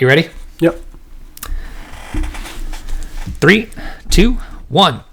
You 0.00 0.06
ready? 0.06 0.28
Yep. 0.60 0.80
Three, 3.40 3.68
two, 4.10 4.34
one. 4.68 5.04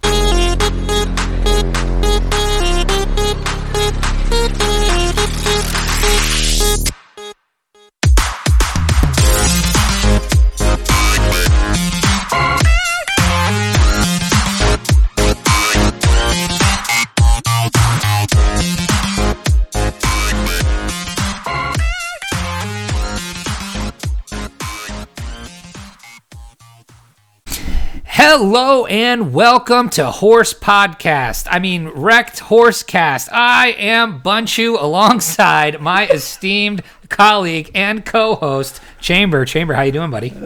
Hello 28.32 28.86
and 28.86 29.33
welcome 29.33 29.89
to 29.89 30.06
Horse 30.06 30.54
Podcast. 30.54 31.47
I 31.50 31.57
mean, 31.57 31.88
Wrecked 31.88 32.38
Horse 32.38 32.83
Cast. 32.83 33.28
I 33.33 33.69
am 33.72 34.22
Bunchu 34.22 34.80
alongside 34.80 35.81
my 35.81 36.05
esteemed 36.05 36.83
colleague 37.09 37.72
and 37.73 38.05
co-host 38.05 38.81
Chamber. 39.02 39.45
Chamber, 39.45 39.73
how 39.73 39.81
you 39.81 39.92
doing, 39.92 40.11
buddy? 40.11 40.30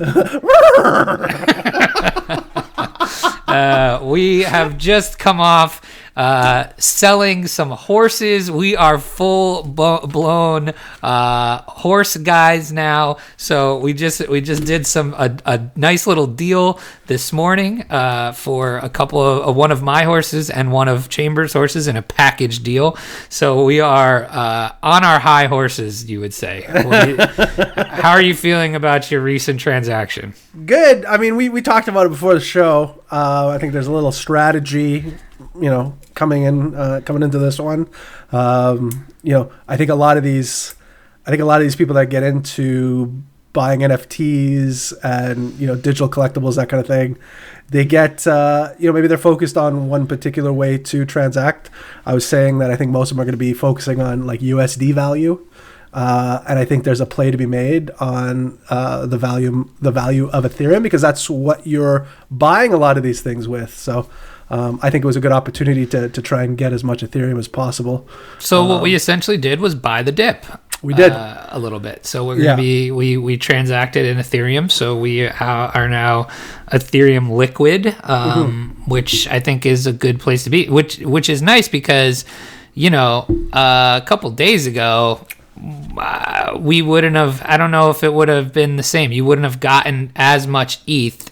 uh, 3.50 4.00
we 4.02 4.44
have 4.44 4.78
just 4.78 5.20
come 5.20 5.42
off 5.42 5.82
uh, 6.16 6.66
selling 6.78 7.48
some 7.48 7.72
horses. 7.72 8.52
We 8.52 8.76
are 8.76 9.00
full 9.00 9.64
blown 9.64 10.74
uh, 11.02 11.62
horse 11.64 12.18
guys 12.18 12.72
now. 12.72 13.18
So 13.38 13.78
we 13.78 13.94
just 13.94 14.28
we 14.28 14.42
just 14.42 14.66
did 14.66 14.86
some 14.86 15.14
a, 15.16 15.38
a 15.46 15.70
nice 15.76 16.06
little 16.08 16.28
deal 16.28 16.80
this 17.08 17.34
morning 17.34 17.84
uh, 17.90 18.32
for 18.34 18.78
a 18.78 18.90
couple 18.90 19.22
of 19.22 19.48
uh, 19.48 19.52
one 19.52 19.72
of 19.72 19.82
my 19.82 20.04
horses 20.04 20.50
and 20.50 20.72
one 20.72 20.88
of 20.88 21.10
Chambers' 21.10 21.54
horses 21.54 21.88
in 21.88 21.96
a 21.96 22.02
package 22.02 22.64
deal. 22.64 22.98
So 23.30 23.64
we 23.66 23.80
are 23.80 24.26
uh, 24.30 24.76
on 24.84 25.04
our 25.04 25.20
high 25.20 25.48
horses, 25.48 26.10
you 26.10 26.20
would 26.20 26.34
say. 26.34 26.62
How 28.04 28.12
are 28.12 28.22
you 28.22 28.36
feeling 28.36 28.76
about 28.76 29.12
your 29.12 29.22
recent 29.22 29.60
transaction? 29.60 30.34
Good. 30.66 31.06
I 31.06 31.18
mean, 31.18 31.36
we, 31.36 31.50
we 31.50 31.62
talked 31.62 31.88
about 31.88 32.06
it 32.06 32.10
before 32.10 32.34
the 32.34 32.40
show. 32.40 33.04
Uh, 33.12 33.50
I 33.50 33.58
think 33.58 33.74
there's 33.74 33.88
a 33.88 33.92
little 33.92 34.12
strategy, 34.12 35.14
you 35.56 35.70
know, 35.70 35.98
coming 36.14 36.44
in 36.44 36.76
uh, 36.76 37.02
coming 37.06 37.24
into 37.24 37.40
this 37.40 37.60
one. 37.60 37.90
Um, 38.32 39.08
you 39.24 39.34
know, 39.34 39.52
I 39.68 39.78
think 39.78 39.90
a 39.90 39.96
lot 39.96 40.18
of 40.18 40.24
these, 40.24 40.76
I 41.26 41.30
think 41.30 41.42
a 41.42 41.46
lot 41.46 41.62
of 41.62 41.66
these 41.66 41.76
people 41.76 41.96
that 41.96 42.10
get 42.10 42.24
into 42.24 43.24
buying 43.54 43.82
NFTs 43.82 44.94
and 45.04 45.54
you 45.60 45.68
know 45.68 45.76
digital 45.76 46.10
collectibles 46.10 46.56
that 46.56 46.70
kind 46.70 46.82
of 46.82 46.88
thing, 46.88 47.18
they 47.70 47.86
get 47.86 48.26
uh, 48.28 48.74
you 48.80 48.88
know 48.88 48.94
maybe 48.94 49.08
they're 49.08 49.18
focused 49.18 49.58
on 49.58 49.90
one 49.90 50.08
particular 50.08 50.52
way 50.52 50.78
to 50.78 51.06
transact. 51.06 51.70
I 52.06 52.14
was 52.14 52.28
saying 52.28 52.60
that 52.60 52.72
I 52.72 52.76
think 52.76 52.92
most 52.92 53.12
of 53.12 53.18
them 53.18 53.22
are 53.22 53.26
going 53.26 53.34
to 53.34 53.38
be 53.38 53.54
focusing 53.54 54.02
on 54.02 54.26
like 54.26 54.42
USD 54.42 54.94
value. 54.94 55.46
Uh, 55.94 56.44
and 56.48 56.58
I 56.58 56.66
think 56.66 56.86
there's 56.86 57.02
a 57.02 57.06
play 57.06 57.30
to 57.30 57.38
be 57.38 57.46
made 57.46 57.92
on 58.00 58.60
uh, 58.72 59.06
the 59.06 59.18
value 59.18 59.70
the 59.80 59.92
value 59.92 60.28
of 60.30 60.44
Ethereum 60.44 60.82
because 60.82 61.04
that's 61.04 61.30
what 61.30 61.68
you're 61.68 62.08
buying 62.32 62.74
a 62.74 62.78
lot 62.78 62.98
of 62.98 63.04
these 63.04 63.22
things 63.22 63.48
with. 63.48 63.76
So 63.76 64.10
um, 64.50 64.80
I 64.84 64.90
think 64.90 65.04
it 65.04 65.08
was 65.08 65.16
a 65.16 65.22
good 65.22 65.32
opportunity 65.32 65.86
to, 65.88 66.10
to 66.10 66.22
try 66.22 66.44
and 66.44 66.58
get 66.58 66.74
as 66.74 66.84
much 66.84 67.02
Ethereum 67.02 67.40
as 67.40 67.48
possible. 67.48 68.08
So 68.40 68.66
what 68.66 68.82
we 68.82 68.94
essentially 68.96 69.38
did 69.38 69.60
was 69.60 69.74
buy 69.76 70.04
the 70.04 70.12
dip. 70.12 70.46
We 70.82 70.94
did. 70.94 71.14
uh, 71.14 71.48
a 71.50 71.60
little 71.60 71.80
bit. 71.80 72.06
So 72.06 72.26
we're 72.26 72.36
gonna 72.36 72.46
Yeah. 72.50 72.56
be 72.58 72.92
we 72.92 73.16
we 73.18 73.38
transacted 73.38 74.06
in 74.06 74.18
Ethereum. 74.18 74.70
So 74.70 74.98
we 74.98 75.26
are 75.28 75.88
now 75.88 76.28
Ethereum 76.72 77.30
Liquid, 77.32 77.88
um, 78.04 78.74
Mm-hmm. 78.84 78.92
which 78.92 79.28
I 79.30 79.40
think 79.40 79.66
is 79.66 79.88
a 79.88 79.94
good 79.94 80.20
place 80.20 80.44
to 80.44 80.50
be. 80.50 80.68
Which 80.68 80.98
which 81.00 81.30
is 81.30 81.42
nice 81.42 81.70
because 81.70 82.26
you 82.74 82.90
know 82.90 83.26
uh, 83.54 84.02
a 84.04 84.06
couple 84.06 84.30
days 84.32 84.68
ago. 84.68 85.26
Uh, 85.98 86.58
we 86.60 86.82
wouldn't 86.82 87.16
have. 87.16 87.42
I 87.46 87.58
don't 87.58 87.72
know 87.72 87.90
if 87.92 88.04
it 88.04 88.12
would 88.14 88.28
have 88.28 88.52
been 88.54 88.76
the 88.76 88.84
same. 88.84 89.12
You 89.12 89.24
wouldn't 89.24 89.46
have 89.46 89.60
gotten 89.60 90.12
as 90.16 90.48
much 90.48 90.80
ETH 90.88 91.30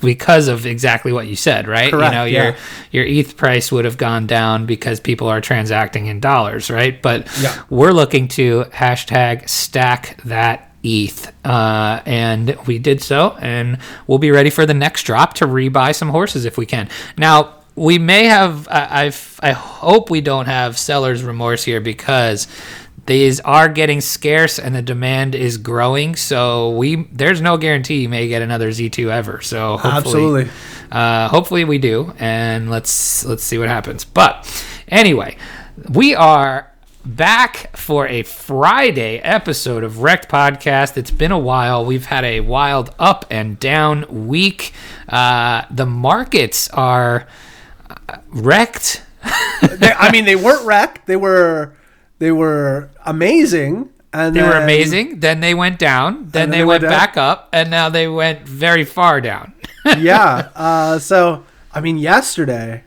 because 0.00 0.48
of 0.48 0.66
exactly 0.66 1.12
what 1.12 1.26
you 1.26 1.36
said, 1.36 1.66
right? 1.68 1.90
Correct, 1.90 2.12
you 2.12 2.18
know, 2.18 2.24
yeah. 2.24 2.56
your 2.92 3.04
your 3.04 3.04
ETH 3.04 3.36
price 3.36 3.70
would 3.72 3.84
have 3.84 3.96
gone 3.98 4.26
down 4.26 4.66
because 4.66 5.00
people 5.00 5.28
are 5.28 5.40
transacting 5.40 6.06
in 6.06 6.20
dollars, 6.20 6.70
right? 6.70 7.00
But 7.00 7.28
Yeah. 7.40 7.54
we're 7.70 7.92
looking 7.92 8.28
to 8.28 8.64
hashtag 8.72 9.48
stack 9.48 10.20
that 10.24 10.72
ETH, 10.82 11.32
uh, 11.44 12.00
and 12.06 12.56
we 12.66 12.78
did 12.78 13.02
so, 13.02 13.36
and 13.40 13.78
we'll 14.06 14.18
be 14.18 14.30
ready 14.30 14.50
for 14.50 14.64
the 14.64 14.74
next 14.74 15.02
drop 15.02 15.34
to 15.34 15.46
rebuy 15.46 15.94
some 15.94 16.08
horses 16.10 16.44
if 16.44 16.56
we 16.56 16.66
can. 16.66 16.88
Now 17.16 17.54
we 17.74 17.98
may 17.98 18.24
have. 18.24 18.66
I, 18.68 19.04
I've, 19.06 19.40
I 19.42 19.52
hope 19.52 20.10
we 20.10 20.20
don't 20.20 20.46
have 20.46 20.78
seller's 20.78 21.22
remorse 21.22 21.64
here 21.64 21.80
because 21.80 22.46
these 23.08 23.40
are 23.40 23.70
getting 23.70 24.02
scarce 24.02 24.58
and 24.58 24.74
the 24.74 24.82
demand 24.82 25.34
is 25.34 25.56
growing. 25.56 26.14
So 26.14 26.70
we 26.70 27.04
there's 27.10 27.40
no 27.40 27.56
guarantee 27.56 28.02
you 28.02 28.08
may 28.08 28.28
get 28.28 28.42
another 28.42 28.68
Z2 28.68 29.10
ever. 29.10 29.40
So 29.40 29.78
hopefully, 29.78 30.42
Absolutely. 30.42 30.50
uh, 30.92 31.28
hopefully 31.28 31.64
we 31.64 31.78
do, 31.78 32.12
and 32.18 32.70
let's 32.70 33.24
let's 33.24 33.42
see 33.42 33.56
what 33.56 33.68
happens. 33.68 34.04
But 34.04 34.46
anyway, 34.88 35.38
we 35.88 36.14
are 36.14 36.70
back 37.02 37.74
for 37.78 38.06
a 38.08 38.24
Friday 38.24 39.20
episode 39.20 39.84
of 39.84 40.02
Wrecked 40.02 40.28
Podcast. 40.28 40.98
It's 40.98 41.10
been 41.10 41.32
a 41.32 41.38
while. 41.38 41.86
We've 41.86 42.04
had 42.04 42.24
a 42.24 42.40
wild 42.40 42.94
up 42.98 43.24
and 43.30 43.58
down 43.58 44.28
week. 44.28 44.74
Uh, 45.08 45.62
the 45.70 45.86
markets 45.86 46.68
are 46.74 47.26
uh, 47.88 48.18
wrecked. 48.28 49.02
I 49.22 50.10
mean, 50.12 50.26
they 50.26 50.36
weren't 50.36 50.66
wrecked. 50.66 51.06
They 51.06 51.16
were 51.16 51.72
they 52.18 52.32
were 52.32 52.90
amazing. 53.04 53.90
And 54.12 54.34
They 54.34 54.42
were 54.42 54.56
amazing. 54.56 55.20
Then 55.20 55.40
they 55.40 55.52
went 55.52 55.78
down. 55.78 56.28
Then, 56.30 56.50
they, 56.50 56.64
went, 56.64 56.80
down. 56.80 56.90
back 56.90 57.16
up, 57.18 57.50
and 57.52 57.70
now 57.70 57.90
they 57.90 58.08
went 58.08 58.48
very 58.48 58.84
far 58.84 59.20
down. 59.20 59.52
yeah. 59.98 60.48
Uh, 60.54 60.98
so 60.98 61.44
I 61.72 61.80
mean, 61.80 61.98
yesterday, 61.98 62.84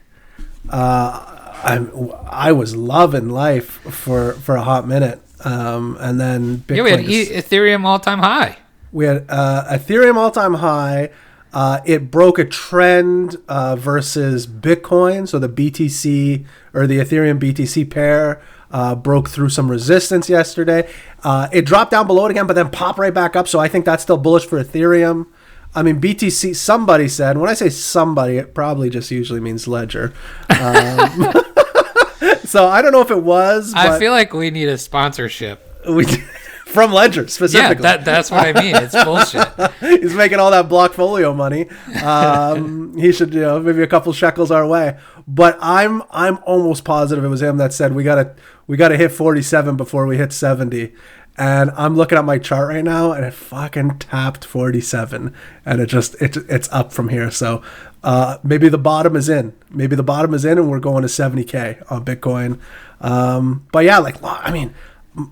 uh, 0.69 1.25
I 1.63 1.87
I 2.27 2.51
was 2.51 2.75
loving 2.75 3.29
life 3.29 3.65
for 3.65 4.33
for 4.33 4.55
a 4.55 4.63
hot 4.63 4.87
minute, 4.87 5.21
um, 5.45 5.95
and 5.99 6.19
then 6.19 6.57
Bitcoin. 6.57 6.77
yeah, 6.77 6.83
we 6.83 6.89
had 6.91 7.01
e- 7.01 7.29
Ethereum 7.29 7.85
all 7.85 7.99
time 7.99 8.19
high. 8.19 8.57
we 8.91 9.05
had 9.05 9.25
uh, 9.29 9.65
Ethereum 9.69 10.15
all 10.15 10.31
time 10.31 10.55
high. 10.55 11.11
Uh, 11.53 11.81
it 11.85 12.09
broke 12.09 12.39
a 12.39 12.45
trend 12.45 13.35
uh, 13.47 13.75
versus 13.75 14.47
Bitcoin. 14.47 15.27
So 15.27 15.37
the 15.37 15.49
BTC 15.49 16.45
or 16.73 16.87
the 16.87 16.97
Ethereum 16.97 17.39
BTC 17.39 17.91
pair 17.91 18.41
uh, 18.71 18.95
broke 18.95 19.29
through 19.29 19.49
some 19.49 19.69
resistance 19.69 20.29
yesterday. 20.29 20.89
Uh, 21.23 21.47
it 21.51 21.65
dropped 21.65 21.91
down 21.91 22.07
below 22.07 22.25
it 22.25 22.31
again, 22.31 22.47
but 22.47 22.53
then 22.53 22.69
popped 22.69 22.99
right 22.99 23.13
back 23.13 23.35
up. 23.35 23.47
So 23.47 23.59
I 23.59 23.67
think 23.67 23.85
that's 23.85 24.03
still 24.03 24.17
bullish 24.17 24.45
for 24.45 24.63
Ethereum. 24.63 25.27
I 25.73 25.83
mean, 25.83 26.01
BTC, 26.01 26.55
somebody 26.55 27.07
said, 27.07 27.37
when 27.37 27.49
I 27.49 27.53
say 27.53 27.69
somebody, 27.69 28.37
it 28.37 28.53
probably 28.53 28.89
just 28.89 29.09
usually 29.09 29.39
means 29.39 29.67
Ledger. 29.67 30.13
Um, 30.49 31.33
so 32.43 32.67
I 32.67 32.81
don't 32.81 32.91
know 32.91 33.01
if 33.01 33.11
it 33.11 33.23
was, 33.23 33.73
but 33.73 33.87
I 33.87 33.99
feel 33.99 34.11
like 34.11 34.33
we 34.33 34.51
need 34.51 34.67
a 34.67 34.77
sponsorship. 34.77 35.85
we, 35.87 36.05
from 36.71 36.91
Ledger 36.91 37.27
specifically. 37.27 37.83
Yeah, 37.83 37.97
that, 37.97 38.05
that's 38.05 38.31
what 38.31 38.45
I 38.45 38.59
mean. 38.59 38.75
It's 38.75 39.03
bullshit. 39.03 39.47
He's 40.01 40.13
making 40.13 40.39
all 40.39 40.51
that 40.51 40.69
blockfolio 40.69 41.35
money. 41.35 41.69
Um, 42.01 42.97
he 42.97 43.11
should, 43.11 43.33
you 43.33 43.41
know, 43.41 43.59
maybe 43.59 43.83
a 43.83 43.87
couple 43.87 44.13
shekels 44.13 44.51
our 44.51 44.67
way. 44.67 44.97
But 45.27 45.57
I'm 45.61 46.03
I'm 46.11 46.39
almost 46.45 46.83
positive 46.83 47.23
it 47.23 47.27
was 47.27 47.41
him 47.41 47.57
that 47.57 47.73
said 47.73 47.93
we 47.93 48.03
gotta 48.03 48.35
we 48.67 48.77
gotta 48.77 48.97
hit 48.97 49.11
47 49.11 49.77
before 49.77 50.05
we 50.05 50.17
hit 50.17 50.33
70. 50.33 50.93
And 51.37 51.71
I'm 51.71 51.95
looking 51.95 52.17
at 52.17 52.25
my 52.25 52.37
chart 52.39 52.67
right 52.67 52.83
now, 52.83 53.13
and 53.13 53.23
it 53.23 53.33
fucking 53.33 53.99
tapped 53.99 54.43
47, 54.43 55.33
and 55.65 55.81
it 55.81 55.85
just 55.87 56.15
it, 56.21 56.35
it's 56.49 56.69
up 56.73 56.91
from 56.91 57.07
here. 57.07 57.31
So 57.31 57.63
uh, 58.03 58.37
maybe 58.43 58.67
the 58.67 58.77
bottom 58.77 59.15
is 59.15 59.29
in. 59.29 59.53
Maybe 59.69 59.95
the 59.95 60.03
bottom 60.03 60.33
is 60.33 60.43
in, 60.43 60.57
and 60.57 60.69
we're 60.69 60.79
going 60.79 61.03
to 61.03 61.07
70k 61.07 61.89
on 61.89 62.03
Bitcoin. 62.03 62.59
Um, 62.99 63.65
but 63.71 63.85
yeah, 63.85 63.99
like 63.99 64.17
I 64.23 64.51
mean, 64.51 64.73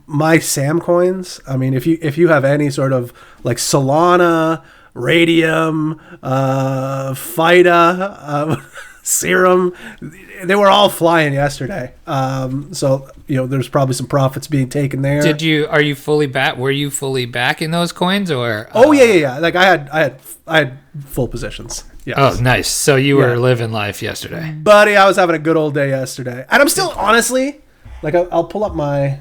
my 0.08 0.40
Sam 0.40 0.80
coins. 0.80 1.40
I 1.48 1.58
mean, 1.58 1.74
if 1.74 1.86
you 1.88 1.98
if 2.02 2.18
you 2.18 2.28
have 2.30 2.44
any 2.46 2.70
sort 2.70 2.94
of 2.94 3.14
like 3.44 3.58
Solana, 3.58 4.64
Raydium, 4.96 6.00
uh, 6.22 7.14
FIDA, 7.14 8.20
um, 8.22 8.66
Serum, 9.04 9.74
they 10.44 10.56
were 10.56 10.70
all 10.70 10.90
flying 10.90 11.34
yesterday. 11.34 11.94
Um, 12.06 12.74
so 12.74 13.10
you 13.28 13.36
know, 13.38 13.48
there's 13.48 13.70
probably 13.70 13.96
some 13.96 14.08
profits 14.08 14.48
being 14.48 14.70
taken 14.70 15.02
there. 15.02 15.22
Did 15.22 15.42
you? 15.42 15.68
Are 15.68 15.82
you 15.82 15.96
fully 15.96 16.28
back? 16.28 16.58
Were 16.58 16.72
you 16.72 16.90
fully 16.92 17.26
back 17.26 17.62
in 17.62 17.72
those 17.72 17.92
coins, 17.92 18.30
or? 18.32 18.70
oh 18.74 18.90
uh, 18.90 18.92
yeah, 18.92 19.04
yeah, 19.06 19.14
yeah. 19.14 19.38
Like 19.40 19.56
I 19.56 19.66
had, 19.66 19.90
I 19.90 20.00
had, 20.02 20.22
I 20.48 20.58
had 20.60 20.78
full 21.06 21.28
positions. 21.28 21.84
Yeah. 22.06 22.16
Oh, 22.18 22.38
nice. 22.42 22.68
So 22.68 22.96
you 22.96 23.20
Yeah. 23.20 23.28
were 23.28 23.38
living 23.38 23.72
life 23.72 24.02
yesterday. 24.02 24.52
buddy, 24.52 24.96
I 24.96 25.06
was 25.08 25.18
having 25.18 25.36
a 25.36 25.40
good 25.40 25.58
old 25.58 25.74
day 25.76 25.90
yesterday, 25.90 26.46
and 26.50 26.62
I'm 26.62 26.70
still 26.70 26.92
honestly, 26.96 27.62
like, 28.02 28.16
I'll, 28.16 28.28
I'll 28.32 28.44
pull 28.46 28.64
up 28.64 28.74
my 28.74 29.20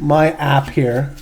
my 0.00 0.32
app 0.32 0.68
here, 0.70 1.14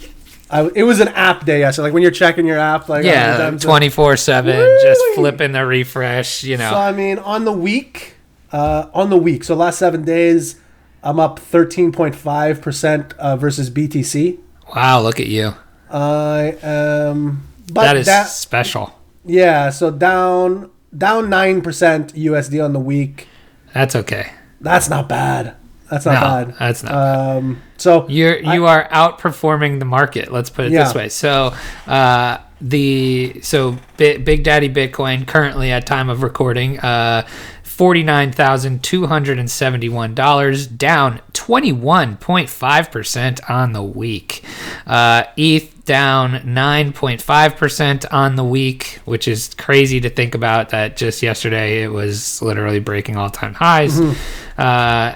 I, 0.50 0.70
it 0.74 0.84
was 0.84 1.00
an 1.00 1.08
app 1.08 1.44
day. 1.44 1.70
So 1.72 1.82
like 1.82 1.92
when 1.92 2.02
you're 2.02 2.10
checking 2.12 2.46
your 2.46 2.58
app, 2.58 2.88
like 2.88 3.04
Yeah, 3.04 3.50
twenty 3.58 3.88
four 3.90 4.16
seven, 4.16 4.56
just 4.82 5.00
flipping 5.14 5.52
the 5.52 5.66
refresh. 5.66 6.44
You 6.44 6.56
know, 6.56 6.70
So 6.70 6.76
I 6.76 6.92
mean, 6.92 7.18
on 7.18 7.44
the 7.44 7.52
week, 7.52 8.14
uh, 8.52 8.86
on 8.94 9.10
the 9.10 9.16
week, 9.16 9.44
so 9.44 9.54
last 9.54 9.78
seven 9.78 10.04
days, 10.04 10.60
I'm 11.02 11.20
up 11.20 11.38
13.5 11.38 12.62
percent 12.62 13.12
uh, 13.18 13.36
versus 13.36 13.70
BTC. 13.70 14.38
wow, 14.74 15.00
look 15.02 15.20
at 15.20 15.26
you. 15.26 15.54
I 15.90 16.56
am, 16.62 17.46
but 17.72 17.82
That 17.84 17.96
is 17.96 18.06
that- 18.06 18.28
special. 18.28 18.98
yeah. 19.24 19.70
So 19.70 19.90
down 19.90 20.70
down 20.96 21.28
nine 21.28 21.60
percent 21.62 22.14
USD 22.14 22.64
on 22.64 22.72
the 22.72 22.80
week. 22.80 23.28
That's 23.74 23.94
okay. 23.94 24.32
That's 24.60 24.88
not 24.88 25.08
bad. 25.08 25.54
That's 25.90 26.04
not 26.06 26.12
No, 26.14 26.20
bad. 26.52 26.54
that's 26.58 26.82
not 26.82 26.92
Um, 27.38 27.62
so 27.76 28.06
You're 28.08 28.38
you 28.38 28.66
are 28.66 28.88
outperforming 28.88 29.78
the 29.78 29.84
market. 29.84 30.30
Let's 30.32 30.50
put 30.50 30.66
it 30.66 30.72
Yeah. 30.72 30.84
this 30.84 30.94
way. 30.94 31.08
So 31.08 31.54
uh, 31.86 32.38
the 32.60 33.40
so 33.42 33.76
Bi- 33.96 34.18
Big 34.18 34.42
Daddy 34.44 34.68
Bitcoin 34.68 35.26
currently 35.26 35.70
at 35.70 35.86
time 35.86 36.08
of 36.10 36.22
recording, 36.22 36.78
uh, 36.80 37.26
forty 37.62 38.02
nine 38.02 38.32
thousand 38.32 38.82
two 38.82 39.06
hundred 39.06 39.38
and 39.38 39.50
seventy 39.50 39.88
one 39.88 40.14
dollars, 40.14 40.66
down 40.66 41.20
twenty 41.32 41.72
one 41.72 42.16
point 42.16 42.50
five 42.50 42.90
percent 42.90 43.40
on 43.48 43.72
the 43.72 43.82
week. 43.82 44.42
Uh, 44.86 45.22
ETH 45.36 45.77
down 45.88 46.42
nine 46.44 46.92
point 46.92 47.20
five 47.20 47.56
percent 47.56 48.04
on 48.12 48.36
the 48.36 48.44
week, 48.44 49.00
which 49.06 49.26
is 49.26 49.52
crazy 49.54 50.00
to 50.02 50.08
think 50.10 50.36
about. 50.36 50.68
That 50.68 50.96
just 50.96 51.20
yesterday 51.22 51.82
it 51.82 51.88
was 51.88 52.40
literally 52.40 52.78
breaking 52.78 53.16
all 53.16 53.30
time 53.30 53.54
highs, 53.54 53.98
uh, 53.98 54.14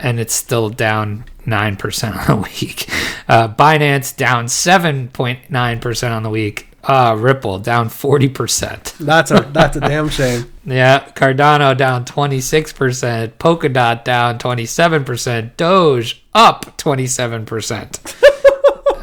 and 0.02 0.18
it's 0.18 0.34
still 0.34 0.68
down 0.70 1.24
9% 1.46 2.28
on 2.30 2.36
the 2.36 2.42
week. 2.42 2.88
Uh, 3.28 3.48
Binance 3.48 4.16
down 4.16 4.46
7.9% 4.46 6.10
on 6.16 6.22
the 6.22 6.30
week. 6.30 6.68
Uh, 6.84 7.16
Ripple 7.18 7.58
down 7.60 7.88
40%. 7.88 8.98
that's 8.98 9.30
a 9.30 9.40
that's 9.52 9.76
a 9.76 9.80
damn 9.80 10.08
shame. 10.08 10.52
Yeah, 10.64 11.04
Cardano 11.14 11.76
down 11.76 12.04
26%. 12.04 13.34
Polkadot 13.34 14.02
down 14.04 14.38
27%. 14.38 15.56
Doge 15.56 16.22
up 16.34 16.76
27%. 16.78 18.28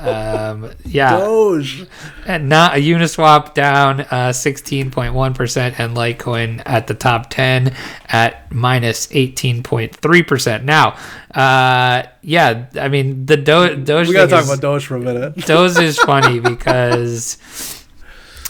um, 0.01 0.71
yeah. 0.85 1.17
Doge. 1.19 1.85
And 2.25 2.49
not 2.49 2.75
a 2.75 2.79
Uniswap 2.81 3.53
down 3.53 4.01
uh, 4.01 4.29
16.1% 4.33 5.79
and 5.79 5.95
Litecoin 5.97 6.61
at 6.65 6.87
the 6.87 6.93
top 6.93 7.29
10 7.29 7.75
at 8.07 8.51
minus 8.53 9.07
18.3%. 9.07 10.63
Now, 10.63 10.97
uh, 11.35 12.03
yeah, 12.21 12.67
I 12.79 12.87
mean, 12.87 13.25
the 13.25 13.37
Do- 13.37 13.75
Doge 13.75 14.07
We 14.07 14.13
gotta 14.13 14.29
talk 14.29 14.43
is- 14.43 14.49
about 14.49 14.61
Doge 14.61 14.85
for 14.85 14.95
a 14.95 14.99
minute. 14.99 15.35
Doge 15.45 15.77
is 15.79 15.97
funny 15.99 16.39
because, 16.51 17.37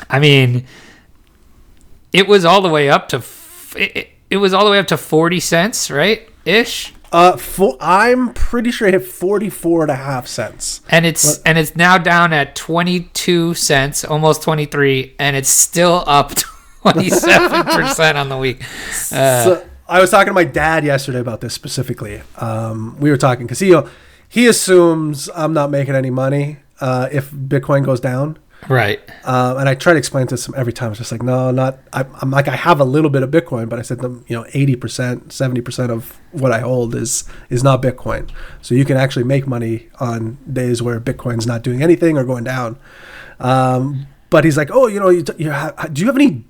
I 0.10 0.20
mean, 0.20 0.66
it 2.14 2.28
was 2.28 2.46
all 2.46 2.62
the 2.62 2.70
way 2.70 2.90
up 2.90 3.08
to, 3.10 3.18
f- 3.18 3.76
it, 3.78 3.96
it- 3.98 4.10
it 4.30 4.38
was 4.38 4.54
all 4.54 4.64
the 4.64 4.70
way 4.70 4.78
up 4.78 4.86
to 4.88 4.98
40 4.98 5.40
cents, 5.40 5.90
right? 5.90 6.30
Ish. 6.46 6.94
Uh, 7.12 7.36
fo- 7.38 7.78
I'm 7.80 8.34
pretty 8.34 8.72
sure 8.72 8.88
it 8.88 8.94
hit 8.94 9.04
44 9.06 9.84
and 9.84 9.92
a 9.92 9.96
half 9.96 10.28
cents. 10.28 10.82
and 10.90 11.06
it's 11.06 11.40
and 11.44 11.58
it's 11.58 11.76
now 11.76 11.98
down 11.98 12.34
at 12.34 12.56
22 12.56 13.54
cents 13.56 14.06
almost 14.06 14.44
23 14.44 15.16
and 15.18 15.36
it's 15.36 15.50
still 15.50 16.04
up 16.06 16.32
27% 16.86 18.16
on 18.16 18.30
the 18.30 18.38
week 18.38 18.62
uh, 19.12 19.44
so 19.44 19.66
I 19.88 20.00
was 20.00 20.12
talking 20.12 20.28
to 20.28 20.34
my 20.34 20.44
dad 20.44 20.84
yesterday 20.86 21.20
about 21.20 21.42
this 21.42 21.56
specifically. 21.56 22.22
Um, 22.38 22.96
we 23.00 23.10
were 23.10 23.18
talking 23.18 23.48
because 23.48 23.60
he 23.60 23.76
he 24.28 24.46
assumes 24.46 25.30
I'm 25.36 25.52
not 25.54 25.72
making 25.72 25.96
any 25.96 26.12
money 26.12 26.58
uh, 26.80 27.10
if 27.12 27.32
Bitcoin 27.32 27.84
goes 27.84 28.00
down. 28.00 28.38
Right 28.68 29.00
Um, 29.24 29.58
and 29.58 29.70
I 29.70 29.76
try 29.76 29.94
to 29.94 30.00
explain 30.00 30.28
to 30.28 30.36
him 30.36 30.54
every 30.58 30.74
time. 30.74 30.92
It's 30.92 31.00
just 31.00 31.12
like, 31.12 31.24
no, 31.24 31.52
not. 31.52 31.80
I, 31.94 32.06
I'm 32.22 32.32
like, 32.32 32.48
I 32.48 32.56
have 32.56 32.80
a 32.80 32.84
little 32.84 33.10
bit 33.10 33.24
of 33.24 33.32
Bitcoin, 33.32 33.70
but 33.70 33.80
I 33.80 33.84
said, 33.84 34.00
them, 34.00 34.26
you 34.28 34.36
know, 34.36 34.46
eighty 34.54 34.76
percent, 34.76 35.32
seventy 35.32 35.62
percent 35.62 35.92
of 35.92 36.20
what 36.32 36.52
I 36.52 36.60
hold 36.60 36.96
is 36.96 37.24
is 37.50 37.64
not 37.64 37.82
Bitcoin. 37.82 38.30
So 38.62 38.76
you 38.76 38.86
can 38.86 38.98
actually 38.98 39.26
make 39.26 39.48
money 39.48 39.90
on 40.00 40.38
days 40.52 40.82
where 40.82 41.00
Bitcoin's 41.00 41.48
not 41.48 41.62
doing 41.62 41.82
anything 41.82 42.18
or 42.18 42.24
going 42.24 42.44
down. 42.44 42.78
Um, 43.40 44.08
but 44.30 44.44
he's 44.44 44.58
like, 44.58 44.70
oh, 44.72 44.88
you 44.88 45.00
know, 45.00 45.10
you, 45.10 45.24
you 45.38 45.50
have, 45.52 45.94
do 45.94 46.02
you 46.02 46.08
have 46.08 46.16
any 46.16 46.44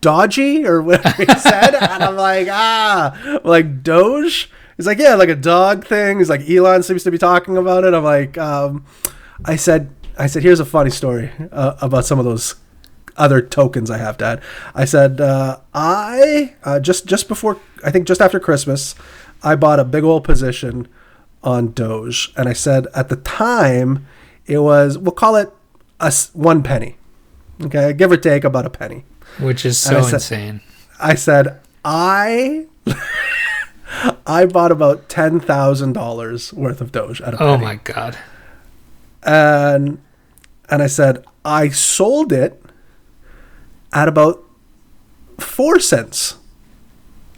dodgy 0.00 0.66
or 0.66 0.82
whatever 0.82 1.24
he 1.24 1.26
said? 1.38 1.74
and 1.74 2.04
I'm 2.04 2.16
like, 2.16 2.48
ah, 2.50 3.40
like 3.44 3.82
Doge. 3.82 4.50
He's 4.76 4.86
like, 4.86 4.98
yeah, 4.98 5.14
like 5.14 5.28
a 5.28 5.36
dog 5.36 5.86
thing. 5.86 6.18
He's 6.18 6.28
like, 6.30 6.48
Elon 6.48 6.82
seems 6.82 7.04
to 7.04 7.10
be 7.10 7.18
talking 7.18 7.56
about 7.56 7.84
it. 7.84 7.94
I'm 7.94 8.04
like, 8.04 8.36
um, 8.38 8.84
I 9.44 9.56
said, 9.56 9.90
I 10.18 10.26
said, 10.26 10.42
here's 10.42 10.60
a 10.60 10.64
funny 10.64 10.90
story 10.90 11.30
uh, 11.52 11.74
about 11.80 12.04
some 12.04 12.18
of 12.18 12.24
those 12.24 12.54
other 13.16 13.40
tokens 13.40 13.90
I 13.90 13.98
have, 13.98 14.16
Dad. 14.18 14.40
I 14.74 14.84
said, 14.84 15.20
uh, 15.20 15.58
I 15.72 16.54
uh, 16.64 16.80
just 16.80 17.06
just 17.06 17.28
before, 17.28 17.58
I 17.84 17.90
think 17.90 18.06
just 18.06 18.20
after 18.20 18.38
Christmas, 18.40 18.94
I 19.42 19.54
bought 19.56 19.78
a 19.80 19.84
big 19.84 20.04
old 20.04 20.24
position 20.24 20.88
on 21.42 21.72
Doge, 21.72 22.32
and 22.36 22.48
I 22.48 22.52
said 22.54 22.86
at 22.94 23.08
the 23.08 23.16
time 23.16 24.06
it 24.46 24.58
was, 24.58 24.96
we'll 24.98 25.12
call 25.12 25.36
it 25.36 25.52
a 26.00 26.12
one 26.32 26.62
penny, 26.62 26.96
okay, 27.62 27.92
give 27.92 28.10
or 28.10 28.16
take 28.16 28.44
about 28.44 28.66
a 28.66 28.70
penny. 28.70 29.04
which 29.38 29.64
is 29.64 29.78
so 29.78 29.98
I 29.98 30.00
said- 30.02 30.14
insane 30.14 30.60
I 31.00 31.14
said 31.14 31.60
I 31.84 32.66
I 34.26 34.46
bought 34.46 34.72
about 34.72 35.08
ten 35.08 35.40
thousand 35.40 35.92
dollars 35.92 36.52
worth 36.52 36.80
of 36.80 36.92
Doge 36.92 37.20
at 37.20 37.34
a 37.34 37.36
penny. 37.36 37.50
oh 37.50 37.58
my 37.58 37.76
god 37.76 38.16
and 39.24 40.00
and 40.70 40.82
I 40.82 40.86
said 40.86 41.24
I 41.44 41.68
sold 41.68 42.32
it 42.32 42.62
at 43.92 44.08
about 44.08 44.42
four 45.38 45.78
cents. 45.80 46.36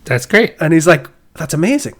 that's 0.05 0.27
great 0.27 0.55
And 0.61 0.73
he's 0.73 0.87
like, 0.87 1.09
"That's 1.35 1.55
amazing." 1.55 1.95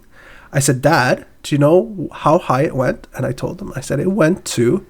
I 0.53 0.61
said, 0.61 0.81
"Dad, 0.81 1.27
do 1.43 1.55
you 1.55 1.59
know 1.59 2.09
how 2.13 2.39
high 2.39 2.63
it 2.63 2.75
went?" 2.75 3.09
And 3.15 3.27
I 3.27 3.33
told 3.33 3.61
him, 3.61 3.73
I 3.77 3.81
said 3.81 4.01
it 4.01 4.13
went 4.13 4.45
to 4.57 4.87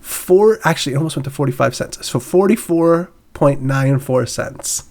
four. 0.00 0.58
Actually, 0.64 0.94
it 0.94 0.96
almost 0.98 1.16
went 1.16 1.24
to 1.24 1.30
forty-five 1.30 1.74
cents. 1.74 2.06
So 2.06 2.20
forty-four 2.20 3.10
point 3.34 3.60
nine 3.62 3.98
four 3.98 4.26
cents. 4.26 4.84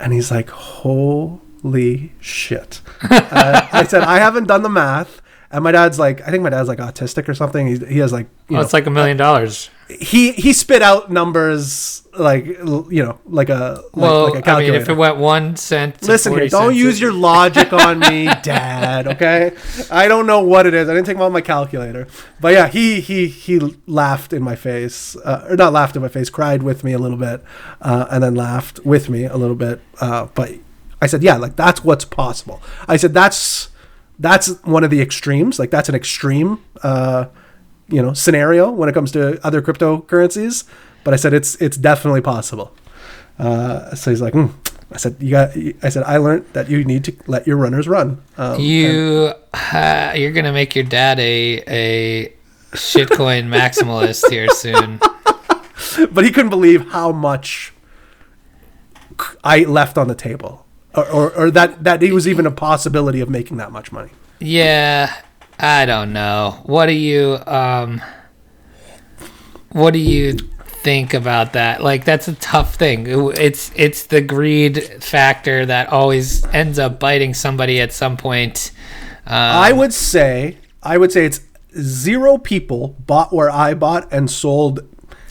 And 0.00 0.12
he's 0.12 0.30
like, 0.30 0.50
"Holy 0.50 2.12
shit!" 2.20 2.80
uh, 3.10 3.66
I 3.72 3.84
said, 3.84 4.02
"I 4.02 4.18
haven't 4.18 4.46
done 4.46 4.62
the 4.62 4.68
math." 4.68 5.22
And 5.50 5.64
my 5.64 5.72
dad's 5.72 5.98
like, 5.98 6.20
I 6.22 6.30
think 6.30 6.42
my 6.42 6.50
dad's 6.50 6.68
like 6.68 6.78
autistic 6.78 7.28
or 7.28 7.34
something. 7.34 7.66
He, 7.66 7.76
he 7.86 7.98
has 7.98 8.12
like, 8.12 8.26
you 8.48 8.56
oh, 8.56 8.58
know, 8.58 8.60
it's 8.60 8.72
like 8.72 8.86
a 8.86 8.90
million 8.90 9.16
dollars 9.16 9.70
he 9.88 10.32
he 10.32 10.52
spit 10.52 10.82
out 10.82 11.10
numbers 11.10 12.06
like 12.18 12.44
you 12.44 13.02
know 13.02 13.18
like 13.24 13.48
a 13.48 13.80
like, 13.94 13.96
well 13.96 14.24
like 14.24 14.32
a 14.32 14.34
i 14.34 14.34
mean 14.34 14.42
calculator. 14.42 14.82
if 14.82 14.88
it 14.88 14.94
went 14.94 15.16
one 15.16 15.56
cent 15.56 15.98
to 16.00 16.06
Listen 16.06 16.32
40 16.32 16.42
here, 16.42 16.48
don't 16.50 16.74
use 16.74 17.00
your 17.00 17.12
logic 17.12 17.72
on 17.72 18.00
me, 18.00 18.26
Dad. 18.42 19.06
Okay, 19.08 19.52
I 19.90 20.06
don't 20.06 20.26
know 20.26 20.42
what 20.42 20.66
it 20.66 20.74
is. 20.74 20.88
I 20.88 20.94
didn't 20.94 21.06
take 21.06 21.16
out 21.16 21.32
my 21.32 21.40
calculator, 21.40 22.06
but 22.40 22.52
yeah, 22.52 22.68
he 22.68 23.00
he 23.00 23.28
he 23.28 23.76
laughed 23.86 24.32
in 24.34 24.42
my 24.42 24.56
face, 24.56 25.16
uh, 25.16 25.46
or 25.48 25.56
not 25.56 25.72
laughed 25.72 25.96
in 25.96 26.02
my 26.02 26.08
face, 26.08 26.28
cried 26.28 26.62
with 26.62 26.84
me 26.84 26.92
a 26.92 26.98
little 26.98 27.16
bit, 27.16 27.42
uh, 27.80 28.06
and 28.10 28.22
then 28.22 28.34
laughed 28.34 28.84
with 28.84 29.08
me 29.08 29.24
a 29.24 29.36
little 29.36 29.56
bit. 29.56 29.80
Uh, 30.00 30.26
but 30.34 30.52
I 31.00 31.06
said, 31.06 31.22
yeah, 31.22 31.36
like 31.36 31.56
that's 31.56 31.82
what's 31.82 32.04
possible. 32.04 32.60
I 32.86 32.98
said 32.98 33.14
that's 33.14 33.70
that's 34.18 34.48
one 34.64 34.84
of 34.84 34.90
the 34.90 35.00
extremes. 35.00 35.58
Like 35.58 35.70
that's 35.70 35.88
an 35.88 35.94
extreme, 35.94 36.62
uh, 36.82 37.26
you 37.88 38.02
know, 38.02 38.12
scenario 38.12 38.70
when 38.70 38.88
it 38.88 38.92
comes 38.92 39.12
to 39.12 39.44
other 39.46 39.62
cryptocurrencies. 39.62 40.64
But 41.04 41.14
I 41.14 41.16
said 41.16 41.32
it's 41.32 41.54
it's 41.56 41.76
definitely 41.76 42.20
possible. 42.20 42.74
Uh, 43.38 43.94
so 43.94 44.10
he's 44.10 44.20
like, 44.20 44.34
hmm. 44.34 44.46
I 44.90 44.96
said, 44.96 45.16
you 45.20 45.30
got. 45.30 45.50
I 45.82 45.90
said, 45.90 46.02
I 46.04 46.16
learned 46.16 46.46
that 46.54 46.70
you 46.70 46.82
need 46.82 47.04
to 47.04 47.16
let 47.26 47.46
your 47.46 47.56
runners 47.56 47.86
run. 47.86 48.22
Um, 48.36 48.54
and- 48.54 48.62
you 48.62 49.32
uh, 49.52 50.12
you're 50.16 50.32
gonna 50.32 50.52
make 50.52 50.74
your 50.74 50.84
dad 50.84 51.18
a 51.20 51.62
a 51.66 52.32
shitcoin 52.72 53.48
maximalist 53.48 54.28
here 54.30 54.48
soon 54.48 54.98
but 56.10 56.24
he 56.24 56.30
couldn't 56.30 56.50
believe 56.50 56.90
how 56.90 57.12
much 57.12 57.72
I 59.42 59.60
left 59.60 59.98
on 59.98 60.08
the 60.08 60.14
table, 60.14 60.64
or, 60.98 61.10
or, 61.10 61.36
or 61.36 61.50
that 61.50 61.84
that 61.84 62.02
it 62.02 62.12
was 62.12 62.26
even 62.26 62.46
a 62.46 62.50
possibility 62.50 63.20
of 63.20 63.28
making 63.28 63.56
that 63.58 63.72
much 63.72 63.92
money. 63.92 64.10
Yeah, 64.38 65.14
I 65.58 65.86
don't 65.86 66.12
know. 66.12 66.60
What 66.64 66.86
do 66.86 66.92
you 66.92 67.38
um 67.46 68.00
what 69.70 69.92
do 69.92 69.98
you 69.98 70.32
think 70.32 71.14
about 71.14 71.52
that? 71.52 71.82
Like 71.82 72.04
that's 72.04 72.28
a 72.28 72.34
tough 72.34 72.76
thing. 72.76 73.06
It's 73.06 73.70
it's 73.74 74.06
the 74.06 74.20
greed 74.20 75.02
factor 75.02 75.66
that 75.66 75.88
always 75.88 76.44
ends 76.46 76.78
up 76.78 76.98
biting 76.98 77.34
somebody 77.34 77.80
at 77.80 77.92
some 77.92 78.16
point. 78.16 78.70
Um, 79.26 79.34
I 79.34 79.72
would 79.72 79.92
say, 79.92 80.56
I 80.82 80.96
would 80.96 81.12
say 81.12 81.26
it's 81.26 81.40
zero 81.78 82.38
people 82.38 82.96
bought 83.06 83.32
where 83.32 83.50
I 83.50 83.74
bought 83.74 84.10
and 84.12 84.30
sold 84.30 84.80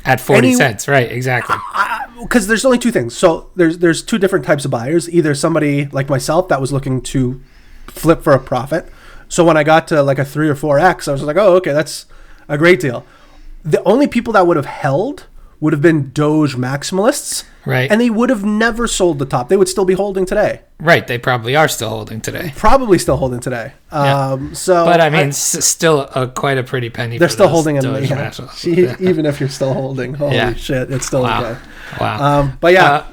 at 0.08 0.20
40 0.22 0.48
any- 0.48 0.56
cents, 0.56 0.88
right, 0.88 1.12
exactly. 1.12 1.56
because 2.22 2.48
there's 2.48 2.66
only 2.66 2.78
two 2.80 2.92
things. 2.92 3.16
So 3.16 3.50
there's 3.56 3.78
there's 3.80 4.02
two 4.02 4.18
different 4.18 4.46
types 4.46 4.66
of 4.66 4.72
buyers. 4.72 5.10
Either 5.10 5.36
somebody 5.36 5.86
like 5.88 6.10
myself 6.10 6.48
that 6.48 6.60
was 6.62 6.72
looking 6.72 7.02
to 7.14 7.42
flip 7.88 8.24
for 8.24 8.34
a 8.34 8.40
profit. 8.40 8.88
So 9.30 9.44
when 9.44 9.58
I 9.58 9.64
got 9.64 9.88
to 9.90 10.02
like 10.02 10.20
a 10.20 10.26
three 10.26 10.50
or 10.50 10.56
four 10.56 10.80
x, 10.80 11.08
I 11.08 11.12
was 11.12 11.22
like, 11.24 11.36
oh, 11.38 11.56
okay, 11.58 11.74
that's 11.74 12.06
a 12.48 12.58
great 12.58 12.80
deal. 12.80 13.06
the 13.64 13.84
only 13.84 14.08
people 14.08 14.32
that 14.34 14.48
would 14.48 14.56
have 14.56 14.66
held 14.66 15.28
would 15.60 15.74
have 15.74 15.82
been 15.82 16.12
Doge 16.12 16.56
maximalists, 16.56 17.44
Right. 17.66 17.92
And 17.92 18.00
they 18.00 18.10
would 18.10 18.30
have 18.30 18.46
never 18.46 18.88
sold 18.88 19.20
the 19.20 19.26
top. 19.26 19.50
They 19.50 19.58
would 19.58 19.68
still 19.68 19.84
be 19.84 19.94
holding 19.94 20.26
today. 20.26 20.62
Right. 20.80 21.06
They 21.06 21.18
probably 21.18 21.54
are 21.58 21.68
still 21.68 21.90
holding 21.90 22.22
today. 22.22 22.54
Probably 22.56 22.98
still 22.98 23.18
holding 23.18 23.42
today. 23.42 23.74
Yeah. 23.92 24.30
Um, 24.32 24.56
so, 24.56 24.86
But 24.86 25.02
I 25.02 25.10
mean, 25.10 25.30
s- 25.30 25.66
still 25.66 26.02
a, 26.16 26.30
quite 26.30 26.58
a 26.58 26.64
pretty 26.64 26.90
penny. 26.90 27.18
they're 27.18 27.28
still 27.28 27.50
holding 27.50 27.76
in 27.76 27.84
Doge 27.84 28.10
yeah. 28.10 28.16
Nationals. 28.16 28.66
Even 28.66 29.26
if 29.26 29.42
you're 29.42 29.50
still 29.50 29.74
holding. 29.74 30.14
Holy 30.14 30.36
Yeah. 30.36 30.54
shit, 30.54 30.90
it's 30.92 31.08
still 31.08 31.24
Wow. 31.24 31.44
okay. 31.44 31.60
Wow. 32.00 32.40
Um, 32.40 32.58
but 32.62 32.72
yeah, 32.72 32.90
Uh, 32.92 33.04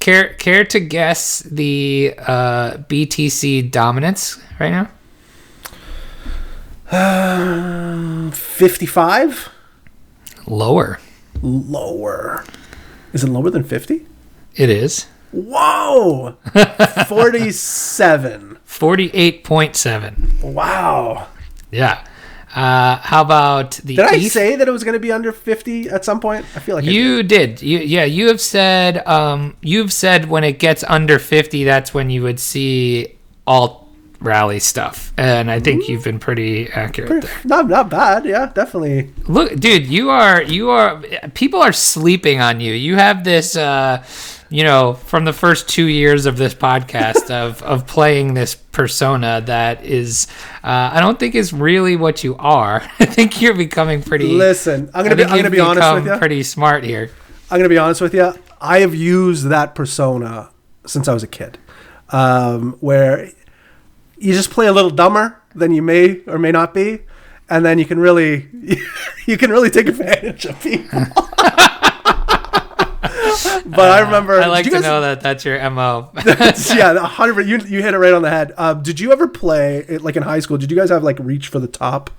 care 0.00 0.34
care 0.34 0.64
to 0.64 0.80
guess 0.80 1.40
the 1.48 2.14
uh, 2.18 2.78
BTC 2.88 3.70
dominance 3.70 4.40
right 4.58 4.72
now? 4.72 4.88
55 8.32 9.50
Lower. 10.48 10.98
Lower. 11.42 12.44
Is 13.12 13.24
it 13.24 13.28
lower 13.28 13.50
than 13.50 13.64
50? 13.64 14.06
It 14.56 14.68
is 14.70 15.06
Whoa! 15.32 16.36
47. 17.06 18.58
forty-eight 18.64 19.44
point 19.44 19.76
seven. 19.76 20.34
Wow. 20.42 21.28
Yeah. 21.70 22.04
Uh, 22.54 22.96
how 22.96 23.22
about 23.22 23.72
the 23.84 23.94
Did 23.94 24.06
I 24.06 24.16
ETH? 24.16 24.32
say 24.32 24.56
that 24.56 24.66
it 24.66 24.70
was 24.72 24.82
going 24.82 24.94
to 24.94 24.98
be 25.00 25.12
under 25.12 25.30
50 25.30 25.88
at 25.88 26.04
some 26.04 26.18
point? 26.18 26.44
I 26.56 26.58
feel 26.58 26.74
like 26.74 26.82
I 26.82 26.86
did. 26.88 26.94
You 26.96 27.22
did. 27.22 27.62
You, 27.62 27.78
yeah, 27.78 28.02
you 28.04 28.26
have 28.26 28.40
said 28.40 29.06
um, 29.06 29.56
you've 29.60 29.92
said 29.92 30.28
when 30.28 30.42
it 30.42 30.58
gets 30.58 30.82
under 30.88 31.20
50 31.20 31.62
that's 31.62 31.94
when 31.94 32.10
you 32.10 32.22
would 32.24 32.40
see 32.40 33.16
alt 33.46 33.79
rally 34.20 34.60
stuff. 34.60 35.12
And 35.16 35.50
I 35.50 35.60
think 35.60 35.88
you've 35.88 36.04
been 36.04 36.18
pretty 36.18 36.68
accurate 36.70 37.22
there. 37.22 37.30
Not 37.44 37.68
not 37.68 37.88
bad. 37.88 38.24
Yeah, 38.24 38.46
definitely. 38.54 39.12
Look, 39.26 39.56
dude, 39.56 39.86
you 39.86 40.10
are 40.10 40.42
you 40.42 40.70
are 40.70 41.02
people 41.34 41.62
are 41.62 41.72
sleeping 41.72 42.40
on 42.40 42.60
you. 42.60 42.72
You 42.72 42.96
have 42.96 43.24
this 43.24 43.56
uh 43.56 44.04
you 44.52 44.64
know, 44.64 44.94
from 44.94 45.24
the 45.24 45.32
first 45.32 45.68
2 45.68 45.86
years 45.86 46.26
of 46.26 46.36
this 46.36 46.54
podcast 46.54 47.30
of 47.44 47.62
of 47.62 47.86
playing 47.86 48.34
this 48.34 48.54
persona 48.54 49.42
that 49.46 49.84
is 49.84 50.26
uh 50.62 50.90
I 50.92 51.00
don't 51.00 51.18
think 51.18 51.34
is 51.34 51.52
really 51.52 51.96
what 51.96 52.22
you 52.22 52.36
are. 52.36 52.82
I 53.00 53.06
think 53.06 53.40
you're 53.40 53.54
becoming 53.54 54.02
pretty 54.02 54.26
Listen, 54.26 54.90
I'm 54.92 55.08
to 55.08 55.16
be 55.16 55.24
I'm 55.24 55.44
to 55.44 55.50
be 55.50 55.60
honest 55.60 55.94
with 55.94 56.06
you. 56.06 56.18
pretty 56.18 56.42
smart 56.42 56.84
here. 56.84 57.10
I'm 57.50 57.62
to 57.62 57.68
be 57.68 57.78
honest 57.78 58.00
with 58.00 58.14
you. 58.14 58.32
I 58.60 58.80
have 58.80 58.94
used 58.94 59.46
that 59.48 59.74
persona 59.74 60.50
since 60.86 61.08
I 61.08 61.14
was 61.14 61.22
a 61.22 61.26
kid. 61.26 61.58
Um, 62.10 62.76
where 62.80 63.30
you 64.20 64.32
just 64.34 64.50
play 64.50 64.66
a 64.66 64.72
little 64.72 64.90
dumber 64.90 65.40
than 65.54 65.72
you 65.72 65.82
may 65.82 66.20
or 66.26 66.38
may 66.38 66.52
not 66.52 66.72
be 66.72 67.00
and 67.48 67.64
then 67.66 67.78
you 67.78 67.84
can 67.84 67.98
really 67.98 68.48
you 69.26 69.36
can 69.36 69.50
really 69.50 69.70
take 69.70 69.88
advantage 69.88 70.44
of 70.46 70.60
people. 70.62 71.00
but 73.66 73.90
I 73.90 74.00
remember 74.00 74.40
I 74.40 74.46
like 74.46 74.64
to 74.64 74.70
guys- 74.70 74.82
know 74.82 75.00
that 75.00 75.20
that's 75.20 75.44
your 75.44 75.58
MO. 75.70 76.10
yeah, 76.24 76.92
a 76.92 77.00
hundred. 77.00 77.46
You 77.48 77.58
you 77.58 77.82
hit 77.82 77.94
it 77.94 77.98
right 77.98 78.12
on 78.12 78.22
the 78.22 78.30
head. 78.30 78.52
Um, 78.56 78.82
did 78.82 79.00
you 79.00 79.12
ever 79.12 79.26
play 79.28 79.84
like 79.98 80.16
in 80.16 80.22
high 80.22 80.40
school? 80.40 80.58
Did 80.58 80.70
you 80.70 80.76
guys 80.76 80.90
have 80.90 81.02
like 81.02 81.18
Reach 81.18 81.48
for 81.48 81.58
the 81.58 81.66
Top? 81.68 82.10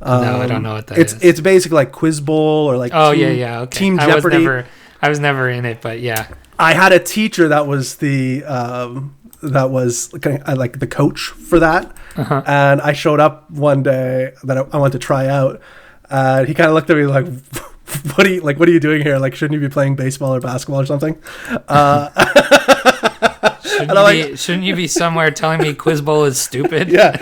Um, 0.00 0.22
No, 0.22 0.40
I 0.40 0.46
don't 0.46 0.62
know 0.62 0.74
what 0.74 0.86
that 0.88 0.98
it's 0.98 1.12
is. 1.14 1.22
it's 1.22 1.40
basically 1.40 1.76
like 1.76 1.92
Quiz 1.92 2.20
Bowl 2.20 2.70
or 2.70 2.76
like 2.76 2.92
Oh 2.94 3.12
Team, 3.12 3.20
yeah, 3.20 3.28
yeah. 3.30 3.60
Okay. 3.62 3.78
Team 3.78 4.00
I 4.00 4.06
was 4.06 4.16
Jeopardy. 4.16 4.38
never, 4.38 4.66
I 5.02 5.08
was 5.08 5.18
never 5.20 5.48
in 5.48 5.64
it, 5.66 5.80
but 5.82 6.00
yeah. 6.00 6.28
I 6.58 6.74
had 6.74 6.92
a 6.92 6.98
teacher 6.98 7.48
that 7.48 7.66
was 7.66 7.96
the 7.96 8.44
um, 8.44 9.16
that 9.42 9.70
was 9.70 10.12
like 10.12 10.78
the 10.78 10.86
coach 10.86 11.28
for 11.28 11.58
that, 11.60 11.94
Uh-huh. 12.16 12.42
and 12.46 12.80
I 12.80 12.92
showed 12.92 13.20
up 13.20 13.50
one 13.50 13.82
day 13.82 14.32
that 14.44 14.58
I, 14.58 14.60
I 14.72 14.76
wanted 14.76 14.92
to 14.92 14.98
try 14.98 15.26
out, 15.28 15.60
and 16.10 16.46
he 16.48 16.54
kind 16.54 16.68
of 16.68 16.74
looked 16.74 16.90
at 16.90 16.96
me 16.96 17.06
like. 17.06 17.26
What 18.14 18.24
are 18.24 18.30
you 18.30 18.40
like? 18.42 18.56
What 18.60 18.68
are 18.68 18.72
you 18.72 18.78
doing 18.78 19.02
here? 19.02 19.18
Like, 19.18 19.34
shouldn't 19.34 19.60
you 19.60 19.68
be 19.68 19.72
playing 19.72 19.96
baseball 19.96 20.32
or 20.32 20.38
basketball 20.40 20.80
or 20.80 20.86
something? 20.86 21.20
Uh, 21.66 22.08
Shouldn't, 23.64 23.90
you 23.90 23.96
I 23.98 24.12
be, 24.28 24.36
shouldn't 24.36 24.62
you 24.64 24.76
be 24.76 24.86
somewhere 24.86 25.32
telling 25.32 25.60
me 25.60 25.74
Quiz 25.74 26.00
Bowl 26.00 26.22
is 26.24 26.38
stupid? 26.40 26.88
yeah, 26.98 27.16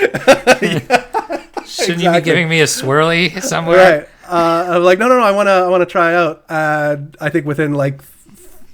Shouldn't 1.66 2.02
you 2.02 2.12
be 2.12 2.20
giving 2.20 2.50
me 2.50 2.60
a 2.60 2.64
swirly 2.64 3.40
somewhere? 3.42 4.00
right. 4.00 4.08
Uh, 4.30 4.74
I'm 4.76 4.82
like, 4.82 4.98
no, 4.98 5.08
no, 5.08 5.16
no. 5.18 5.24
I 5.24 5.30
want 5.30 5.46
to, 5.46 5.52
I 5.52 5.68
want 5.68 5.80
to 5.80 5.86
try 5.86 6.14
out. 6.14 6.44
And 6.50 7.16
I 7.18 7.30
think 7.30 7.46
within 7.46 7.72
like, 7.72 8.02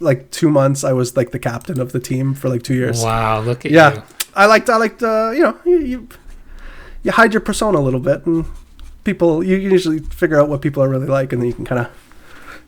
like 0.00 0.30
two 0.30 0.50
months, 0.50 0.84
I 0.84 0.92
was 0.92 1.16
like 1.16 1.30
the 1.30 1.38
captain 1.38 1.80
of 1.80 1.92
the 1.92 2.00
team 2.00 2.34
for 2.34 2.48
like 2.48 2.62
two 2.62 2.74
years. 2.74 3.02
Wow, 3.02 3.40
look 3.40 3.64
at 3.64 3.70
you. 3.70 3.76
Yeah, 3.76 3.94
you. 3.94 4.02
I 4.34 4.46
liked, 4.46 4.68
I 4.68 4.76
liked, 4.76 5.02
uh, 5.02 5.30
you 5.34 5.42
know, 5.42 5.58
you, 5.64 5.78
you, 5.78 6.08
you 7.02 7.12
hide 7.12 7.32
your 7.32 7.40
persona 7.40 7.78
a 7.78 7.80
little 7.80 8.00
bit, 8.00 8.26
and 8.26 8.44
people, 9.04 9.44
you 9.44 9.56
usually 9.56 10.00
figure 10.00 10.40
out 10.40 10.48
what 10.48 10.60
people 10.60 10.82
are 10.82 10.88
really 10.88 11.06
like, 11.06 11.32
and 11.32 11.40
then 11.40 11.48
you 11.48 11.54
can 11.54 11.64
kind 11.64 11.80
of, 11.82 11.90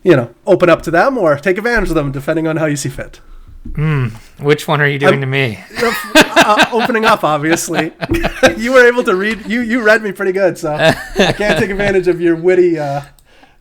you 0.02 0.14
know, 0.14 0.33
open 0.47 0.71
up 0.71 0.83
to 0.83 0.90
them 0.90 1.18
or 1.18 1.37
take 1.37 1.59
advantage 1.59 1.88
of 1.88 1.95
them, 1.95 2.12
depending 2.12 2.47
on 2.47 2.56
how 2.56 2.66
you 2.66 2.76
see 2.76 2.88
fit. 2.88 3.21
Hmm. 3.75 4.09
Which 4.38 4.68
one 4.68 4.80
are 4.80 4.87
you 4.87 4.99
doing 4.99 5.14
I'm- 5.14 5.21
to 5.23 5.26
me? 5.26 5.59
uh, 6.14 6.66
opening 6.73 7.04
up, 7.04 7.25
obviously. 7.25 7.92
you 8.56 8.73
were 8.73 8.87
able 8.87 9.02
to 9.02 9.16
read. 9.16 9.47
You 9.47 9.61
you 9.62 9.83
read 9.83 10.02
me 10.02 10.12
pretty 10.12 10.30
good, 10.33 10.56
so 10.56 10.73
I 10.73 10.92
can't 11.33 11.59
take 11.59 11.71
advantage 11.71 12.06
of 12.06 12.21
your 12.21 12.37
witty 12.37 12.78
uh, 12.78 13.02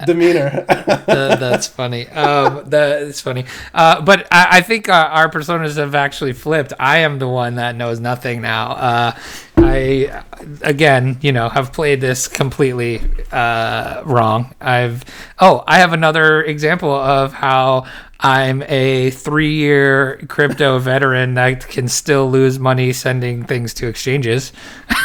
demeanor. 0.04 0.66
That's 1.08 1.68
funny. 1.68 2.08
Um, 2.10 2.70
that's 2.70 3.22
funny. 3.22 3.46
Uh, 3.74 4.02
but 4.02 4.28
I, 4.32 4.58
I 4.58 4.62
think 4.62 4.90
uh, 4.90 5.10
our 5.12 5.30
personas 5.30 5.78
have 5.78 5.96
actually 5.96 6.34
flipped. 6.34 6.74
I 6.80 7.00
am 7.00 7.20
the 7.20 7.28
one 7.28 7.56
that 7.56 7.76
knows 7.76 8.00
nothing 8.00 8.42
now. 8.42 8.72
Uh, 8.72 9.20
I, 9.58 10.24
again, 10.62 11.18
you 11.22 11.32
know, 11.32 11.50
have 11.50 11.72
played 11.74 12.02
this 12.02 12.28
completely 12.28 13.02
uh, 13.32 14.04
wrong. 14.06 14.54
I've. 14.60 15.04
Oh, 15.40 15.64
I 15.68 15.80
have 15.80 15.94
another 15.94 16.44
example 16.44 16.92
of 16.94 17.34
how 17.34 17.86
I'm 18.20 18.64
a 18.64 19.12
three-year 19.12 20.26
crypto 20.28 20.80
veteran 20.80 21.36
that 21.36 21.68
can 21.68 21.88
still 21.88 22.30
lose 22.30 22.60
money 22.60 22.94
sending 22.94 23.46
things 23.46 23.74
to 23.76 23.88
exchanges. 23.88 24.52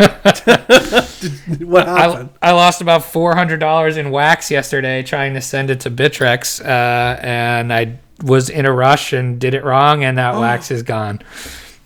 what 1.60 1.86
happened? 1.86 2.30
I, 2.42 2.48
I 2.50 2.52
lost 2.52 2.80
about 2.80 3.04
four 3.04 3.34
hundred 3.34 3.60
dollars 3.60 3.96
in 3.96 4.10
wax 4.10 4.50
yesterday 4.50 5.02
trying 5.02 5.34
to 5.34 5.40
send 5.40 5.70
it 5.70 5.80
to 5.80 5.90
Bittrex, 5.90 6.64
uh, 6.64 7.18
and 7.20 7.72
I 7.72 7.98
was 8.22 8.50
in 8.50 8.66
a 8.66 8.72
rush 8.72 9.12
and 9.12 9.40
did 9.40 9.54
it 9.54 9.64
wrong, 9.64 10.04
and 10.04 10.18
that 10.18 10.36
wax 10.38 10.70
is 10.70 10.82
gone. 10.82 11.20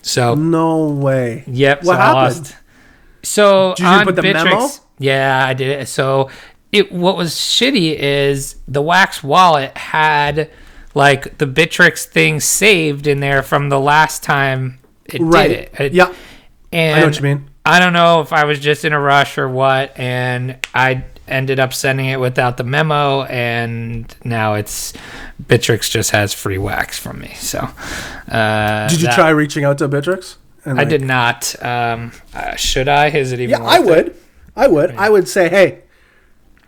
So 0.03 0.35
no 0.35 0.89
way. 0.89 1.45
yep, 1.47 1.79
What 1.85 1.95
so 1.97 2.01
I 2.01 2.05
happened? 2.05 2.37
lost. 2.47 2.57
So 3.23 3.75
Did 3.77 3.83
you 3.85 3.89
on 3.89 4.05
put 4.05 4.17
the 4.17 4.23
Bittrex, 4.23 4.45
memo? 4.45 4.69
yeah, 4.99 5.45
I 5.47 5.55
did 5.55 5.81
it. 5.81 5.89
So 5.89 6.31
it 6.73 6.93
what 6.93 7.17
was 7.17 7.33
shitty 7.35 7.95
is 7.97 8.57
the 8.69 8.83
wax 8.83 9.23
wallet 9.23 9.77
had 9.79 10.51
like 10.95 11.39
the 11.39 11.47
Bittrex 11.47 12.05
thing 12.05 12.39
saved 12.41 13.07
in 13.07 13.21
there 13.21 13.43
from 13.43 13.69
the 13.71 13.81
last 13.81 14.23
time 14.23 14.79
it 15.07 15.21
Right. 15.23 15.49
did 15.49 15.59
it. 15.59 15.75
It- 15.81 15.93
Yeah. 15.95 16.13
and 16.73 16.97
I 16.97 17.01
know 17.01 17.07
what 17.07 17.17
you 17.17 17.23
mean. 17.23 17.49
I 17.67 17.79
don't 17.81 17.93
know 17.95 18.21
if 18.21 18.33
I 18.33 18.45
was 18.45 18.59
just 18.61 18.85
in 18.85 18.93
a 18.93 19.01
rush 19.01 19.39
or 19.39 19.49
what, 19.49 19.99
and 19.99 20.59
I 20.75 21.05
ended 21.27 21.59
up 21.59 21.73
sending 21.73 22.07
it 22.07 22.21
without 22.21 22.59
the 22.59 22.65
memo, 22.65 23.23
and 23.23 24.15
now 24.25 24.55
it's 24.55 24.93
Bittrex 25.43 25.91
just 25.91 26.11
has 26.11 26.35
free 26.35 26.59
wax 26.59 26.99
from 26.99 27.21
me. 27.21 27.33
So, 27.39 27.61
uh, 28.31 28.89
Did 28.89 29.01
you 29.01 29.07
that- 29.07 29.15
try 29.15 29.31
reaching 29.31 29.65
out 29.65 29.79
to 29.79 29.89
Bittrex? 29.89 30.37
And, 30.67 30.79
I 30.79 30.83
like- 30.83 30.91
did 30.91 31.03
not. 31.03 31.55
Um, 31.63 32.13
uh, 32.35 32.55
should 32.57 32.89
I? 32.89 33.09
Is 33.09 33.33
it 33.33 33.41
even? 33.41 33.51
Yeah, 33.63 33.67
I 33.67 33.79
worth 33.81 33.89
it? 33.99 34.05
would. 34.07 34.17
I 34.57 34.67
would. 34.67 34.95
I 34.97 35.09
would 35.11 35.27
say, 35.29 35.49
hey, 35.49 35.81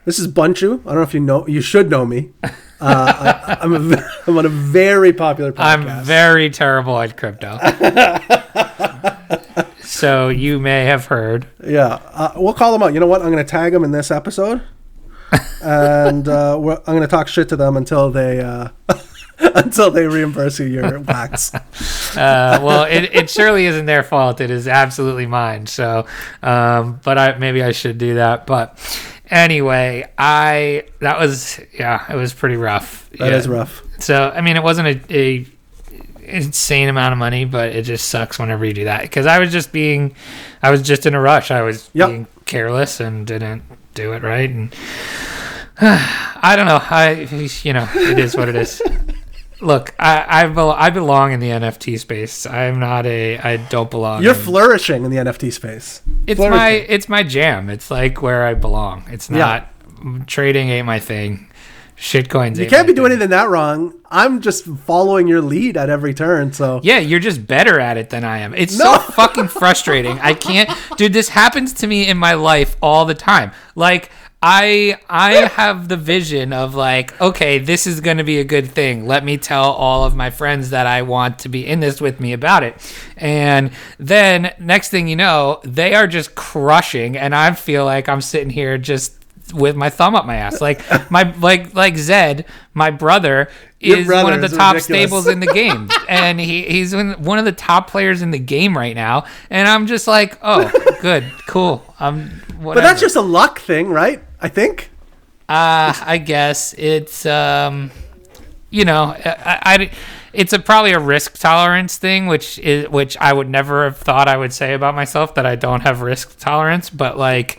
this 0.06 0.18
is 0.18 0.28
Bunchu. 0.28 0.80
I 0.80 0.84
don't 0.88 0.94
know 0.96 1.02
if 1.02 1.12
you 1.14 1.20
know. 1.20 1.46
You 1.46 1.60
should 1.60 1.90
know 1.90 2.06
me. 2.06 2.30
Uh, 2.78 3.40
I, 3.48 3.56
I'm 3.62 3.72
a, 3.72 3.78
ve- 3.78 4.02
I'm 4.26 4.36
on 4.36 4.44
a 4.44 4.50
very 4.50 5.14
popular 5.14 5.50
podcast. 5.50 5.64
I'm 5.88 6.04
very 6.04 6.50
terrible 6.50 7.00
at 7.00 7.16
crypto. 7.16 7.56
so 9.96 10.28
you 10.28 10.58
may 10.58 10.84
have 10.84 11.06
heard. 11.06 11.46
Yeah, 11.64 12.00
uh, 12.12 12.32
we'll 12.36 12.52
call 12.52 12.72
them 12.72 12.82
out. 12.82 12.92
You 12.92 13.00
know 13.00 13.06
what? 13.06 13.22
I'm 13.22 13.32
going 13.32 13.44
to 13.44 13.50
tag 13.50 13.72
them 13.72 13.82
in 13.82 13.92
this 13.92 14.10
episode, 14.10 14.62
and 15.62 16.28
uh, 16.28 16.58
we're, 16.60 16.76
I'm 16.76 16.94
going 16.94 17.00
to 17.00 17.08
talk 17.08 17.28
shit 17.28 17.48
to 17.48 17.56
them 17.56 17.78
until 17.78 18.10
they 18.10 18.40
uh, 18.40 18.68
until 19.38 19.90
they 19.90 20.06
reimburse 20.06 20.60
you 20.60 20.66
your 20.66 21.00
wax. 21.00 21.52
Uh, 22.16 22.58
well, 22.62 22.84
it, 22.84 23.14
it 23.14 23.28
surely 23.28 23.66
isn't 23.66 23.84
their 23.84 24.02
fault. 24.02 24.40
It 24.40 24.50
is 24.50 24.66
absolutely 24.66 25.26
mine. 25.26 25.66
So, 25.66 26.06
um, 26.42 26.98
but 27.04 27.18
I 27.18 27.36
maybe 27.36 27.62
I 27.62 27.72
should 27.72 27.98
do 27.98 28.14
that. 28.14 28.46
But 28.46 28.78
anyway, 29.28 30.10
I 30.16 30.84
that 31.00 31.20
was 31.20 31.60
yeah, 31.74 32.10
it 32.10 32.16
was 32.16 32.32
pretty 32.32 32.56
rough. 32.56 33.10
That 33.10 33.32
yeah. 33.32 33.36
is 33.36 33.48
rough. 33.48 33.82
So 33.98 34.30
I 34.34 34.40
mean, 34.40 34.56
it 34.56 34.62
wasn't 34.62 34.88
a, 34.88 35.14
a 35.14 35.46
insane 36.26 36.88
amount 36.88 37.12
of 37.12 37.18
money, 37.18 37.44
but 37.44 37.70
it 37.74 37.82
just 37.82 38.08
sucks 38.08 38.38
whenever 38.38 38.64
you 38.64 38.72
do 38.72 38.84
that 38.84 39.02
because 39.02 39.26
I 39.26 39.38
was 39.38 39.50
just 39.52 39.72
being, 39.72 40.14
I 40.62 40.70
was 40.70 40.82
just 40.82 41.06
in 41.06 41.14
a 41.14 41.20
rush. 41.20 41.50
I 41.50 41.62
was 41.62 41.90
Yep. 41.94 42.08
being 42.08 42.26
careless 42.44 43.00
and 43.00 43.26
didn't 43.26 43.62
do 43.94 44.12
it 44.12 44.22
right, 44.22 44.50
and 44.50 44.74
I 45.80 46.54
don't 46.56 46.66
know. 46.66 46.80
I 46.82 47.28
you 47.62 47.72
know 47.72 47.88
it 47.94 48.18
is 48.18 48.36
what 48.36 48.48
it 48.48 48.56
is. 48.56 48.80
Look, 49.60 49.94
I 49.98 50.42
I, 50.42 50.46
bel- 50.48 50.70
I 50.72 50.90
belong 50.90 51.32
in 51.32 51.40
the 51.40 51.48
NFT 51.48 51.98
space. 51.98 52.44
I'm 52.46 52.78
not 52.78 53.06
a. 53.06 53.38
I 53.38 53.56
don't 53.56 53.90
belong. 53.90 54.22
You're 54.22 54.34
in- 54.34 54.40
flourishing 54.40 55.04
in 55.04 55.10
the 55.10 55.16
NFT 55.16 55.50
space. 55.52 56.02
it's 56.26 56.36
flourishing. 56.38 56.50
my 56.58 56.68
it's 56.70 57.08
my 57.08 57.22
jam. 57.22 57.70
It's 57.70 57.90
like 57.90 58.20
where 58.22 58.44
I 58.46 58.54
belong. 58.54 59.04
It's 59.08 59.30
Yeah. 59.30 59.38
not 59.38 60.26
trading 60.26 60.68
ain't 60.68 60.86
my 60.86 60.98
thing. 61.00 61.48
Shitcoins. 61.96 62.58
You 62.58 62.66
eh, 62.66 62.68
can't 62.68 62.86
be 62.86 62.92
doing 62.92 63.12
anything 63.12 63.30
that 63.30 63.48
wrong. 63.48 63.94
I'm 64.10 64.40
just 64.40 64.64
following 64.66 65.26
your 65.26 65.40
lead 65.40 65.76
at 65.76 65.88
every 65.90 66.14
turn. 66.14 66.52
So 66.52 66.80
Yeah, 66.82 66.98
you're 66.98 67.20
just 67.20 67.46
better 67.46 67.80
at 67.80 67.96
it 67.96 68.10
than 68.10 68.22
I 68.22 68.38
am. 68.38 68.54
It's 68.54 68.78
No. 68.78 68.92
so 68.94 68.98
fucking 69.12 69.48
frustrating. 69.48 70.18
I 70.20 70.34
can't, 70.34 70.70
dude. 70.96 71.12
This 71.12 71.30
happens 71.30 71.72
to 71.74 71.86
me 71.86 72.06
in 72.06 72.18
my 72.18 72.34
life 72.34 72.76
all 72.82 73.06
the 73.06 73.14
time. 73.14 73.52
Like 73.74 74.10
I, 74.42 74.98
I 75.08 75.46
have 75.48 75.88
the 75.88 75.96
vision 75.96 76.52
of 76.52 76.74
like, 76.74 77.18
okay, 77.20 77.58
this 77.58 77.86
is 77.86 78.00
going 78.00 78.18
to 78.18 78.24
be 78.24 78.38
a 78.38 78.44
good 78.44 78.70
thing. 78.70 79.06
Let 79.06 79.24
me 79.24 79.38
tell 79.38 79.72
all 79.72 80.04
of 80.04 80.14
my 80.14 80.28
friends 80.30 80.70
that 80.70 80.86
I 80.86 81.02
want 81.02 81.38
to 81.40 81.48
be 81.48 81.66
in 81.66 81.80
this 81.80 82.00
with 82.00 82.20
me 82.20 82.34
about 82.34 82.62
it. 82.62 82.76
And 83.16 83.70
then 83.98 84.54
next 84.60 84.90
thing 84.90 85.08
you 85.08 85.16
know, 85.16 85.60
they 85.64 85.94
are 85.94 86.06
just 86.06 86.34
crushing, 86.34 87.16
and 87.16 87.34
I 87.34 87.52
feel 87.54 87.86
like 87.86 88.08
I'm 88.10 88.20
sitting 88.20 88.50
here 88.50 88.76
just 88.76 89.14
with 89.52 89.76
my 89.76 89.90
thumb 89.90 90.14
up 90.14 90.26
my 90.26 90.36
ass. 90.36 90.60
Like 90.60 90.80
my 91.10 91.34
like 91.38 91.74
like 91.74 91.96
Zed, 91.96 92.46
my 92.74 92.90
brother 92.90 93.48
is 93.80 94.06
brother 94.06 94.24
one 94.24 94.32
of 94.32 94.40
the 94.40 94.56
top 94.56 94.74
ridiculous. 94.74 94.84
stables 94.84 95.26
in 95.26 95.40
the 95.40 95.46
game, 95.46 95.88
and 96.08 96.40
he, 96.40 96.62
he's 96.62 96.94
one 96.94 97.12
one 97.22 97.38
of 97.38 97.44
the 97.44 97.52
top 97.52 97.90
players 97.90 98.22
in 98.22 98.30
the 98.30 98.38
game 98.38 98.76
right 98.76 98.94
now. 98.94 99.24
And 99.50 99.68
I'm 99.68 99.86
just 99.86 100.06
like, 100.06 100.38
oh, 100.42 100.70
good, 101.00 101.24
cool. 101.46 101.94
I'm 102.00 102.30
whatever. 102.58 102.74
But 102.74 102.88
that's 102.88 103.00
just 103.00 103.16
a 103.16 103.20
luck 103.20 103.58
thing, 103.58 103.88
right? 103.88 104.22
I 104.40 104.48
think. 104.48 104.90
uh, 105.48 105.94
I 106.04 106.18
guess 106.18 106.74
it's 106.76 107.24
um, 107.26 107.90
you 108.70 108.84
know, 108.84 109.14
I, 109.24 109.60
I 109.62 109.90
it's 110.32 110.52
a 110.52 110.58
probably 110.58 110.92
a 110.92 110.98
risk 110.98 111.38
tolerance 111.38 111.96
thing, 111.98 112.26
which 112.26 112.58
is 112.58 112.88
which 112.88 113.16
I 113.18 113.32
would 113.32 113.48
never 113.48 113.84
have 113.84 113.96
thought 113.96 114.28
I 114.28 114.36
would 114.36 114.52
say 114.52 114.74
about 114.74 114.94
myself 114.94 115.34
that 115.36 115.46
I 115.46 115.56
don't 115.56 115.80
have 115.80 116.00
risk 116.00 116.38
tolerance, 116.38 116.90
but 116.90 117.16
like. 117.18 117.58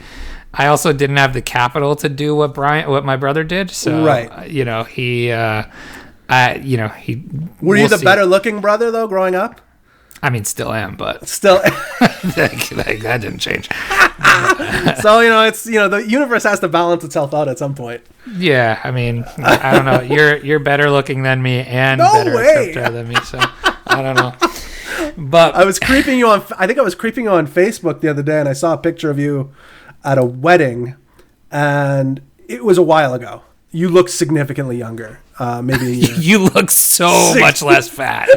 I 0.57 0.67
also 0.67 0.91
didn't 0.93 1.17
have 1.17 1.33
the 1.33 1.41
capital 1.41 1.95
to 1.97 2.09
do 2.09 2.35
what 2.35 2.53
Brian, 2.53 2.89
what 2.89 3.05
my 3.05 3.15
brother 3.15 3.43
did. 3.43 3.69
So, 3.71 4.03
Right. 4.03 4.27
uh, 4.31 4.43
you 4.45 4.65
know, 4.65 4.83
he, 4.83 5.31
uh, 5.31 5.63
I, 6.29 6.55
you 6.55 6.77
know, 6.77 6.87
he. 6.87 7.23
Were 7.61 7.75
you 7.75 7.83
we'll 7.83 7.89
the 7.89 7.97
see. 7.99 8.05
better 8.05 8.25
looking 8.25 8.59
brother 8.59 8.89
though, 8.91 9.07
growing 9.07 9.35
up? 9.35 9.61
I 10.23 10.31
mean, 10.31 10.45
still 10.45 10.73
am, 10.73 10.95
but 10.95 11.27
Still. 11.27 11.55
like, 12.01 12.71
like, 12.71 12.99
that 13.01 13.19
didn't 13.21 13.37
change. 13.37 13.69
so 15.01 15.19
you 15.19 15.29
know, 15.29 15.43
it's 15.43 15.67
you 15.67 15.75
know, 15.75 15.87
the 15.87 16.07
universe 16.07 16.43
has 16.43 16.59
to 16.61 16.67
balance 16.67 17.03
itself 17.03 17.33
out 17.35 17.47
at 17.47 17.59
some 17.59 17.75
point. 17.75 18.01
Yeah, 18.35 18.79
I 18.83 18.89
mean, 18.91 19.25
I 19.37 19.71
don't 19.75 19.85
know. 19.85 20.01
You're 20.01 20.37
you're 20.37 20.59
better 20.59 20.89
looking 20.89 21.21
than 21.21 21.41
me 21.43 21.59
and 21.59 21.99
No 21.99 22.11
better 22.13 22.35
way. 22.35 22.71
than 22.73 23.07
me, 23.07 23.15
so 23.25 23.39
I 23.85 24.01
don't 24.01 24.15
know. 24.15 24.33
But 25.17 25.55
I 25.55 25.65
was 25.65 25.79
creeping 25.79 26.17
you 26.17 26.27
on. 26.27 26.43
I 26.57 26.65
think 26.67 26.79
I 26.79 26.81
was 26.81 26.95
creeping 26.95 27.25
you 27.25 27.31
on 27.31 27.47
Facebook 27.47 28.01
the 28.01 28.07
other 28.09 28.23
day, 28.23 28.39
and 28.39 28.49
I 28.49 28.53
saw 28.53 28.73
a 28.73 28.77
picture 28.77 29.09
of 29.11 29.19
you 29.19 29.51
at 30.07 30.17
a 30.17 30.23
wedding, 30.25 30.95
and 31.51 32.21
it 32.47 32.63
was 32.63 32.77
a 32.77 32.81
while 32.83 33.13
ago. 33.13 33.41
You 33.71 33.89
look 33.89 34.07
significantly 34.09 34.77
younger, 34.77 35.19
uh, 35.37 35.61
maybe 35.61 35.85
a 35.85 35.89
year. 36.07 36.15
you 36.17 36.39
look 36.39 36.71
so 36.71 37.09
much 37.37 37.61
less 37.61 37.89
fat. 37.99 38.29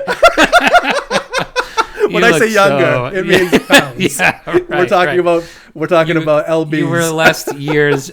when 2.10 2.24
I 2.24 2.38
say 2.38 2.52
younger, 2.52 2.84
so- 2.84 3.06
it 3.06 3.26
means 3.32 3.58
pounds. 3.66 4.18
yeah, 4.18 4.40
we're 4.68 4.86
talking 4.86 5.06
right. 5.08 5.18
about 5.20 5.44
we're 5.74 5.86
talking 5.86 6.16
You- 6.16 6.22
about 6.22 6.46
lbs. 6.46 6.76
You 6.78 6.88
were 6.88 7.08
less 7.10 7.52
years, 7.54 8.10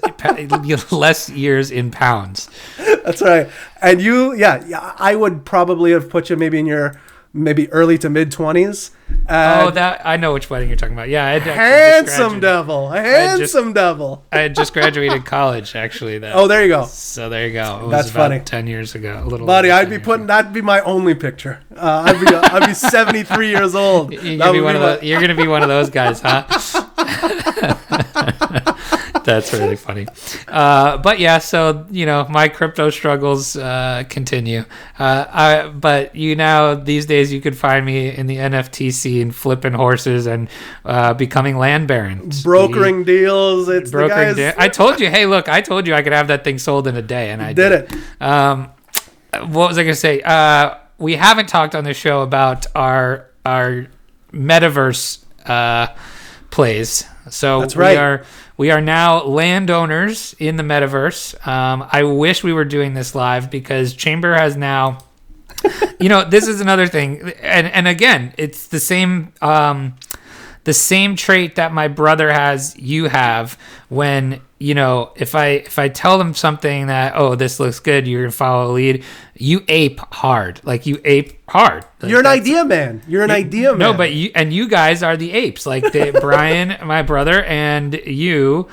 less 0.91 1.29
years 1.29 1.71
in 1.71 1.89
pounds. 1.91 2.49
That's 2.77 3.21
right. 3.21 3.49
And 3.81 4.01
you, 4.01 4.33
yeah, 4.35 4.63
yeah, 4.67 4.93
I 4.97 5.15
would 5.15 5.45
probably 5.45 5.91
have 5.91 6.09
put 6.09 6.29
you 6.29 6.35
maybe 6.35 6.59
in 6.59 6.65
your 6.67 6.99
maybe 7.33 7.71
early 7.71 7.97
to 7.99 8.09
mid 8.09 8.31
twenties. 8.31 8.91
Oh, 9.29 9.69
that 9.71 10.01
I 10.05 10.17
know 10.17 10.33
which 10.33 10.49
wedding 10.49 10.67
you're 10.67 10.75
talking 10.77 10.93
about. 10.95 11.07
Yeah, 11.09 11.25
I 11.25 11.39
just 11.39 11.49
handsome 11.51 12.39
devil, 12.41 12.91
a 12.91 12.95
just- 12.95 13.05
handsome 13.07 13.73
devil. 13.73 14.23
I 14.33 14.39
had 14.39 14.55
just 14.55 14.73
graduated 14.73 15.25
college, 15.25 15.75
actually. 15.75 16.17
That, 16.19 16.35
Oh, 16.35 16.47
there 16.47 16.61
you 16.63 16.67
go, 16.69 16.85
so 16.85 17.29
there 17.29 17.47
you 17.47 17.53
go. 17.53 17.79
It 17.79 17.83
was 17.83 17.91
That's 17.91 18.09
about 18.11 18.31
funny. 18.31 18.39
Ten 18.43 18.67
years 18.67 18.95
ago, 18.95 19.21
a 19.23 19.27
little. 19.27 19.47
buddy. 19.47 19.71
I'd 19.71 19.89
be 19.89 19.99
putting 19.99 20.27
that'd 20.27 20.51
be 20.53 20.61
my 20.61 20.81
only 20.81 21.15
picture. 21.15 21.59
Uh, 21.75 22.03
I'd 22.07 22.19
be 22.19 22.27
I'd 22.35 22.67
be 22.67 22.73
seventy 22.73 23.23
three 23.23 23.49
years 23.49 23.75
old. 23.75 24.11
You're 24.11 24.37
gonna 24.37 24.51
be 24.53 24.61
one 24.61 24.75
of 24.75 24.81
those. 24.81 25.03
You're 25.03 25.21
gonna 25.21 25.35
be 25.35 25.47
one 25.47 25.63
of 25.63 25.69
those 25.69 25.89
guys, 25.89 26.21
huh? 26.21 26.43
That's 29.27 29.51
really 29.51 29.75
funny. 29.75 30.07
Uh, 30.47 30.99
but 30.99 31.19
yeah, 31.19 31.39
so 31.39 31.85
you 31.91 32.05
know, 32.05 32.25
my 32.29 32.47
crypto 32.47 32.89
struggles 32.89 33.57
uh, 33.57 34.05
continue. 34.07 34.63
Uh, 34.97 35.25
I, 35.29 35.67
but 35.67 36.15
you 36.15 36.33
now 36.37 36.75
these 36.75 37.05
days 37.05 37.33
you 37.33 37.41
could 37.41 37.57
find 37.57 37.85
me 37.85 38.07
in 38.07 38.27
the 38.27 38.37
NFT 38.37 38.93
scene, 38.93 39.31
flipping 39.31 39.73
horses 39.73 40.27
and 40.27 40.47
uh, 40.85 41.13
becoming 41.13 41.57
land 41.57 41.89
barons, 41.89 42.41
brokering 42.41 43.03
deals. 43.03 43.67
It's 43.67 43.91
brokering. 43.91 44.35
the 44.35 44.43
guys 44.43 44.55
da- 44.55 44.63
I 44.63 44.69
told 44.79 45.01
you, 45.01 45.09
hey, 45.09 45.25
look, 45.25 45.49
I 45.49 45.59
told 45.59 45.87
you 45.87 45.93
I 45.93 46.03
could 46.03 46.13
have 46.13 46.29
that 46.29 46.45
thing 46.45 46.57
sold 46.57 46.87
in 46.87 46.95
a 46.95 47.01
day, 47.01 47.31
and 47.31 47.41
I 47.41 47.51
did 47.51 47.73
it. 47.73 47.93
um, 48.21 48.69
what 49.33 49.67
was 49.67 49.77
I 49.77 49.83
going 49.83 49.93
to 49.93 49.99
say? 49.99 50.21
Uh, 50.21 50.75
we 50.99 51.15
haven't 51.17 51.49
talked 51.49 51.75
on 51.75 51.83
the 51.83 51.93
show 51.93 52.21
about 52.21 52.65
our 52.75 53.29
our 53.45 53.87
metaverse 54.31 55.25
uh, 55.45 55.93
plays. 56.49 57.03
So 57.29 57.59
That's 57.59 57.75
right. 57.75 57.91
we 57.91 57.97
are 57.97 58.25
we 58.57 58.71
are 58.71 58.81
now 58.81 59.23
landowners 59.23 60.35
in 60.39 60.57
the 60.57 60.63
metaverse. 60.63 61.47
Um, 61.47 61.87
I 61.91 62.03
wish 62.03 62.43
we 62.43 62.53
were 62.53 62.65
doing 62.65 62.95
this 62.95 63.13
live 63.13 63.51
because 63.51 63.93
Chamber 63.93 64.33
has 64.33 64.57
now. 64.57 64.99
you 65.99 66.09
know, 66.09 66.23
this 66.23 66.47
is 66.47 66.59
another 66.61 66.87
thing, 66.87 67.31
and 67.41 67.67
and 67.67 67.87
again, 67.87 68.33
it's 68.37 68.67
the 68.67 68.79
same. 68.79 69.33
Um, 69.41 69.95
the 70.67 70.73
same 70.73 71.15
trait 71.15 71.55
that 71.55 71.71
my 71.71 71.87
brother 71.87 72.29
has 72.29 72.77
you 72.77 73.05
have 73.05 73.57
when 73.87 74.41
you 74.59 74.75
know 74.75 75.13
if 75.15 75.33
i 75.33 75.47
if 75.47 75.79
i 75.79 75.87
tell 75.87 76.17
them 76.17 76.33
something 76.33 76.87
that 76.87 77.13
oh 77.15 77.35
this 77.35 77.57
looks 77.57 77.79
good 77.79 78.05
you're 78.05 78.23
gonna 78.23 78.31
follow 78.33 78.71
a 78.71 78.73
lead 78.73 79.01
you 79.39 79.63
ape 79.67 79.99
hard. 80.11 80.59
Like 80.63 80.85
you 80.85 80.99
ape 81.05 81.47
hard. 81.47 81.85
Like, 82.01 82.09
You're 82.09 82.19
an 82.19 82.25
idea 82.25 82.65
man. 82.65 83.01
You're 83.07 83.23
an 83.23 83.31
idea 83.31 83.69
man. 83.69 83.79
no 83.79 83.93
but 83.93 84.11
you 84.11 84.31
and 84.35 84.51
you 84.51 84.67
guys 84.67 85.03
are 85.03 85.15
the 85.15 85.31
apes. 85.31 85.65
Like 85.65 85.83
the, 85.93 86.17
brian 86.21 86.75
my 86.85 87.01
brother 87.01 87.43
and 87.43 87.93
you 87.93 88.67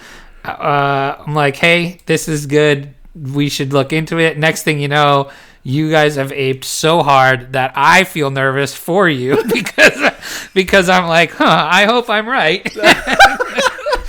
uh 0.45 1.17
i'm 1.25 1.35
like 1.35 1.57
hey 1.57 2.01
this 2.07 2.29
is 2.29 2.47
good. 2.47 2.95
We 3.15 3.49
should 3.49 3.73
look 3.73 3.93
into 3.93 4.19
it. 4.19 4.37
Next 4.37 4.65
thing 4.65 4.81
you 4.81 4.89
know 4.89 5.31
you 5.65 5.91
guys 5.91 6.17
have 6.17 6.31
aped 6.33 6.65
so 6.65 7.03
hard 7.03 7.55
that 7.55 7.73
I 7.75 8.05
feel 8.05 8.31
nervous 8.31 8.75
for 8.75 9.09
you 9.09 9.43
because 9.53 10.13
because 10.53 10.89
I'm 10.89 11.07
like, 11.09 11.31
huh, 11.33 11.69
I 11.71 11.87
hope 11.87 12.09
I'm 12.11 12.29
right. 12.29 12.63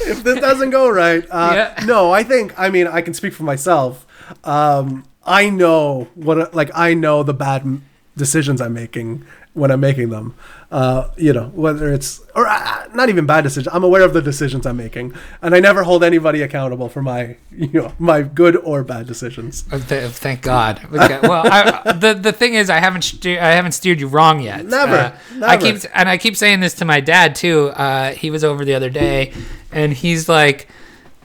if 0.08 0.24
this 0.24 0.40
doesn't 0.40 0.70
go 0.70 0.90
right, 0.90 1.26
uh, 1.32 1.52
Yeah. 1.78 1.86
no, 1.86 2.12
I 2.12 2.24
think 2.24 2.54
I 2.60 2.70
mean 2.70 2.88
I 2.88 3.02
can 3.02 3.14
speak 3.14 3.34
for 3.34 3.44
myself. 3.44 4.06
Um, 4.44 5.06
I 5.26 5.50
know 5.50 6.08
what 6.16 6.54
like 6.54 6.72
I 6.76 6.94
know 6.94 7.24
the 7.24 7.34
bad 7.34 7.82
decisions 8.18 8.62
I'm 8.62 8.74
making 8.74 9.26
when 9.54 9.72
I'm 9.72 9.80
making 9.80 10.10
them. 10.10 10.36
Uh, 10.76 11.10
you 11.16 11.32
know 11.32 11.48
whether 11.56 11.94
it's 11.94 12.20
or 12.36 12.46
uh, 12.48 12.86
not 12.94 13.08
even 13.08 13.26
bad 13.26 13.44
decisions. 13.46 13.74
I'm 13.74 13.86
aware 13.86 14.02
of 14.02 14.12
the 14.14 14.22
decisions 14.22 14.66
I'm 14.66 14.76
making, 14.76 15.14
and 15.42 15.56
I 15.56 15.62
never 15.62 15.84
hold 15.84 16.04
anybody 16.04 16.42
accountable 16.42 16.90
for 16.90 17.02
my 17.02 17.38
you 17.50 17.70
know 17.72 17.94
my 17.98 18.22
good 18.24 18.58
or 18.58 18.84
bad 18.84 19.08
decisions. 19.08 19.64
Oh, 19.72 19.80
th- 19.80 20.12
Thank 20.12 20.42
God. 20.42 20.82
Okay, 20.94 21.20
Well, 21.22 21.44
I, 21.50 21.94
the 22.06 22.14
the 22.14 22.34
thing 22.34 22.56
is, 22.56 22.70
I 22.70 22.80
haven't 22.80 23.26
I 23.26 23.52
haven't 23.60 23.72
steered 23.72 24.02
you 24.02 24.10
wrong 24.10 24.42
yet. 24.42 24.66
Never, 24.66 25.16
Uh, 25.42 25.46
I 25.46 25.56
keep 25.56 25.78
and 25.94 26.10
I 26.10 26.18
keep 26.18 26.36
saying 26.36 26.60
this 26.60 26.74
to 26.76 26.86
my 26.86 27.00
dad 27.00 27.36
too. 27.36 27.70
Uh, 27.70 28.12
he 28.12 28.30
was 28.30 28.44
over 28.44 28.66
the 28.66 28.74
other 28.74 28.90
day, 28.90 29.32
and 29.72 29.94
he's 29.94 30.28
like, 30.28 30.68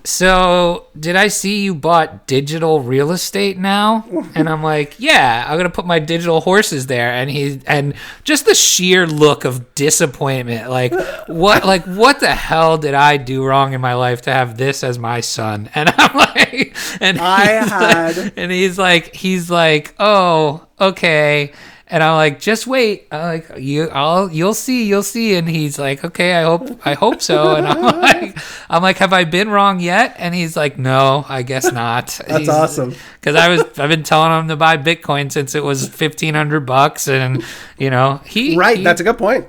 "So 0.04 0.86
did 0.98 1.16
I 1.16 1.28
see 1.28 1.62
you 1.62 1.74
bought 1.74 2.26
digital 2.26 2.80
real 2.80 3.10
estate 3.12 3.58
now?" 3.58 4.04
And 4.34 4.48
I'm 4.48 4.62
like, 4.62 4.94
"Yeah, 4.98 5.44
I'm 5.48 5.56
gonna 5.56 5.70
put 5.70 5.86
my 5.86 5.98
digital 5.98 6.40
horses 6.40 6.86
there." 6.86 7.10
And 7.12 7.30
he 7.30 7.60
and 7.66 7.94
just 8.24 8.46
the 8.46 8.54
sheer 8.54 9.06
look 9.06 9.44
of 9.44 9.74
disappointment, 9.74 10.70
like 10.70 10.92
what, 11.28 11.64
like 11.64 11.84
what 11.84 12.20
the 12.20 12.34
hell 12.34 12.78
did 12.78 12.94
I 12.94 13.16
do 13.16 13.44
wrong 13.44 13.72
in 13.72 13.80
my 13.80 13.94
life 13.94 14.22
to 14.22 14.32
have 14.32 14.56
this 14.56 14.82
as 14.84 14.98
my 14.98 15.20
son? 15.20 15.70
And 15.74 15.92
I'm 15.96 16.16
like, 16.16 16.76
and 17.00 17.18
I 17.20 17.60
he's 17.62 17.70
like- 17.70 17.94
had- 18.16 18.32
and 18.36 18.52
he's 18.52 18.78
like, 18.78 19.14
he's 19.14 19.50
like, 19.50 19.94
oh, 19.98 20.66
okay. 20.80 21.52
And 21.92 22.02
I'm 22.04 22.14
like, 22.14 22.38
just 22.38 22.66
wait. 22.68 23.08
I'm 23.10 23.22
like, 23.40 23.58
you, 23.58 23.88
I'll, 23.90 24.30
you'll 24.30 24.54
see, 24.54 24.84
you'll 24.86 25.02
see. 25.02 25.34
And 25.34 25.48
he's 25.48 25.76
like, 25.78 26.04
okay, 26.04 26.34
I 26.34 26.42
hope, 26.44 26.86
I 26.86 26.94
hope 26.94 27.20
so. 27.20 27.56
And 27.56 27.66
I'm 27.66 27.82
like, 28.00 28.38
I'm 28.68 28.80
like, 28.82 28.98
have 28.98 29.12
I 29.12 29.24
been 29.24 29.48
wrong 29.50 29.80
yet? 29.80 30.14
And 30.18 30.32
he's 30.34 30.56
like, 30.56 30.78
no, 30.78 31.24
I 31.28 31.42
guess 31.42 31.72
not. 31.72 32.20
That's 32.28 32.48
awesome. 32.48 32.94
Because 33.20 33.34
I 33.34 33.48
was, 33.48 33.60
I've 33.78 33.90
been 33.90 34.04
telling 34.04 34.38
him 34.38 34.48
to 34.48 34.56
buy 34.56 34.76
Bitcoin 34.76 35.32
since 35.32 35.54
it 35.56 35.64
was 35.64 35.88
fifteen 35.88 36.34
hundred 36.34 36.60
bucks, 36.60 37.08
and 37.08 37.44
you 37.76 37.90
know, 37.90 38.20
he 38.24 38.56
Right, 38.56 38.78
he- 38.78 38.84
that's 38.84 39.00
a 39.00 39.04
good 39.04 39.18
point. 39.18 39.46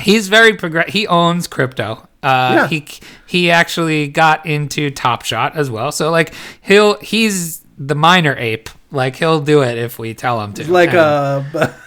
he's 0.00 0.28
very 0.28 0.56
progress. 0.56 0.90
He 0.92 1.06
owns 1.06 1.46
crypto. 1.46 2.08
Uh, 2.22 2.52
Yeah. 2.54 2.66
He 2.68 2.86
he 3.26 3.50
actually 3.50 4.08
got 4.08 4.46
into 4.46 4.90
Top 4.90 5.24
Shot 5.24 5.56
as 5.56 5.70
well. 5.70 5.92
So 5.92 6.10
like 6.10 6.32
he'll 6.62 6.98
he's 7.00 7.60
the 7.76 7.94
minor 7.94 8.34
ape. 8.38 8.70
Like 8.90 9.16
he'll 9.16 9.40
do 9.40 9.62
it 9.62 9.78
if 9.78 9.98
we 9.98 10.14
tell 10.14 10.40
him 10.42 10.52
to. 10.54 10.70
Like 10.70 10.90
And- 10.90 10.98
a 10.98 11.74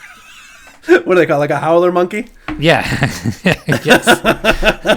what 1.06 1.06
do 1.06 1.16
they 1.16 1.26
call 1.26 1.38
it? 1.38 1.40
like 1.40 1.50
a 1.52 1.58
howler 1.60 1.92
monkey? 1.92 2.28
yeah, 2.60 2.84
yes, 3.84 4.06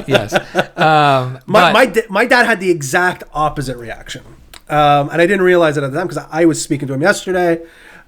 yes. 0.06 0.34
Um, 0.76 1.40
My 1.46 1.60
but- 1.60 1.72
my, 1.72 1.86
da- 1.86 2.06
my 2.08 2.24
dad 2.26 2.46
had 2.46 2.60
the 2.60 2.70
exact 2.70 3.24
opposite 3.32 3.76
reaction. 3.76 4.22
Um, 4.68 5.08
and 5.10 5.20
I 5.22 5.26
didn't 5.26 5.42
realize 5.42 5.76
it 5.78 5.82
at 5.84 5.90
the 5.92 5.98
time 5.98 6.06
because 6.08 6.24
I 6.30 6.44
was 6.44 6.62
speaking 6.62 6.88
to 6.88 6.94
him 6.94 7.00
yesterday. 7.00 7.62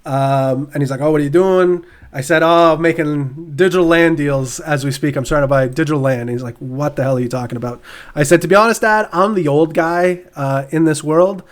Um, 0.05 0.71
and 0.73 0.83
he's 0.83 0.90
like, 0.90 1.01
"Oh, 1.01 1.11
what 1.11 1.21
are 1.21 1.25
you 1.25 1.31
doing?" 1.31 1.85
I 2.12 2.21
said, 2.23 2.43
"Oh, 2.43 2.75
I'm 2.75 2.83
making 2.83 3.53
digital 3.55 3.87
land 3.87 4.16
deals 4.19 4.61
as 4.61 4.85
we 4.85 4.90
speak. 4.90 5.16
I'm 5.16 5.25
trying 5.25 5.43
to 5.43 5.47
buy 5.49 5.69
digital 5.69 6.01
land." 6.01 6.23
And 6.23 6.31
he's 6.31 6.43
like, 6.43 6.57
"What 6.59 6.97
the 6.97 7.03
hell 7.03 7.16
are 7.16 7.21
you 7.21 7.29
talking 7.29 7.57
about?" 7.57 7.81
I 8.14 8.23
said, 8.23 8.40
"To 8.43 8.49
be 8.49 8.55
honest, 8.55 8.81
Dad, 8.83 9.09
I'm 9.12 9.35
the 9.35 9.49
old 9.49 9.75
guy 9.75 10.23
uh, 10.37 10.64
in 10.71 10.85
this 10.85 11.03
world. 11.05 11.43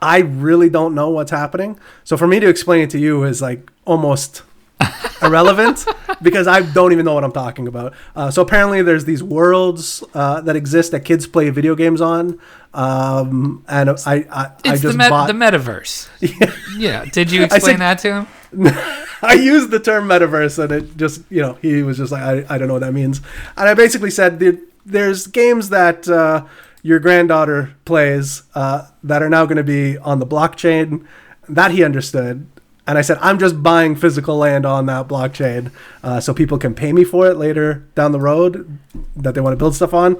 I 0.00 0.18
really 0.20 0.68
don't 0.70 0.94
know 0.94 1.08
what's 1.10 1.30
happening. 1.30 1.78
So 2.04 2.16
for 2.16 2.26
me 2.26 2.40
to 2.40 2.48
explain 2.48 2.82
it 2.82 2.90
to 2.90 2.98
you 2.98 3.24
is 3.24 3.42
like 3.42 3.70
almost 3.84 4.42
irrelevant 5.22 5.84
because 6.22 6.46
I 6.46 6.62
don't 6.62 6.92
even 6.92 7.04
know 7.04 7.14
what 7.14 7.24
I'm 7.24 7.32
talking 7.32 7.66
about. 7.68 7.94
Uh, 8.14 8.30
so 8.30 8.42
apparently, 8.42 8.82
there's 8.82 9.04
these 9.04 9.22
worlds 9.22 10.04
uh, 10.14 10.40
that 10.42 10.56
exist 10.56 10.92
that 10.92 11.00
kids 11.00 11.26
play 11.26 11.50
video 11.50 11.74
games 11.74 12.00
on, 12.00 12.38
um, 12.74 13.64
and 13.68 13.90
I 13.90 13.96
I, 14.06 14.50
I 14.64 14.70
just 14.70 14.82
the, 14.82 14.92
met- 14.94 15.10
bought. 15.10 15.26
the 15.26 15.32
metaverse. 15.32 16.08
Yeah. 16.78 17.04
Did 17.06 17.32
you 17.32 17.42
explain 17.42 17.78
said- 17.78 17.80
that 17.80 17.98
to 18.00 18.12
him? 18.14 18.26
I 19.22 19.34
used 19.34 19.70
the 19.70 19.80
term 19.80 20.06
metaverse, 20.08 20.62
and 20.62 20.72
it 20.72 20.96
just 20.96 21.22
you 21.30 21.42
know 21.42 21.54
he 21.60 21.82
was 21.82 21.98
just 21.98 22.12
like 22.12 22.22
I, 22.22 22.54
I 22.54 22.58
don't 22.58 22.68
know 22.68 22.74
what 22.74 22.82
that 22.82 22.94
means, 22.94 23.20
and 23.56 23.68
I 23.68 23.74
basically 23.74 24.10
said 24.10 24.38
there's 24.86 25.26
games 25.26 25.68
that 25.70 26.08
uh, 26.08 26.46
your 26.82 26.98
granddaughter 27.00 27.74
plays 27.84 28.44
uh, 28.54 28.86
that 29.02 29.22
are 29.22 29.28
now 29.28 29.44
going 29.44 29.56
to 29.58 29.64
be 29.64 29.98
on 29.98 30.18
the 30.20 30.26
blockchain 30.26 31.04
that 31.48 31.72
he 31.72 31.82
understood. 31.84 32.46
And 32.88 32.98
I 32.98 33.02
said, 33.02 33.18
I'm 33.20 33.38
just 33.38 33.62
buying 33.62 33.94
physical 33.94 34.36
land 34.38 34.64
on 34.66 34.86
that 34.86 35.06
blockchain 35.06 35.70
uh, 36.02 36.18
so 36.20 36.32
people 36.34 36.58
can 36.58 36.74
pay 36.74 36.92
me 36.92 37.04
for 37.04 37.28
it 37.30 37.36
later 37.36 37.86
down 37.94 38.10
the 38.12 38.18
road 38.18 38.78
that 39.14 39.34
they 39.34 39.40
want 39.42 39.52
to 39.52 39.56
build 39.58 39.74
stuff 39.76 39.92
on. 39.94 40.16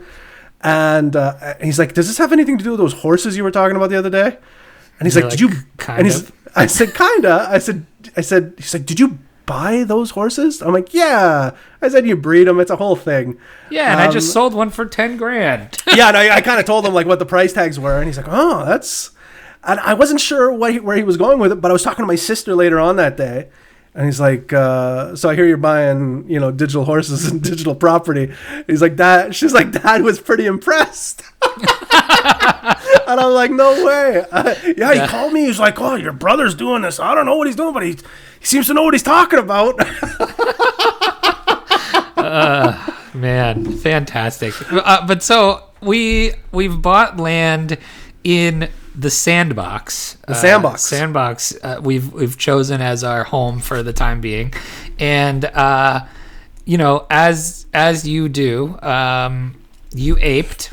And 0.60 1.16
uh, 1.16 1.54
he's 1.62 1.78
like, 1.78 1.94
Does 1.94 2.08
this 2.08 2.18
have 2.18 2.32
anything 2.32 2.58
to 2.58 2.64
do 2.64 2.70
with 2.72 2.78
those 2.80 2.92
horses 2.92 3.36
you 3.36 3.42
were 3.44 3.50
talking 3.50 3.76
about 3.76 3.90
the 3.90 3.96
other 3.98 4.10
day? 4.10 4.36
And 5.00 5.06
he's 5.06 5.14
You're 5.14 5.24
like, 5.24 5.30
like, 5.32 5.38
Did 5.38 5.50
you? 5.54 5.60
"Kind 5.78 5.98
and 6.00 6.06
he's, 6.08 6.22
of." 6.22 6.32
I 6.56 6.66
said, 6.66 6.94
Kinda. 6.94 7.46
I 7.50 7.58
said, 7.58 7.86
I 8.16 8.20
said, 8.20 8.54
He's 8.58 8.74
like, 8.74 8.84
Did 8.84 8.98
you 9.00 9.18
buy 9.46 9.84
those 9.84 10.10
horses? 10.10 10.60
I'm 10.60 10.72
like, 10.72 10.92
Yeah. 10.92 11.52
I 11.80 11.88
said, 11.88 12.06
You 12.06 12.16
breed 12.16 12.48
them. 12.48 12.58
It's 12.60 12.70
a 12.70 12.76
whole 12.76 12.96
thing. 12.96 13.38
Yeah, 13.70 13.92
and 13.92 14.00
I 14.00 14.06
Um, 14.08 14.12
just 14.12 14.32
sold 14.32 14.52
one 14.52 14.70
for 14.70 14.84
10 14.84 15.16
grand. 15.16 15.80
yeah, 15.94 16.08
and 16.08 16.16
I, 16.16 16.36
I 16.36 16.40
kind 16.48 16.58
of 16.60 16.66
told 16.66 16.84
him 16.84 16.92
like 16.92 17.06
what 17.06 17.18
the 17.20 17.26
price 17.26 17.52
tags 17.52 17.78
were, 17.80 17.96
and 17.96 18.06
he's 18.06 18.16
like, 18.18 18.26
"Oh, 18.28 18.64
that's." 18.66 19.12
And 19.64 19.80
I 19.80 19.94
wasn't 19.94 20.20
sure 20.20 20.52
what 20.52 20.72
he, 20.72 20.80
where 20.80 20.96
he 20.96 21.02
was 21.02 21.16
going 21.16 21.38
with 21.38 21.52
it, 21.52 21.60
but 21.60 21.70
I 21.70 21.72
was 21.72 21.82
talking 21.82 22.02
to 22.02 22.06
my 22.06 22.14
sister 22.14 22.54
later 22.54 22.78
on 22.78 22.96
that 22.96 23.16
day, 23.16 23.48
and 23.94 24.06
he's 24.06 24.20
like, 24.20 24.52
uh, 24.52 25.16
"So 25.16 25.28
I 25.28 25.34
hear 25.34 25.46
you're 25.46 25.56
buying, 25.56 26.24
you 26.28 26.38
know, 26.38 26.50
digital 26.50 26.84
horses 26.84 27.26
and 27.30 27.42
digital 27.42 27.74
property." 27.74 28.32
He's 28.66 28.80
like, 28.80 28.96
"That." 28.96 29.34
she's 29.34 29.52
like, 29.52 29.72
"Dad 29.72 30.02
was 30.02 30.20
pretty 30.20 30.46
impressed." 30.46 31.22
and 31.42 33.20
I'm 33.20 33.32
like, 33.32 33.50
"No 33.50 33.84
way!" 33.84 34.24
Uh, 34.30 34.54
yeah, 34.76 34.94
he 34.94 35.08
called 35.08 35.32
me. 35.32 35.46
He's 35.46 35.58
like, 35.58 35.80
"Oh, 35.80 35.96
your 35.96 36.12
brother's 36.12 36.54
doing 36.54 36.82
this. 36.82 37.00
I 37.00 37.14
don't 37.14 37.26
know 37.26 37.36
what 37.36 37.46
he's 37.46 37.56
doing, 37.56 37.74
but 37.74 37.82
he 37.82 37.92
he 38.38 38.46
seems 38.46 38.68
to 38.68 38.74
know 38.74 38.84
what 38.84 38.94
he's 38.94 39.02
talking 39.02 39.38
about." 39.40 39.76
Man, 43.14 43.78
fantastic. 43.78 44.54
Uh, 44.70 45.06
but 45.06 45.22
so 45.22 45.64
we 45.80 46.34
we've 46.52 46.80
bought 46.80 47.16
land 47.16 47.78
in 48.22 48.68
the 48.98 49.10
sandbox. 49.10 50.18
The 50.26 50.34
sandbox. 50.34 50.82
sandbox. 50.82 51.54
Uh, 51.62 51.80
we've 51.82 52.12
we've 52.12 52.36
chosen 52.36 52.80
as 52.80 53.04
our 53.04 53.22
home 53.22 53.60
for 53.60 53.82
the 53.82 53.92
time 53.92 54.20
being, 54.20 54.52
and 54.98 55.44
uh, 55.44 56.04
you 56.64 56.78
know, 56.78 57.06
as 57.08 57.66
as 57.72 58.06
you 58.06 58.28
do, 58.28 58.78
um, 58.82 59.54
you 59.92 60.18
aped, 60.20 60.72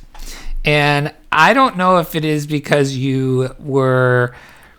and 0.65 1.13
I 1.31 1.53
don't 1.53 1.77
know 1.77 1.97
if 1.99 2.15
it 2.15 2.25
is 2.25 2.47
because 2.47 2.97
you 2.97 3.53
were 3.59 4.33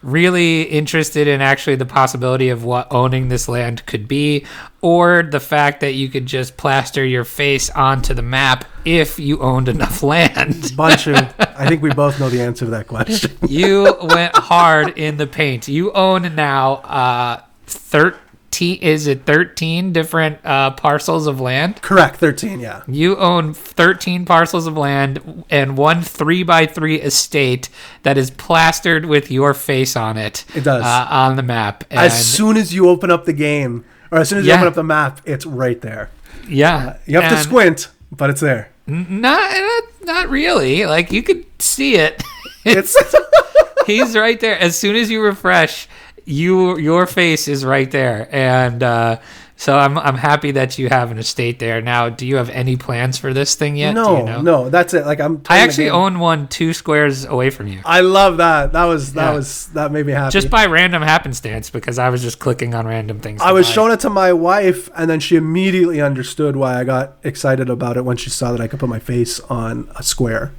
really 0.07 0.63
interested 0.63 1.27
in 1.27 1.41
actually 1.41 1.75
the 1.75 1.85
possibility 1.85 2.49
of 2.49 2.65
what 2.65 2.87
owning 2.93 3.29
this 3.29 3.49
land 3.49 3.85
could 3.87 4.07
be 4.07 4.47
or 4.81 5.25
the 5.25 5.41
fact 5.41 5.81
that 5.81 5.95
you 5.95 6.09
could 6.09 6.27
just 6.27 6.57
plaster 6.57 7.05
your 7.05 7.25
face 7.25 7.69
onto 7.71 8.15
the 8.15 8.23
map 8.23 8.65
if 8.85 9.19
you 9.19 9.41
owned 9.41 9.69
enough 9.69 10.05
land 10.05 10.55
Bunchu, 10.77 11.17
I 11.41 11.69
think 11.69 11.83
we 11.83 11.93
both 11.93 12.21
know 12.21 12.29
the 12.31 12.41
answer 12.41 12.65
to 12.67 12.71
that 12.71 12.87
question. 12.87 13.37
you 13.49 13.97
went 14.03 14.35
hard 14.37 14.97
in 14.97 15.17
the 15.17 15.27
paint 15.27 15.67
you 15.67 15.93
own 15.93 16.35
now 16.37 16.75
uh 16.75 17.43
13 17.67 18.21
is 18.61 19.07
it 19.07 19.25
13 19.27 19.93
different 19.93 20.39
uh 20.45 20.71
parcels 20.73 21.27
of 21.27 21.41
land 21.41 21.81
Correct, 21.83 22.17
thirteen. 22.17 22.61
Yeah. 22.61 22.83
You 22.89 23.17
own 23.17 23.55
13 23.55 24.25
parcels 24.25 24.67
of 24.67 24.77
land 24.77 25.45
and 25.51 25.77
one 25.77 26.03
three 26.03 26.43
by 26.43 26.67
three 26.67 27.01
estate 27.01 27.69
that 28.03 28.17
is 28.19 28.31
plastered 28.31 29.05
with 29.07 29.31
your 29.31 29.55
face 29.55 29.97
on 29.97 30.17
it. 30.17 30.45
It 30.55 30.65
does. 30.65 30.83
uh, 30.85 31.07
on 31.11 31.37
the 31.37 31.43
map. 31.43 31.85
And 31.91 32.01
as 32.01 32.27
soon 32.27 32.57
as 32.57 32.73
you 32.75 32.89
open 32.89 33.11
up 33.11 33.25
the 33.25 33.33
game, 33.33 33.85
or 34.11 34.19
as 34.19 34.29
soon 34.29 34.39
as 34.41 34.47
you 34.47 34.53
open 34.53 34.67
up 34.69 34.75
the 34.75 34.85
map, 34.85 35.21
it's 35.25 35.45
right 35.47 35.81
there. 35.81 36.11
yeah, 36.49 36.99
You 37.07 37.21
have 37.21 37.31
to 37.31 37.43
squint, 37.43 37.89
but 38.13 38.31
it's 38.31 38.41
there. 38.41 38.71
Not, 38.87 39.11
not, 39.21 39.83
not 40.05 40.29
really. 40.29 40.87
Like 40.87 41.11
you 41.13 41.23
could 41.23 41.45
see 41.61 41.97
it. 41.97 42.23
It's 42.65 42.97
He's 43.87 44.17
right 44.17 44.39
there. 44.41 44.59
As 44.59 44.77
soon 44.77 44.97
as 44.97 45.11
you 45.11 45.23
refresh, 45.23 45.89
you 46.27 46.77
your 46.79 47.07
face 47.07 47.49
is 47.49 47.65
right 47.65 47.91
there, 47.91 48.29
and 48.35 48.83
uh, 48.83 49.19
so 49.57 49.79
I'm 49.79 49.97
I'm 49.97 50.17
happy 50.17 50.51
that 50.51 50.77
you 50.79 50.89
have 50.89 51.11
an 51.13 51.19
estate 51.19 51.61
there. 51.61 51.81
Now, 51.81 52.09
do 52.11 52.27
you 52.27 52.37
have 52.37 52.51
any 52.51 52.77
plans 52.77 53.17
for 53.17 53.33
this 53.33 53.55
thing 53.55 53.77
yet? 53.77 53.93
No, 53.95 54.19
you 54.19 54.25
know? 54.25 54.43
no. 54.43 54.69
That's 54.69 54.93
it. 54.93 55.07
Like 55.07 55.21
I'm. 55.21 55.41
I 55.49 55.61
actually 55.61 55.89
own 55.89 56.19
one 56.19 56.49
two 56.49 56.75
squares 56.75 57.25
away 57.25 57.51
from 57.51 57.69
you. 57.69 57.81
I 57.85 58.01
love 58.01 58.37
that. 58.39 58.73
That 58.73 58.85
was 58.85 59.13
that 59.15 59.31
Yeah. 59.31 59.37
was 59.37 59.67
that 59.69 59.93
made 59.93 60.05
me 60.05 60.13
happy. 60.13 60.33
just 60.33 60.51
by 60.51 60.67
random 60.67 61.01
happenstance 61.01 61.71
because 61.71 61.99
I 61.99 62.09
was 62.11 62.23
just 62.23 62.39
clicking 62.41 62.75
on 62.75 62.87
random 62.87 63.21
things. 63.21 63.41
I 63.41 63.53
was 63.53 63.67
buy. 63.69 63.73
showing 63.73 63.93
it 63.93 64.01
to 64.01 64.11
my 64.11 64.33
wife, 64.33 64.91
and 64.97 65.09
then 65.09 65.21
she 65.21 65.37
immediately 65.37 66.01
understood 66.03 66.57
why 66.57 66.79
I 66.81 66.85
got 66.85 67.17
excited 67.23 67.71
about 67.71 67.97
it 67.97 68.05
when 68.05 68.17
she 68.17 68.31
saw 68.31 68.51
that 68.53 68.61
I 68.61 68.67
could 68.67 68.81
put 68.81 68.89
my 68.89 68.99
face 68.99 69.39
on 69.49 69.89
a 69.97 70.03
square. 70.03 70.53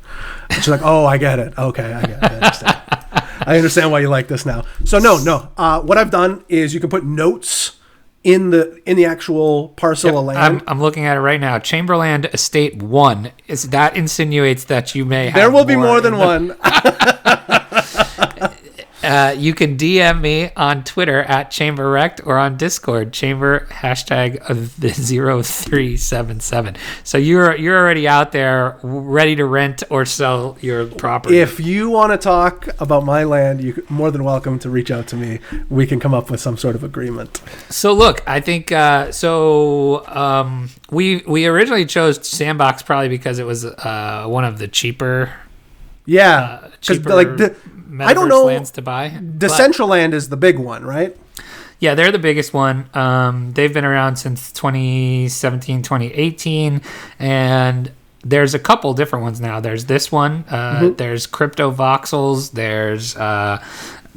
And 0.50 0.56
she's 0.64 0.70
like, 0.70 0.82
"Oh, 0.82 1.06
I 1.06 1.18
get 1.18 1.40
it. 1.40 1.54
Okay, 1.58 1.94
I 1.94 2.02
get 2.02 2.24
it. 2.24 2.24
I 2.24 2.36
understand. 2.36 2.78
I 3.48 3.56
understand 3.58 3.92
why 3.92 4.02
you 4.02 4.10
like 4.10 4.28
this 4.28 4.46
now." 4.46 4.66
So 4.86 5.00
no, 5.00 5.18
no. 5.18 5.50
Uh, 5.58 5.82
what 5.82 5.98
I've 5.98 6.12
done 6.12 6.44
is 6.50 6.74
you 6.74 6.80
can 6.80 6.90
put 6.90 7.04
notes 7.04 7.78
in 8.24 8.50
the 8.50 8.82
in 8.86 8.98
the 8.98 9.06
actual 9.06 9.70
parcel 9.70 10.18
of 10.18 10.26
land. 10.26 10.38
I'm, 10.40 10.62
I'm 10.68 10.82
looking 10.82 11.06
at 11.06 11.16
it 11.18 11.22
right 11.22 11.40
now. 11.40 11.58
Chamberland 11.60 12.26
Estate 12.34 12.76
One 12.84 13.32
is 13.48 13.70
that 13.70 13.96
insinuates 13.96 14.66
that 14.66 14.94
you 14.94 15.06
may 15.06 15.28
have. 15.28 15.36
there 15.36 15.50
will 15.50 15.66
be 15.66 15.76
more 15.78 16.02
than 16.02 16.14
the- 16.14 16.20
one. 16.20 16.56
Uh, 19.08 19.32
you 19.32 19.54
can 19.54 19.78
DM 19.78 20.20
me 20.20 20.52
on 20.58 20.84
Twitter 20.84 21.22
at 21.24 21.50
ChamberRect 21.50 22.28
or 22.28 22.38
on 22.38 22.58
Discord 22.58 23.14
Chamber 23.14 23.66
hashtag 23.72 24.38
of 24.50 24.78
the 24.82 24.90
0377. 24.90 26.76
So 27.06 27.18
you're 27.18 27.56
you're 27.56 27.78
already 27.78 28.06
out 28.06 28.34
there 28.34 28.78
ready 28.84 29.38
to 29.38 29.46
rent 29.46 29.82
or 29.90 30.04
sell 30.04 30.58
your 30.60 30.88
property. 30.88 31.40
If 31.40 31.58
you 31.58 31.90
want 31.90 32.12
to 32.12 32.18
talk 32.18 32.68
about 32.82 33.06
my 33.06 33.24
land, 33.24 33.62
you're 33.62 33.78
more 33.88 34.12
than 34.12 34.26
welcome 34.26 34.60
to 34.60 34.70
reach 34.70 34.92
out 34.92 35.08
to 35.08 35.16
me. 35.16 35.40
We 35.70 35.88
can 35.88 36.02
come 36.02 36.14
up 36.14 36.30
with 36.30 36.42
some 36.42 36.58
sort 36.58 36.76
of 36.76 36.84
agreement. 36.84 37.42
So 37.70 37.94
look, 37.94 38.22
I 38.28 38.42
think 38.42 38.74
uh, 38.74 39.14
so. 39.14 40.06
Um, 40.08 40.70
we 40.92 41.24
we 41.28 41.46
originally 41.46 41.86
chose 41.86 42.28
Sandbox 42.28 42.84
probably 42.84 43.08
because 43.08 43.40
it 43.40 43.46
was 43.46 43.64
uh, 43.64 44.26
one 44.28 44.44
of 44.44 44.58
the 44.58 44.68
cheaper, 44.68 45.32
Yeah, 46.06 46.60
because 46.72 46.98
cheaper 46.98 47.16
like 47.16 47.38
the, 47.38 47.56
I 48.06 48.14
don't 48.14 48.30
know. 48.30 48.46
lands 48.46 48.72
to 48.72 48.82
buy. 48.82 49.10
The 49.10 49.48
But- 49.48 49.52
Centraland 49.60 50.14
is 50.14 50.30
the 50.30 50.38
big 50.38 50.60
one, 50.60 50.84
right? 50.86 51.16
Yeah, 51.80 51.94
they're 51.94 52.12
the 52.12 52.18
biggest 52.20 52.54
one. 52.56 52.90
Um, 52.96 53.54
they've 53.54 53.72
been 53.74 53.86
around 53.86 54.16
since 54.16 54.52
2017, 54.52 55.84
2018, 55.84 56.82
and 57.20 57.92
there's 58.26 58.54
a 58.56 58.60
couple 58.60 58.94
different 58.96 59.24
ones 59.24 59.40
now. 59.40 59.60
There's 59.60 59.86
this 59.86 60.12
one. 60.12 60.44
Uh, 60.50 60.80
Mm-hmm. 60.82 60.96
There's 60.96 61.28
Cryptovoxels. 61.28 62.52
There's 62.54 63.16
uh, 63.16 63.64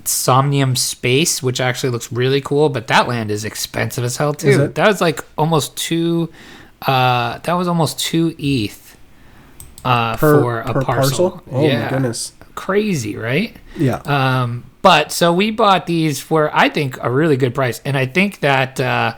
Somnium 0.04 0.74
Space, 0.74 1.42
which 1.42 1.60
actually 1.60 1.90
looks 1.90 2.10
really 2.10 2.40
cool, 2.40 2.70
but 2.70 2.86
that 2.88 3.06
land 3.06 3.30
is 3.30 3.44
expensive 3.44 4.04
as 4.04 4.16
hell 4.16 4.32
too. 4.32 4.68
That 4.68 4.86
was 4.88 5.00
like 5.02 5.20
almost 5.36 5.76
two. 5.76 6.30
Uh, 6.82 7.38
that 7.40 7.52
was 7.52 7.68
almost 7.68 7.98
two 7.98 8.34
ETH 8.38 8.96
uh, 9.84 10.16
Per, 10.16 10.40
for 10.40 10.60
a 10.60 10.72
per 10.72 10.82
parcel. 10.82 11.42
Oh 11.52 11.62
yeah, 11.66 11.84
my 11.84 11.90
goodness. 11.90 12.32
crazy, 12.54 13.16
right? 13.16 13.54
Yeah. 13.76 13.96
Um, 14.04 14.64
but 14.82 15.12
so 15.12 15.32
we 15.32 15.50
bought 15.50 15.86
these 15.86 16.20
for 16.20 16.50
I 16.54 16.68
think 16.68 16.96
a 17.02 17.10
really 17.10 17.36
good 17.36 17.54
price, 17.54 17.80
and 17.84 17.96
I 17.96 18.06
think 18.06 18.40
that 18.40 18.80
uh, 18.80 19.14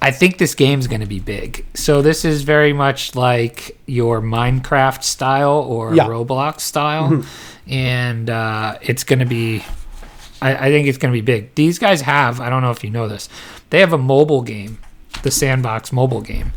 I 0.00 0.10
think 0.12 0.38
this 0.38 0.54
game's 0.54 0.86
going 0.86 1.00
to 1.00 1.06
be 1.06 1.18
big. 1.20 1.66
So 1.74 2.00
this 2.02 2.24
is 2.24 2.42
very 2.42 2.72
much 2.72 3.14
like 3.16 3.76
your 3.86 4.20
Minecraft 4.20 5.02
style 5.02 5.50
or 5.68 5.94
Yeah. 5.94 6.04
Mm-hmm. 6.04 6.12
Roblox 6.12 6.60
style, 6.60 7.24
and 7.66 8.30
uh, 8.30 8.78
it's 8.82 9.04
going 9.04 9.18
to 9.18 9.26
be. 9.26 9.64
I, 10.40 10.68
I 10.68 10.70
think 10.70 10.86
it's 10.86 10.98
going 10.98 11.12
to 11.12 11.16
be 11.16 11.24
big. 11.24 11.54
These 11.56 11.80
guys 11.80 12.02
have 12.02 12.40
I 12.40 12.48
don't 12.48 12.62
know 12.62 12.70
if 12.70 12.84
you 12.84 12.90
know 12.90 13.08
this, 13.08 13.28
they 13.70 13.80
have 13.80 13.92
a 13.92 13.98
mobile 13.98 14.42
game, 14.42 14.78
the 15.24 15.30
Sandbox 15.32 15.92
mobile 15.92 16.20
game. 16.20 16.52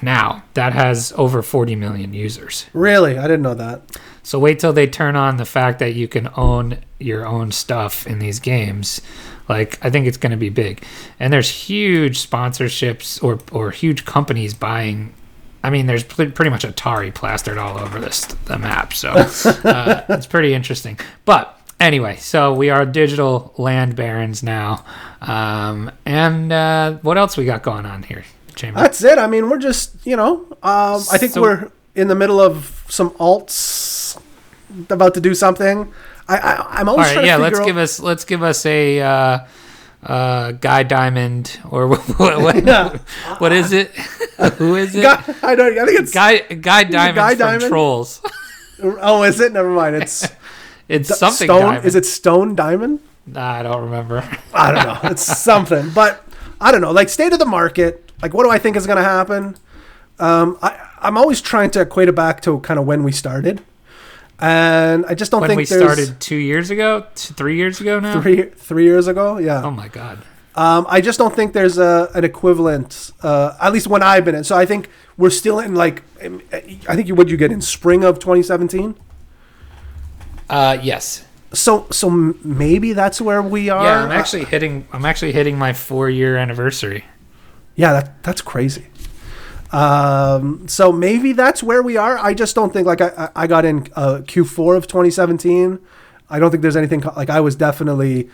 now 0.00 0.44
that 0.54 0.72
has 0.72 1.12
over 1.16 1.42
40 1.42 1.74
million 1.76 2.14
users. 2.14 2.66
Really, 2.72 3.18
I 3.18 3.22
didn't 3.22 3.42
know 3.42 3.54
that. 3.54 3.82
So 4.28 4.38
wait 4.38 4.58
till 4.58 4.74
they 4.74 4.86
turn 4.86 5.16
on 5.16 5.38
the 5.38 5.46
fact 5.46 5.78
that 5.78 5.94
you 5.94 6.06
can 6.06 6.28
own 6.36 6.80
your 6.98 7.26
own 7.26 7.50
stuff 7.50 8.06
in 8.06 8.18
these 8.18 8.40
games. 8.40 9.00
Like 9.48 9.82
I 9.82 9.88
think 9.88 10.06
it's 10.06 10.18
going 10.18 10.32
to 10.32 10.36
be 10.36 10.50
big, 10.50 10.84
and 11.18 11.32
there's 11.32 11.48
huge 11.48 12.18
sponsorships 12.28 13.24
or 13.24 13.38
or 13.52 13.70
huge 13.70 14.04
companies 14.04 14.52
buying. 14.52 15.14
I 15.64 15.70
mean, 15.70 15.86
there's 15.86 16.04
pretty 16.04 16.50
much 16.50 16.62
Atari 16.64 17.12
plastered 17.14 17.56
all 17.56 17.78
over 17.78 17.98
this 17.98 18.26
the 18.26 18.58
map, 18.58 18.92
so 18.92 19.12
uh, 19.12 20.04
it's 20.10 20.26
pretty 20.26 20.52
interesting. 20.52 20.98
But 21.24 21.58
anyway, 21.80 22.16
so 22.16 22.52
we 22.52 22.68
are 22.68 22.84
digital 22.84 23.54
land 23.56 23.96
barons 23.96 24.42
now, 24.42 24.84
um, 25.22 25.90
and 26.04 26.52
uh, 26.52 26.98
what 27.00 27.16
else 27.16 27.38
we 27.38 27.46
got 27.46 27.62
going 27.62 27.86
on 27.86 28.02
here, 28.02 28.24
Chamber? 28.56 28.78
That's 28.80 29.02
it. 29.02 29.16
I 29.16 29.26
mean, 29.26 29.48
we're 29.48 29.56
just 29.56 30.04
you 30.06 30.16
know, 30.16 30.44
um, 30.62 31.00
I 31.10 31.16
think 31.16 31.32
So- 31.32 31.40
we're 31.40 31.72
in 31.94 32.08
the 32.08 32.14
middle 32.14 32.40
of 32.42 32.84
some 32.90 33.08
alts 33.12 33.97
about 34.88 35.14
to 35.14 35.20
do 35.20 35.34
something. 35.34 35.92
I, 36.28 36.36
I 36.38 36.80
I'm 36.80 36.88
always 36.88 37.06
right, 37.06 37.14
trying 37.14 37.26
yeah. 37.26 37.36
to 37.36 37.42
Let's 37.42 37.58
figure 37.58 37.72
give 37.72 37.78
out, 37.78 37.82
us 37.82 38.00
let's 38.00 38.24
give 38.24 38.42
us 38.42 38.66
a 38.66 39.00
uh, 39.00 39.38
uh, 40.02 40.52
Guy 40.52 40.82
Diamond 40.82 41.58
or 41.68 41.88
what? 42.18 42.18
What, 42.18 42.64
Yeah. 42.66 42.98
what 43.38 43.52
is 43.52 43.72
it? 43.72 43.90
Who 44.58 44.76
is 44.76 44.94
it? 44.94 45.02
Guy, 45.02 45.34
I 45.42 45.54
don't. 45.54 45.78
I 45.78 45.86
think 45.86 46.00
it's. 46.00 46.12
Guy 46.12 46.38
Guy 46.40 46.84
Diamond 46.84 47.16
Guy 47.16 47.30
from 47.30 47.38
Diamond? 47.38 47.68
Trolls. 47.70 48.22
oh, 48.82 49.22
is 49.24 49.40
it? 49.40 49.52
Never 49.52 49.70
mind. 49.70 49.96
It's 49.96 50.28
It's 50.88 51.16
something. 51.18 51.46
Stone. 51.46 51.60
Diamond. 51.62 51.84
Is 51.86 51.94
it 51.94 52.06
Stone 52.06 52.54
Diamond? 52.54 53.00
Nah, 53.26 53.52
I 53.52 53.62
don't 53.62 53.82
remember. 53.82 54.26
I 54.54 54.72
don't 54.72 54.84
know. 54.86 55.10
It's 55.10 55.22
something, 55.22 55.90
but 55.90 56.24
I 56.60 56.72
don't 56.72 56.80
know. 56.80 56.92
Like 56.92 57.08
state 57.08 57.32
of 57.32 57.38
the 57.38 57.44
market. 57.46 58.10
Like, 58.22 58.34
what 58.34 58.44
do 58.44 58.50
I 58.50 58.58
think 58.58 58.76
is 58.76 58.86
going 58.86 58.96
to 58.96 59.04
happen? 59.04 59.56
Um, 60.18 60.58
I, 60.62 60.88
I'm 61.00 61.16
always 61.16 61.40
trying 61.40 61.70
to 61.72 61.80
equate 61.82 62.08
it 62.08 62.14
back 62.14 62.40
to 62.42 62.58
kind 62.60 62.80
of 62.80 62.86
when 62.86 63.04
we 63.04 63.12
started, 63.12 63.62
and 64.40 65.04
I 65.06 65.14
just 65.14 65.30
don't 65.30 65.40
when 65.40 65.48
think 65.50 65.58
we 65.58 65.64
started 65.64 66.20
two 66.20 66.36
years 66.36 66.70
ago, 66.70 67.06
three 67.14 67.56
years 67.56 67.80
ago 67.80 67.98
now. 68.00 68.20
three 68.20 68.42
three 68.42 68.84
years 68.84 69.06
ago. 69.08 69.38
Yeah. 69.38 69.62
Oh 69.64 69.70
my 69.70 69.88
god. 69.88 70.18
Um, 70.54 70.86
I 70.88 71.00
just 71.00 71.18
don't 71.20 71.34
think 71.34 71.52
there's 71.52 71.78
a, 71.78 72.10
an 72.16 72.24
equivalent, 72.24 73.12
uh, 73.22 73.56
at 73.60 73.72
least 73.72 73.86
when 73.86 74.02
I've 74.02 74.24
been 74.24 74.34
in. 74.34 74.42
So 74.42 74.56
I 74.56 74.66
think 74.66 74.88
we're 75.16 75.30
still 75.30 75.60
in 75.60 75.76
like, 75.76 76.02
I 76.20 76.96
think 76.96 77.06
you 77.06 77.14
would 77.14 77.30
you 77.30 77.36
get 77.36 77.52
in 77.52 77.60
spring 77.60 78.02
of 78.02 78.18
2017. 78.18 78.96
Uh, 80.50 80.78
yes. 80.82 81.24
So 81.52 81.86
so 81.90 82.08
m- 82.08 82.38
maybe 82.42 82.92
that's 82.92 83.20
where 83.20 83.40
we 83.40 83.68
are. 83.70 83.84
Yeah, 83.84 84.04
I'm 84.04 84.10
actually 84.10 84.44
hitting. 84.46 84.86
I'm 84.92 85.04
actually 85.04 85.32
hitting 85.32 85.58
my 85.58 85.72
four 85.72 86.10
year 86.10 86.36
anniversary. 86.36 87.04
yeah, 87.76 87.92
that 87.92 88.22
that's 88.22 88.40
crazy. 88.42 88.86
Um, 89.72 90.66
so 90.66 90.92
maybe 90.92 91.32
that's 91.32 91.62
where 91.62 91.82
we 91.82 91.96
are. 91.96 92.16
I 92.18 92.34
just 92.34 92.54
don't 92.54 92.72
think 92.72 92.86
like 92.86 93.00
I 93.00 93.30
I 93.36 93.46
got 93.46 93.64
in 93.64 93.88
uh, 93.94 94.20
Q4 94.24 94.76
of 94.76 94.86
2017. 94.86 95.78
I 96.30 96.38
don't 96.38 96.50
think 96.50 96.62
there's 96.62 96.76
anything 96.76 97.00
like 97.00 97.30
I 97.30 97.40
was 97.40 97.56
definitely 97.56 98.28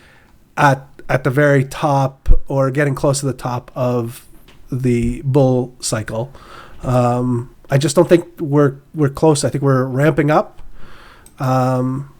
at 0.57 0.87
at 1.09 1.23
the 1.23 1.29
very 1.29 1.63
top 1.63 2.29
or 2.47 2.71
getting 2.71 2.95
close 2.95 3.19
to 3.19 3.25
the 3.25 3.33
top 3.33 3.71
of 3.75 4.25
the 4.71 5.21
bull 5.23 5.75
cycle. 5.79 6.31
Um, 6.83 7.55
I 7.69 7.77
just 7.77 7.95
don't 7.95 8.07
think 8.07 8.39
we're 8.39 8.79
we're 8.93 9.09
close. 9.09 9.43
I 9.43 9.49
think 9.49 9.63
we're 9.63 9.85
ramping 9.85 10.31
up. 10.31 10.61
Um, 11.39 12.13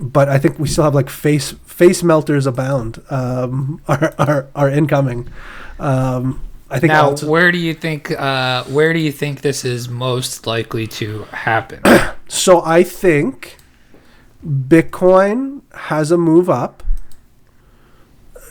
but 0.00 0.28
I 0.28 0.38
think 0.38 0.58
we 0.58 0.68
still 0.68 0.84
have 0.84 0.94
like 0.94 1.10
face 1.10 1.52
face 1.52 2.02
melters 2.02 2.46
abound. 2.46 3.02
Um, 3.10 3.80
are 3.88 4.14
are 4.18 4.48
are 4.54 4.70
incoming. 4.70 5.28
Um, 5.78 6.42
I 6.70 6.78
think 6.78 6.92
Now, 6.92 7.06
alt- 7.06 7.22
where 7.22 7.50
do 7.50 7.58
you 7.58 7.72
think? 7.74 8.10
Uh, 8.10 8.64
where 8.64 8.92
do 8.92 8.98
you 8.98 9.12
think 9.12 9.40
this 9.40 9.64
is 9.64 9.88
most 9.88 10.46
likely 10.46 10.86
to 10.86 11.24
happen? 11.32 11.80
So 12.30 12.62
I 12.62 12.82
think 12.82 13.56
Bitcoin 14.46 15.62
has 15.72 16.10
a 16.10 16.18
move 16.18 16.50
up 16.50 16.82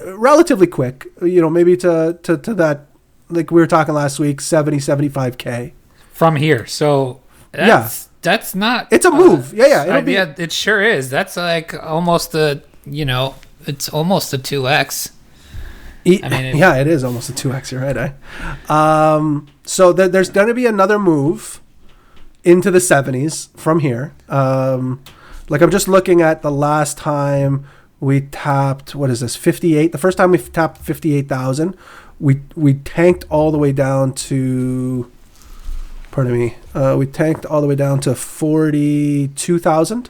uh, 0.05 0.17
relatively 0.17 0.65
quick, 0.65 1.05
you 1.21 1.41
know, 1.41 1.49
maybe 1.49 1.77
to, 1.77 2.17
to, 2.23 2.37
to 2.39 2.53
that, 2.55 2.87
like 3.29 3.51
we 3.51 3.61
were 3.61 3.67
talking 3.67 3.93
last 3.93 4.17
week, 4.19 4.41
70, 4.41 4.77
75K. 4.77 5.73
from 6.11 6.35
here. 6.37 6.65
So 6.65 7.21
that's, 7.51 8.09
that's 8.23 8.55
not. 8.55 8.87
It's 8.91 9.05
a 9.05 9.11
move. 9.11 9.53
Yeah, 9.53 9.67
yeah, 9.67 9.83
it'll 9.83 9.95
uh, 9.97 10.01
be- 10.01 10.13
yeah, 10.13 10.33
it 10.37 10.51
sure 10.51 10.81
is. 10.81 11.09
That's 11.11 11.37
like 11.37 11.73
almost 11.75 12.33
a 12.33 12.63
you 12.85 13.05
know, 13.05 13.35
it's 13.65 13.89
almost 13.89 14.33
a 14.33 14.37
two 14.37 14.67
x. 14.67 15.11
E- 16.07 16.19
I 16.23 16.29
mean, 16.29 16.45
it- 16.45 16.55
yeah, 16.55 16.75
it 16.77 16.87
is 16.87 17.03
almost 17.03 17.29
a 17.29 17.33
2X, 17.33 17.71
you're 17.71 17.81
right, 17.81 17.97
eh? 17.97 18.11
Um, 18.69 19.47
so 19.65 19.91
th- 19.93 20.11
there's 20.11 20.29
going 20.29 20.47
to 20.47 20.53
be 20.53 20.65
another 20.65 20.97
move 20.97 21.61
into 22.43 22.71
the 22.71 22.79
70s 22.79 23.49
from 23.57 23.79
here. 23.79 24.13
Um, 24.29 25.01
like 25.49 25.61
I'm 25.61 25.71
just 25.71 25.87
looking 25.87 26.21
at 26.21 26.41
the 26.41 26.51
last 26.51 26.97
time 26.97 27.65
we 27.99 28.21
tapped, 28.21 28.95
what 28.95 29.09
is 29.09 29.19
this, 29.19 29.35
58? 29.35 29.91
The 29.91 29.97
first 29.97 30.17
time 30.17 30.31
we 30.31 30.37
tapped 30.37 30.77
58,000, 30.81 31.75
we, 32.19 32.41
we 32.55 32.75
tanked 32.75 33.25
all 33.29 33.51
the 33.51 33.57
way 33.57 33.71
down 33.71 34.13
to, 34.13 35.11
pardon 36.11 36.33
me, 36.33 36.55
uh, 36.73 36.95
we 36.97 37.05
tanked 37.05 37.45
all 37.45 37.59
the 37.61 37.67
way 37.67 37.75
down 37.75 37.99
to 38.01 38.15
42,000. 38.15 40.09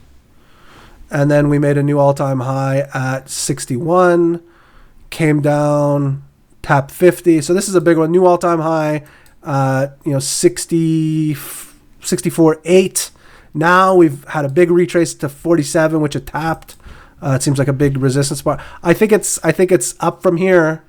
And 1.10 1.32
then 1.32 1.48
we 1.50 1.58
made 1.60 1.78
a 1.78 1.84
new 1.84 1.98
all 1.98 2.14
time 2.14 2.42
high 2.42 2.88
at 2.94 3.30
61 3.30 4.42
came 5.10 5.42
down, 5.42 6.24
top 6.62 6.92
50. 6.92 7.42
So 7.42 7.54
this 7.54 7.68
is 7.68 7.76
a 7.76 7.82
big 7.82 7.98
one. 7.98 8.12
New 8.12 8.26
all-time 8.26 8.60
high, 8.60 9.04
uh, 9.44 9.88
you 10.06 10.12
know, 10.12 10.20
60, 10.20 11.36
64, 12.02 12.62
8. 12.64 13.12
Now 13.54 13.96
we've 13.96 14.24
had 14.26 14.46
a 14.46 14.50
big 14.50 14.70
retrace 14.70 15.14
to 15.16 15.30
47, 15.30 16.02
which 16.02 16.16
it 16.16 16.28
tapped. 16.28 16.76
Uh, 17.22 17.32
it 17.32 17.44
seems 17.44 17.58
like 17.58 17.68
a 17.68 17.74
big 17.74 17.98
resistance 17.98 18.40
spot. 18.40 18.62
I 18.84 18.94
think 18.94 19.12
it's 19.12 19.44
I 19.44 19.52
think 19.52 19.72
it's 19.72 19.96
up 20.00 20.22
from 20.22 20.38
here 20.38 20.84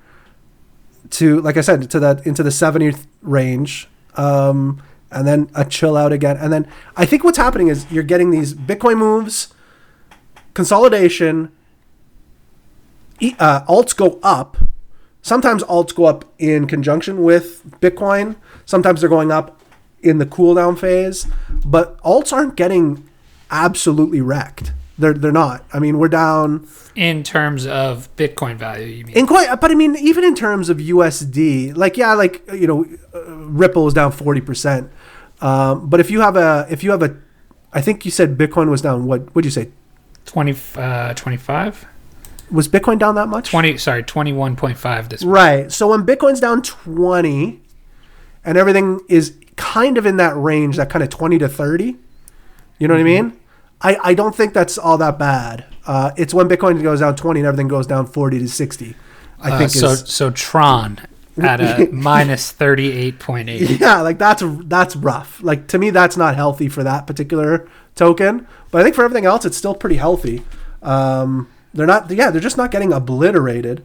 to 1.11 1.41
like 1.41 1.57
I 1.57 1.63
said 1.63 1.91
to 1.91 2.01
that 2.01 2.27
into 2.27 2.43
the 2.43 2.51
70 2.51 2.95
range, 3.23 3.89
um, 4.17 4.83
and 5.11 5.27
then 5.27 5.51
a 5.55 5.65
chill 5.65 5.97
out 5.97 6.13
again. 6.13 6.37
And 6.37 6.53
then 6.53 6.69
I 6.97 7.07
think 7.07 7.25
what's 7.25 7.39
happening 7.39 7.69
is 7.69 7.91
you're 7.91 8.03
getting 8.03 8.31
these 8.31 8.53
Bitcoin 8.53 8.99
moves, 8.99 9.55
consolidation, 10.53 11.51
uh, 13.39 13.63
alts 13.65 13.97
go 13.97 14.19
up. 14.23 14.57
Sometimes 15.23 15.63
alts 15.65 15.95
go 15.95 16.05
up 16.07 16.25
in 16.39 16.67
conjunction 16.67 17.23
with 17.23 17.63
Bitcoin. 17.81 18.37
Sometimes 18.65 19.01
they're 19.01 19.11
going 19.11 19.33
up 19.33 19.61
in 20.03 20.19
the 20.19 20.27
cool 20.27 20.55
down 20.55 20.77
phase. 20.77 21.27
But 21.65 22.01
alts 22.03 22.33
aren't 22.33 22.57
getting 22.57 23.09
absolutely 23.51 24.21
wrecked. 24.21 24.73
They're 24.99 25.15
they're 25.15 25.31
not. 25.33 25.65
I 25.73 25.79
mean, 25.79 25.99
we're 25.99 26.09
down 26.09 26.67
in 26.97 27.23
terms 27.23 27.67
of 27.67 28.15
Bitcoin 28.17 28.57
value. 28.57 28.87
You 28.87 29.05
mean? 29.05 29.17
in 29.17 29.27
quite. 29.27 29.61
But 29.61 29.71
I 29.71 29.75
mean, 29.75 29.97
even 29.97 30.25
in 30.25 30.35
terms 30.35 30.69
of 30.69 30.79
USD, 30.79 31.77
like 31.77 31.97
yeah, 31.97 32.15
like 32.15 32.43
you 32.53 32.67
know, 32.67 32.85
uh, 33.15 33.23
Ripple 33.31 33.87
is 33.87 33.95
down 33.95 34.11
forty 34.11 34.41
percent. 34.41 34.91
Um, 35.41 35.89
but 35.89 36.01
if 36.01 36.11
you 36.11 36.21
have 36.21 36.37
a 36.37 36.67
if 36.69 36.83
you 36.83 36.91
have 36.91 37.03
a, 37.03 37.17
I 37.73 37.81
think 37.81 38.05
you 38.05 38.11
said 38.11 38.37
Bitcoin 38.37 38.71
was 38.71 38.83
down. 38.83 39.07
What 39.07 39.35
would 39.37 39.45
you 39.45 39.53
say? 39.53 39.71
20, 40.25 40.55
uh, 40.77 41.15
25? 41.15 41.87
Was 42.51 42.69
Bitcoin 42.69 42.99
down 42.99 43.15
that 43.17 43.29
much? 43.29 43.51
20, 43.51 43.77
sorry, 43.79 44.03
21.5 44.03 45.09
this 45.09 45.23
week. 45.23 45.31
Right. 45.35 45.73
So 45.73 45.89
when 45.89 46.05
Bitcoin's 46.07 46.41
down 46.41 46.63
20 46.63 47.61
and 48.45 48.57
everything 48.59 49.01
is 49.09 49.35
kind 49.57 49.99
of 49.99 50.07
in 50.07 50.17
that 50.17 50.37
range, 50.37 50.77
that 50.77 50.89
kind 50.91 51.03
of 51.03 51.11
20 51.11 51.39
to 51.39 51.49
30, 51.49 51.97
you 52.79 52.89
know 52.89 52.95
what 52.95 53.01
I 53.01 53.05
mean? 53.05 53.39
I, 53.81 53.97
I 54.03 54.15
don't 54.15 54.35
think 54.35 54.55
that's 54.55 54.79
all 54.79 54.97
that 54.99 55.19
bad. 55.19 55.67
Uh, 55.87 56.11
it's 56.17 56.33
when 56.35 56.49
Bitcoin 56.49 56.83
goes 56.83 57.01
down 57.01 57.17
20 57.17 57.41
and 57.41 57.47
everything 57.47 57.69
goes 57.69 57.87
down 57.87 58.07
40 58.07 58.39
to 58.41 58.49
60. 58.49 58.95
I 59.41 59.51
Uh, 59.53 59.59
think 59.59 59.71
so, 59.71 59.89
is, 59.91 60.01
so 60.09 60.31
Tron 60.31 61.01
at 61.41 61.61
a 61.61 61.89
minus 61.93 62.53
38.8. 62.53 63.79
yeah, 63.79 64.01
like 64.01 64.19
that's 64.19 64.43
that's 64.65 64.97
rough. 64.97 65.41
Like 65.43 65.69
to 65.69 65.79
me, 65.79 65.91
that's 65.91 66.17
not 66.17 66.35
healthy 66.35 66.69
for 66.69 66.83
that 66.83 67.07
particular 67.07 67.69
token. 67.95 68.47
But 68.71 68.81
I 68.81 68.85
think 68.85 68.97
for 68.97 69.05
everything 69.05 69.27
else, 69.27 69.45
it's 69.45 69.57
still 69.57 69.75
pretty 69.75 69.97
healthy. 69.97 70.43
Um, 70.83 71.49
they're 71.79 71.87
not, 71.87 72.11
yeah, 72.11 72.31
they're 72.31 72.41
just 72.41 72.57
not 72.57 72.71
getting 72.71 72.93
obliterated. 72.93 73.85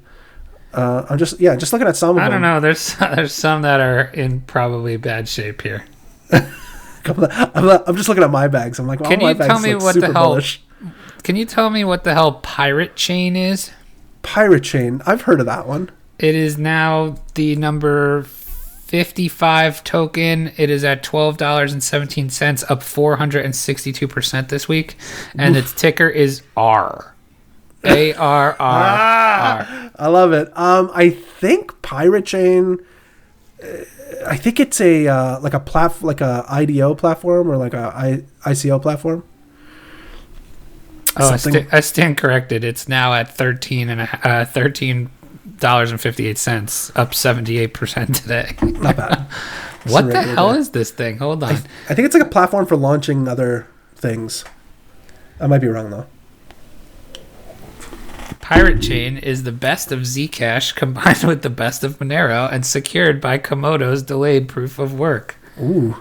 Uh, 0.73 1.05
I'm 1.09 1.17
just, 1.17 1.39
yeah, 1.39 1.55
just 1.55 1.71
looking 1.71 1.87
at 1.87 1.95
some 1.95 2.17
of 2.17 2.23
I 2.23 2.29
don't 2.29 2.41
know. 2.41 2.59
There's 2.59 2.95
there's 2.99 3.33
some 3.33 3.61
that 3.61 3.79
are 3.79 4.01
in 4.05 4.41
probably 4.41 4.97
bad 4.97 5.29
shape 5.29 5.61
here. 5.61 5.85
couple 7.03 7.25
of- 7.25 7.31
I'm, 7.31 7.69
I'm 7.87 7.95
just 7.95 8.09
looking 8.09 8.23
at 8.23 8.31
my 8.31 8.47
bags. 8.47 8.79
I'm 8.79 8.87
like, 8.87 8.99
Can 9.03 9.19
all 9.21 9.27
my 9.27 9.31
you 9.31 9.37
tell 9.37 9.59
me 9.59 9.75
what 9.75 9.95
the 9.95 10.11
hell- 10.11 10.29
bullish. 10.29 10.61
Can 11.23 11.35
you 11.35 11.45
tell 11.45 11.69
me 11.69 11.83
what 11.85 12.03
the 12.03 12.13
hell 12.13 12.33
Pirate 12.33 12.95
Chain 12.95 13.35
is? 13.35 13.71
Pirate 14.23 14.63
Chain. 14.63 15.01
I've 15.05 15.21
heard 15.21 15.39
of 15.39 15.45
that 15.45 15.67
one. 15.67 15.89
It 16.19 16.35
is 16.35 16.57
now 16.57 17.15
the 17.35 17.55
number 17.55 18.23
55 18.23 19.83
token. 19.83 20.51
It 20.57 20.69
is 20.69 20.83
at 20.83 21.03
$12.17, 21.03 22.69
up 22.69 22.79
462% 22.81 24.49
this 24.49 24.67
week. 24.67 24.97
And 25.37 25.55
its 25.55 25.73
ticker 25.73 26.07
is 26.09 26.41
R. 26.57 27.12
A 27.85 28.13
R 28.13 28.55
R 28.57 28.57
R. 28.59 29.91
I 29.95 30.07
love 30.07 30.33
it. 30.33 30.55
Um, 30.57 30.91
I 30.93 31.09
think 31.09 31.81
Pirate 31.81 32.25
Chain 32.25 32.79
I 34.25 34.37
think 34.37 34.59
it's 34.59 34.79
a 34.81 35.07
uh, 35.07 35.39
like 35.39 35.53
a 35.53 35.59
plat 35.59 36.01
like 36.01 36.21
a 36.21 36.45
IDO 36.49 36.95
platform 36.95 37.49
or 37.49 37.57
like 37.57 37.73
a 37.73 37.91
I, 37.95 38.23
ICO 38.49 38.81
platform. 38.81 39.23
Oh, 41.15 41.29
I, 41.29 41.37
sta- 41.37 41.67
I 41.71 41.79
stand 41.81 42.17
corrected. 42.17 42.63
It's 42.63 42.87
now 42.87 43.13
at 43.13 43.33
thirteen 43.35 43.89
and 43.89 44.01
a, 44.01 44.27
uh, 44.27 44.45
thirteen 44.45 45.09
dollars 45.59 45.91
and 45.91 45.99
fifty 45.99 46.27
eight 46.27 46.37
cents, 46.37 46.91
up 46.95 47.13
seventy 47.13 47.57
eight 47.57 47.73
percent 47.73 48.15
today. 48.15 48.55
Not 48.61 48.97
bad. 48.97 49.27
what 49.87 50.07
the 50.07 50.21
hell 50.21 50.53
day. 50.53 50.59
is 50.59 50.69
this 50.71 50.91
thing? 50.91 51.17
Hold 51.17 51.43
on. 51.43 51.55
I 51.89 51.93
think 51.93 52.05
it's 52.05 52.15
like 52.15 52.23
a 52.23 52.29
platform 52.29 52.65
for 52.65 52.75
launching 52.75 53.27
other 53.27 53.67
things. 53.95 54.43
I 55.39 55.47
might 55.47 55.59
be 55.59 55.67
wrong 55.67 55.89
though. 55.89 56.07
Pirate 58.53 58.81
Chain 58.81 59.17
is 59.17 59.43
the 59.43 59.51
best 59.51 59.91
of 59.91 60.01
Zcash 60.01 60.75
combined 60.75 61.23
with 61.27 61.41
the 61.41 61.49
best 61.49 61.83
of 61.83 61.97
Monero 61.99 62.51
and 62.51 62.63
secured 62.65 63.19
by 63.19 63.37
Komodo's 63.39 64.03
delayed 64.03 64.47
proof 64.47 64.77
of 64.79 64.93
work. 64.97 65.37
Ooh, 65.59 65.95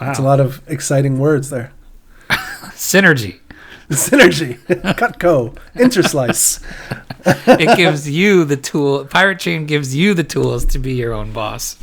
Wow. 0.00 0.06
that's 0.06 0.18
a 0.20 0.22
lot 0.22 0.38
of 0.38 0.62
exciting 0.68 1.18
words 1.18 1.50
there. 1.50 1.72
Synergy. 2.30 3.40
Synergy, 3.90 4.58
Cutco, 4.96 5.56
Interslice. 5.74 6.62
It 7.58 7.76
gives 7.76 8.08
you 8.08 8.44
the 8.44 8.56
tool. 8.56 9.06
Pirate 9.06 9.40
Chain 9.40 9.66
gives 9.66 9.96
you 9.96 10.14
the 10.14 10.22
tools 10.24 10.64
to 10.66 10.78
be 10.78 10.92
your 10.94 11.12
own 11.14 11.32
boss. 11.32 11.78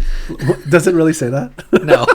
Does 0.70 0.88
it 0.88 0.94
really 0.96 1.14
say 1.14 1.30
that? 1.30 1.52
No. 1.74 2.06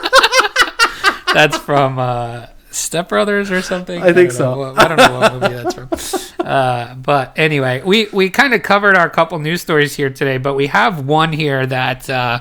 that's 1.34 1.58
from 1.58 1.98
uh, 1.98 2.46
Step 2.70 3.08
Brothers 3.08 3.50
or 3.50 3.62
something. 3.62 4.00
I 4.02 4.12
think 4.12 4.30
know 4.30 4.36
so. 4.36 4.58
what- 4.58 4.78
I 4.78 4.88
don't 4.88 4.96
know 4.96 5.18
what 5.20 5.32
movie 5.34 5.54
that's 5.62 5.74
from. 5.74 6.26
Uh, 6.40 6.94
but 6.94 7.32
anyway, 7.38 7.82
we, 7.84 8.06
we 8.12 8.30
kind 8.30 8.54
of 8.54 8.62
covered 8.62 8.96
our 8.96 9.08
couple 9.10 9.38
news 9.38 9.60
stories 9.60 9.94
here 9.94 10.08
today, 10.10 10.38
but 10.38 10.54
we 10.54 10.66
have 10.68 11.06
one 11.06 11.32
here 11.32 11.64
that 11.66 12.08
uh, 12.08 12.40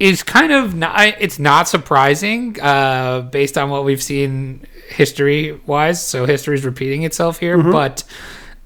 is 0.00 0.22
kind 0.24 0.52
of 0.52 0.74
not, 0.74 1.14
it's 1.20 1.38
not 1.38 1.68
surprising 1.68 2.60
uh, 2.60 3.20
based 3.20 3.56
on 3.56 3.70
what 3.70 3.84
we've 3.84 4.02
seen 4.02 4.66
history 4.88 5.52
wise. 5.64 6.04
So 6.04 6.26
history 6.26 6.56
is 6.56 6.64
repeating 6.64 7.04
itself 7.04 7.38
here, 7.38 7.56
but 7.62 8.02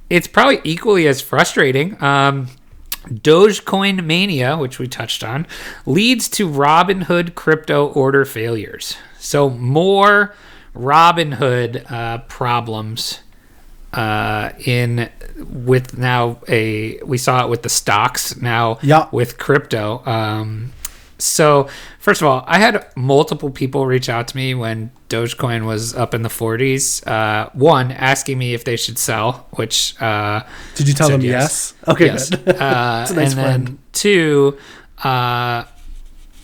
it's 0.08 0.26
probably 0.26 0.60
equally 0.64 1.06
as 1.06 1.20
frustrating. 1.20 2.02
Um, 2.02 2.48
Dogecoin 3.06 4.04
mania, 4.04 4.56
which 4.56 4.78
we 4.78 4.88
touched 4.88 5.22
on, 5.22 5.46
leads 5.84 6.26
to 6.30 6.48
Robinhood 6.48 7.34
crypto 7.34 7.88
order 7.88 8.24
failures. 8.24 8.96
So 9.18 9.50
more 9.50 10.34
Robinhood 10.74 11.90
uh, 11.90 12.18
problems 12.28 13.20
uh, 13.92 14.50
in 14.64 15.08
with 15.38 15.96
now 15.96 16.38
a 16.48 16.98
we 17.04 17.16
saw 17.18 17.44
it 17.44 17.48
with 17.48 17.62
the 17.62 17.68
stocks 17.68 18.36
now 18.40 18.78
Yeah. 18.82 19.06
with 19.12 19.38
crypto. 19.38 20.02
Um, 20.04 20.72
so 21.16 21.68
first 22.00 22.20
of 22.20 22.26
all, 22.26 22.44
I 22.48 22.58
had 22.58 22.84
multiple 22.96 23.50
people 23.50 23.86
reach 23.86 24.08
out 24.08 24.26
to 24.28 24.36
me 24.36 24.52
when 24.54 24.90
Dogecoin 25.08 25.64
was 25.64 25.94
up 25.94 26.12
in 26.12 26.22
the 26.22 26.28
40s. 26.28 27.06
Uh, 27.06 27.50
one 27.52 27.92
asking 27.92 28.36
me 28.36 28.52
if 28.52 28.64
they 28.64 28.76
should 28.76 28.98
sell, 28.98 29.46
which 29.52 29.94
uh, 30.02 30.42
Did 30.74 30.88
you 30.88 30.94
tell 30.94 31.08
them 31.08 31.20
yes? 31.20 31.74
Okay, 31.86 32.06
yes. 32.06 32.30
good. 32.30 32.48
Uh, 32.56 33.06
a 33.10 33.12
nice 33.14 33.34
and 33.36 33.38
then 33.38 33.78
two, 33.92 34.58
uh, 35.04 35.64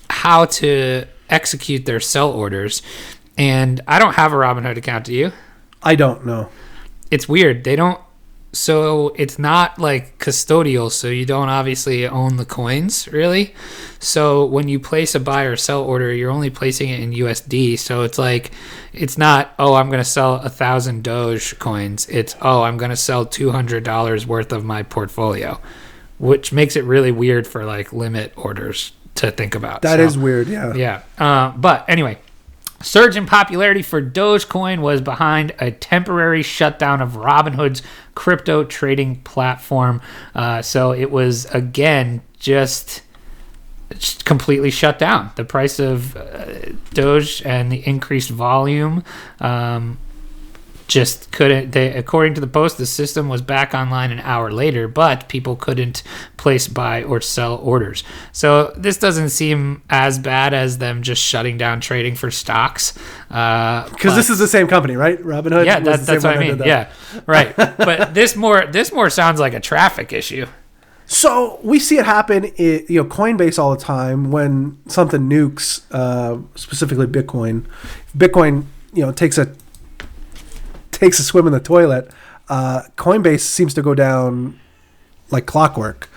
how 0.09 0.45
to 0.45 1.05
execute 1.29 1.85
their 1.85 2.01
sell 2.01 2.31
orders. 2.31 2.81
And 3.37 3.81
I 3.87 3.99
don't 3.99 4.15
have 4.15 4.33
a 4.33 4.37
Robinhood 4.37 4.77
account. 4.77 5.05
Do 5.07 5.15
you? 5.15 5.33
I 5.83 5.95
don't 5.95 6.27
know. 6.27 6.49
It's 7.11 7.29
weird. 7.29 7.65
They 7.65 7.77
don't. 7.77 8.01
So 8.53 9.11
it's 9.17 9.39
not 9.39 9.79
like 9.79 10.19
custodial. 10.19 10.91
So 10.91 11.07
you 11.07 11.25
don't 11.25 11.49
obviously 11.49 12.07
own 12.07 12.37
the 12.37 12.45
coins 12.45 13.07
really. 13.09 13.55
So 14.01 14.45
when 14.45 14.67
you 14.69 14.81
place 14.81 15.15
a 15.15 15.21
buy 15.21 15.45
or 15.45 15.55
sell 15.57 15.83
order, 15.85 16.13
you're 16.13 16.33
only 16.33 16.51
placing 16.51 16.89
it 16.91 16.99
in 17.01 17.13
USD. 17.13 17.79
So 17.79 18.03
it's 18.03 18.19
like, 18.19 18.51
it's 18.93 19.17
not. 19.17 19.55
Oh, 19.59 19.75
I'm 19.75 19.87
going 19.87 20.01
to 20.01 20.05
sell 20.05 20.35
a 20.37 20.49
thousand 20.49 21.05
Doge 21.05 21.59
coins. 21.61 22.09
It's 22.09 22.35
oh, 22.43 22.63
I'm 22.63 22.77
going 22.77 22.91
to 22.91 22.97
sell 22.97 23.25
two 23.25 23.53
hundred 23.53 23.85
dollars 23.85 24.27
worth 24.27 24.53
of 24.53 24.65
my 24.65 24.83
portfolio, 24.83 25.61
which 26.19 26.53
makes 26.53 26.75
it 26.75 26.83
really 26.85 27.13
weird 27.13 27.47
for 27.47 27.65
like 27.65 27.93
limit 27.93 28.33
orders 28.37 28.93
to 29.15 29.31
think 29.31 29.55
about. 29.55 29.83
That 29.83 29.99
So- 29.99 30.05
is 30.05 30.19
weird. 30.19 30.49
Yeah. 30.49 30.75
yeah. 30.75 31.03
Uh, 31.19 31.53
but 31.57 31.85
anyway, 31.89 32.19
surge 32.83 33.17
in 33.17 33.27
popularity 33.27 33.83
for 33.83 34.03
Dogecoin 34.03 34.81
was 34.81 35.01
behind 35.01 35.55
a 35.59 35.71
temporary 35.71 36.43
shutdown 36.43 37.01
of 37.01 37.13
Robinhood's 37.13 37.83
crypto 38.15 38.65
trading 38.65 39.17
platform. 39.23 40.01
Uh, 40.35 40.63
so 40.63 40.93
it 40.93 41.11
was 41.11 41.47
again 41.47 42.23
just 42.39 43.03
completely 44.25 44.71
shut 44.71 44.99
down. 44.99 45.31
The 45.37 45.45
price 45.45 45.79
of 45.79 46.17
uh, 46.17 46.73
Doge 46.95 47.43
and 47.45 47.71
the 47.71 47.87
increased 47.87 48.31
volume 48.31 49.05
um, 49.41 49.99
just 50.91 51.31
couldn't. 51.31 51.71
They, 51.71 51.95
according 51.95 52.35
to 52.35 52.41
the 52.41 52.49
post, 52.49 52.77
the 52.77 52.85
system 52.85 53.29
was 53.29 53.41
back 53.41 53.75
online 53.75 54.11
an 54.11 54.19
hour 54.19 54.51
later, 54.51 54.89
but 54.89 55.29
people 55.29 55.55
couldn't 55.55 56.03
place 56.37 56.67
buy 56.67 57.05
or 57.05 57.21
sell 57.21 57.57
orders. 57.59 58.03
So 58.33 58.75
this 58.77 58.99
doesn't 58.99 59.29
seem 59.29 59.83
as 59.89 60.19
bad 60.19 60.53
as 60.53 60.79
them 60.79 61.03
just 61.03 61.23
shutting 61.23 61.57
down 61.57 61.81
trading 61.81 62.17
for 62.17 62.33
stocks. 62.33 62.93
Because 63.29 63.91
Because 63.93 64.17
this 64.17 64.31
is 64.31 64.41
the 64.41 64.49
same 64.49 64.67
company, 64.67 64.97
right? 64.97 65.19
Robinhood. 65.21 65.65
yeah, 65.65 65.79
was 65.79 65.87
that's 65.87 66.07
the 66.07 66.13
that's 66.13 66.23
same 66.23 66.31
what 66.33 66.37
I 66.37 66.41
mean. 66.41 66.59
that. 66.59 66.67
Yeah, 66.67 66.93
right. 67.25 67.57
but 67.57 68.13
this 68.13 68.35
more 68.35 68.67
this 68.67 68.93
more 68.93 69.09
sounds 69.11 69.39
like 69.39 69.55
a 69.55 69.61
traffic 69.61 70.13
issue. 70.13 70.47
So 71.07 71.61
we 71.63 71.79
see 71.79 71.99
it 71.99 72.05
happen, 72.07 72.45
i 72.47 72.85
you 72.89 73.03
know, 73.03 73.05
Coinbase 73.05 73.59
all 73.59 73.75
the 73.75 73.83
time 73.83 74.31
when 74.31 74.79
something 74.87 75.29
nukes, 75.29 75.83
uh, 75.91 76.39
specifically 76.55 77.07
Bitcoin. 77.07 77.65
Bitcoin, 78.17 78.67
you 78.93 79.05
know, 79.05 79.11
takes 79.11 79.37
a 79.37 79.53
takes 81.01 81.19
a 81.19 81.23
swim 81.23 81.47
in 81.47 81.53
the 81.53 81.61
toilet. 81.61 82.13
Uh, 82.49 82.83
Coinbase 82.97 83.41
seems 83.41 83.75
to 83.75 83.83
go 83.83 83.95
down 83.95 84.61
like 85.31 85.47
clockwork, 85.47 86.09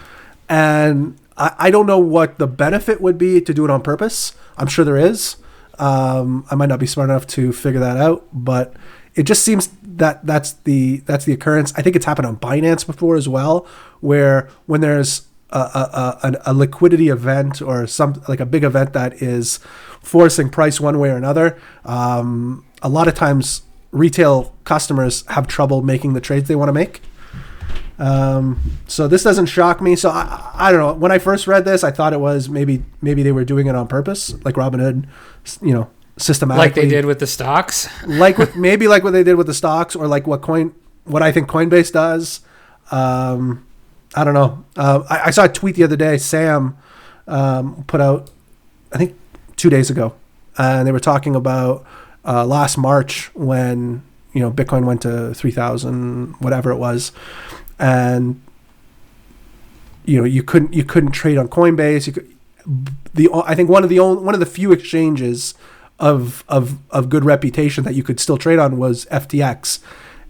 and 0.50 1.18
I, 1.38 1.56
I 1.58 1.72
don't 1.72 1.88
know 1.88 2.00
what 2.00 2.38
the 2.38 2.48
benefit 2.48 3.02
would 3.02 3.18
be 3.18 3.42
to 3.42 3.54
do 3.54 3.64
it 3.64 3.72
on 3.72 3.82
purpose. 3.82 4.34
I'm 4.58 4.68
sure 4.68 4.86
there 4.86 4.98
is. 4.98 5.38
Um, 5.80 6.46
I 6.52 6.56
might 6.56 6.70
not 6.70 6.80
be 6.80 6.86
smart 6.86 7.10
enough 7.10 7.26
to 7.28 7.52
figure 7.52 7.80
that 7.80 7.98
out, 7.98 8.28
but 8.32 8.76
it 9.16 9.24
just 9.24 9.44
seems 9.44 9.70
that 9.82 10.26
that's 10.26 10.54
the 10.54 10.98
that's 11.06 11.26
the 11.26 11.34
occurrence. 11.34 11.74
I 11.76 11.82
think 11.82 11.96
it's 11.96 12.06
happened 12.06 12.28
on 12.28 12.38
Binance 12.38 12.86
before 12.86 13.16
as 13.16 13.30
well, 13.30 13.66
where 14.02 14.50
when 14.66 14.82
there's 14.82 15.28
a, 15.52 15.60
a, 16.24 16.42
a, 16.48 16.54
liquidity 16.54 17.10
event 17.10 17.62
or 17.62 17.86
some 17.86 18.24
like 18.28 18.40
a 18.40 18.46
big 18.46 18.64
event 18.64 18.94
that 18.94 19.22
is 19.22 19.60
forcing 20.02 20.50
price 20.50 20.82
one 20.82 20.98
way 20.98 21.12
or 21.12 21.16
another, 21.16 21.60
um, 21.86 22.66
a 22.82 22.90
lot 22.90 23.08
of 23.08 23.14
times 23.14 23.62
retail 23.94 24.54
customers 24.66 25.24
have 25.28 25.48
trouble 25.48 25.82
making 25.82 26.14
the 26.14 26.20
trades 26.20 26.48
they 26.50 26.56
want 26.56 26.68
to 26.68 26.74
make. 26.74 27.02
Um, 28.00 28.60
so 28.88 29.08
this 29.08 29.24
doesn't 29.24 29.46
shock 29.46 29.80
me. 29.80 29.96
So 29.96 30.10
I, 30.10 30.52
I 30.56 30.72
don't 30.72 30.82
know. 30.82 30.94
When 30.94 31.12
I 31.12 31.20
first 31.20 31.48
read 31.48 31.64
this, 31.64 31.84
I 31.84 31.92
thought 31.92 32.12
it 32.12 32.20
was 32.20 32.50
maybe 32.50 32.84
maybe 33.02 33.24
they 33.24 33.32
were 33.32 33.46
doing 33.46 33.68
it 33.68 33.76
on 33.76 33.88
purpose, 33.88 34.34
like 34.44 34.56
Robinhood, 34.56 35.06
you 35.62 35.74
know, 35.74 35.90
systematically, 36.18 36.66
Like 36.66 36.76
they 36.76 36.88
did 36.88 37.06
with 37.06 37.20
the 37.20 37.28
stocks. 37.28 37.88
like 38.06 38.38
with 38.38 38.56
maybe 38.68 38.88
like 38.88 39.04
what 39.04 39.12
they 39.14 39.24
did 39.24 39.36
with 39.36 39.48
the 39.48 39.54
stocks, 39.54 39.96
or 39.96 40.08
like 40.08 40.26
what 40.26 40.42
coin, 40.42 40.74
what 41.06 41.22
I 41.22 41.32
think 41.32 41.48
Coinbase 41.48 41.92
does. 41.94 42.42
Um, 42.92 43.66
I 44.16 44.24
don't 44.24 44.34
know. 44.34 44.66
Uh, 44.76 45.04
I, 45.10 45.28
I 45.28 45.30
saw 45.30 45.46
a 45.46 45.50
tweet 45.50 45.76
the 45.76 45.84
other 45.84 45.96
day. 45.96 46.18
Sam 46.18 46.78
um, 47.28 47.84
put 47.86 48.02
out, 48.02 48.30
I 48.92 48.98
think 48.98 49.16
two 49.56 49.70
days 49.70 49.90
ago, 49.92 50.14
and 50.58 50.88
they 50.88 50.92
were 50.92 51.00
talking 51.00 51.36
about 51.36 51.86
uh, 52.26 52.46
last 52.46 52.78
March 52.78 53.34
when 53.34 54.04
you 54.34 54.40
know 54.40 54.52
Bitcoin 54.52 54.86
went 54.86 55.02
to 55.02 55.34
three 55.34 55.52
thousand, 55.52 56.34
whatever 56.40 56.72
it 56.72 56.78
was, 56.78 57.12
and 57.80 58.42
you 60.06 60.18
know 60.18 60.26
you 60.26 60.44
couldn't 60.44 60.74
you 60.74 60.84
couldn't 60.84 61.12
trade 61.12 61.38
on 61.38 61.48
Coinbase. 61.48 62.08
You 62.08 62.14
could, 62.14 62.36
the 63.14 63.30
I 63.46 63.56
think 63.56 63.70
one 63.70 63.84
of 63.84 63.90
the 63.90 64.00
only 64.00 64.24
one 64.24 64.34
of 64.34 64.40
the 64.40 64.46
few 64.46 64.72
exchanges 64.72 65.54
of 66.00 66.44
of 66.48 66.80
of 66.92 67.10
good 67.10 67.26
reputation 67.26 67.84
that 67.84 67.96
you 67.96 68.04
could 68.04 68.20
still 68.20 68.38
trade 68.38 68.60
on 68.60 68.78
was 68.78 69.06
FTX. 69.06 69.80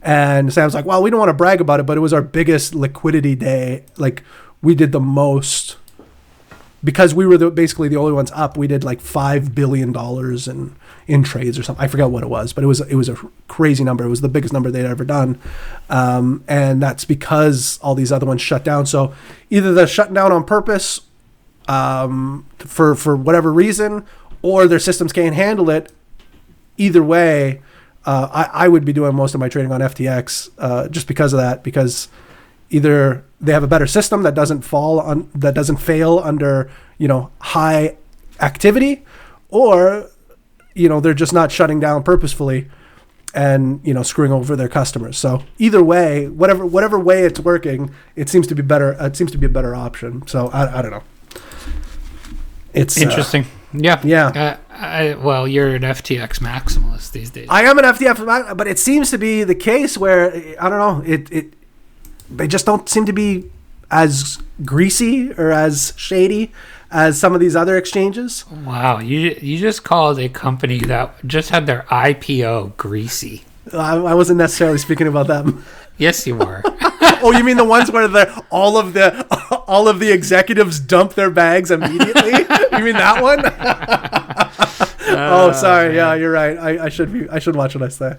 And 0.06 0.52
Sam's 0.52 0.74
like, 0.74 0.86
well, 0.86 1.02
we 1.02 1.10
don't 1.10 1.20
want 1.20 1.30
to 1.30 1.34
brag 1.34 1.62
about 1.62 1.80
it, 1.80 1.86
but 1.86 1.96
it 1.96 2.02
was 2.02 2.12
our 2.12 2.22
biggest 2.22 2.76
liquidity 2.76 3.36
day. 3.36 3.86
Like 3.96 4.22
we 4.62 4.76
did 4.76 4.92
the 4.92 5.00
most 5.00 5.78
because 6.84 7.14
we 7.16 7.26
were 7.26 7.38
the, 7.38 7.50
basically 7.50 7.88
the 7.88 7.96
only 7.98 8.12
ones 8.12 8.32
up. 8.34 8.58
We 8.58 8.68
did 8.68 8.84
like 8.84 9.00
five 9.00 9.56
billion 9.56 9.92
dollars 9.92 10.48
in 10.48 10.76
in 11.08 11.24
trades 11.24 11.58
or 11.58 11.64
something. 11.64 11.84
I 11.84 11.88
forgot 11.88 12.12
what 12.12 12.24
it 12.24 12.30
was, 12.30 12.54
but 12.54 12.64
it 12.64 12.68
was 12.68 12.82
it 12.82 12.96
was 12.96 13.10
a 13.10 13.16
crazy 13.48 13.84
number. 13.84 14.04
It 14.04 14.10
was 14.10 14.22
the 14.22 14.30
biggest 14.30 14.54
number 14.54 14.70
they'd 14.72 14.86
ever 14.86 15.06
done, 15.06 15.40
um, 15.90 16.44
and 16.48 16.82
that's 16.82 17.06
because 17.06 17.80
all 17.82 17.96
these 17.96 18.12
other 18.12 18.26
ones 18.26 18.42
shut 18.42 18.64
down. 18.64 18.86
So 18.86 19.14
either 19.50 19.74
they're 19.74 19.88
shutting 19.88 20.14
down 20.14 20.32
on 20.32 20.44
purpose 20.44 21.02
um, 21.68 22.46
for 22.58 22.96
for 22.96 23.16
whatever 23.16 23.52
reason, 23.52 24.06
or 24.42 24.68
their 24.68 24.80
systems 24.80 25.14
can't 25.14 25.36
handle 25.36 25.70
it. 25.70 25.92
Either 26.78 27.04
way, 27.04 27.62
uh, 28.06 28.28
I, 28.32 28.66
I 28.66 28.68
would 28.68 28.84
be 28.84 28.94
doing 28.94 29.16
most 29.16 29.34
of 29.34 29.40
my 29.40 29.48
trading 29.48 29.72
on 29.72 29.80
FTX 29.80 30.50
uh, 30.58 30.88
just 30.90 31.08
because 31.08 31.34
of 31.34 31.40
that. 31.40 31.64
Because 31.64 32.10
either 32.70 33.24
they 33.44 33.52
have 33.52 33.64
a 33.64 33.68
better 33.68 33.86
system 33.86 34.24
that 34.24 34.34
doesn't 34.34 34.62
fall 34.62 35.00
on 35.00 35.30
that 35.36 35.54
doesn't 35.54 35.78
fail 35.78 36.20
under 36.20 36.72
you 36.98 37.08
know 37.08 37.30
high 37.40 37.98
activity, 38.40 39.04
or 39.50 40.10
you 40.74 40.90
know 40.90 41.00
they're 41.00 41.14
just 41.14 41.34
not 41.34 41.52
shutting 41.52 41.80
down 41.80 42.04
purposefully 42.04 42.70
and 43.34 43.82
you 43.84 43.94
know 43.94 44.04
screwing 44.04 44.32
over 44.32 44.56
their 44.56 44.70
customers. 44.70 45.18
So 45.18 45.44
either 45.58 45.84
way, 45.84 46.28
whatever 46.28 46.66
whatever 46.66 47.00
way 47.00 47.24
it's 47.24 47.40
working, 47.40 47.94
it 48.16 48.30
seems 48.30 48.48
to 48.48 48.56
be 48.56 48.62
better. 48.62 48.94
It 48.94 49.16
seems 49.16 49.32
to 49.32 49.38
be 49.38 49.46
a 49.46 49.50
better 49.50 49.76
option. 49.76 50.26
So 50.28 50.48
I, 50.48 50.80
I 50.80 50.82
don't 50.82 50.92
know. 50.92 51.04
It's 52.74 52.98
uh, 52.98 53.02
Interesting. 53.02 53.46
yeah. 53.74 54.02
yeah. 54.04 54.28
Uh, 54.28 54.58
I, 54.70 55.14
well, 55.14 55.48
you're 55.48 55.76
an 55.76 55.84
FTX 55.84 56.40
maximalist 56.40 57.12
these 57.12 57.30
days. 57.30 57.48
I 57.50 57.64
am 57.64 57.78
an 57.78 57.86
FTF, 57.86 58.58
but 58.58 58.68
it 58.68 58.80
seems 58.80 59.12
to 59.12 59.18
be 59.18 59.44
the 59.44 59.56
case 59.56 59.98
where 59.98 60.34
I 60.60 60.70
don't 60.70 60.80
know. 60.80 61.04
It 61.06 61.32
it 61.32 61.54
they 62.38 62.48
just 62.48 62.66
don't 62.66 62.88
seem 62.90 63.06
to 63.06 63.14
be 63.14 63.50
as 63.92 64.40
greasy 64.66 65.32
or 65.34 65.52
as 65.52 65.94
shady 65.96 66.52
as 66.92 67.20
some 67.20 67.34
of 67.34 67.40
these 67.40 67.56
other 67.56 67.76
exchanges. 67.78 68.46
wow, 68.66 69.00
you 69.00 69.36
you 69.42 69.58
just 69.58 69.84
called 69.84 70.20
a 70.20 70.30
company 70.30 70.80
that 70.80 71.26
just 71.26 71.50
had 71.50 71.66
their 71.66 71.84
IPO 71.90 72.78
greasy. 72.78 73.44
I, 73.72 73.96
I 73.96 74.14
wasn't 74.14 74.38
necessarily 74.38 74.78
speaking 74.78 75.08
about 75.08 75.28
them. 75.28 75.64
Yes, 75.98 76.26
you 76.28 76.36
were. 76.36 76.64
Oh, 77.26 77.32
you 77.32 77.46
mean 77.46 77.56
the 77.56 77.64
ones 77.64 77.90
where 77.90 78.10
the 78.10 78.44
all 78.50 78.78
of 78.78 78.92
the 78.92 79.26
all 79.66 79.88
of 79.88 80.00
the 80.00 80.12
executives 80.12 80.78
dump 80.78 81.14
their 81.14 81.30
bags 81.30 81.72
immediately? 81.72 82.32
you 82.32 82.84
mean 82.84 82.96
that 82.96 83.22
one? 83.22 83.40
Oh, 85.16 85.50
oh, 85.50 85.52
sorry. 85.52 85.96
Yeah, 85.96 86.16
you're 86.16 86.32
right. 86.32 86.58
I, 86.58 86.86
I 86.86 86.90
should 86.90 87.14
be. 87.14 87.30
I 87.30 87.38
should 87.40 87.56
watch 87.56 87.76
what 87.76 87.84
I 87.84 87.90
say. 87.90 88.18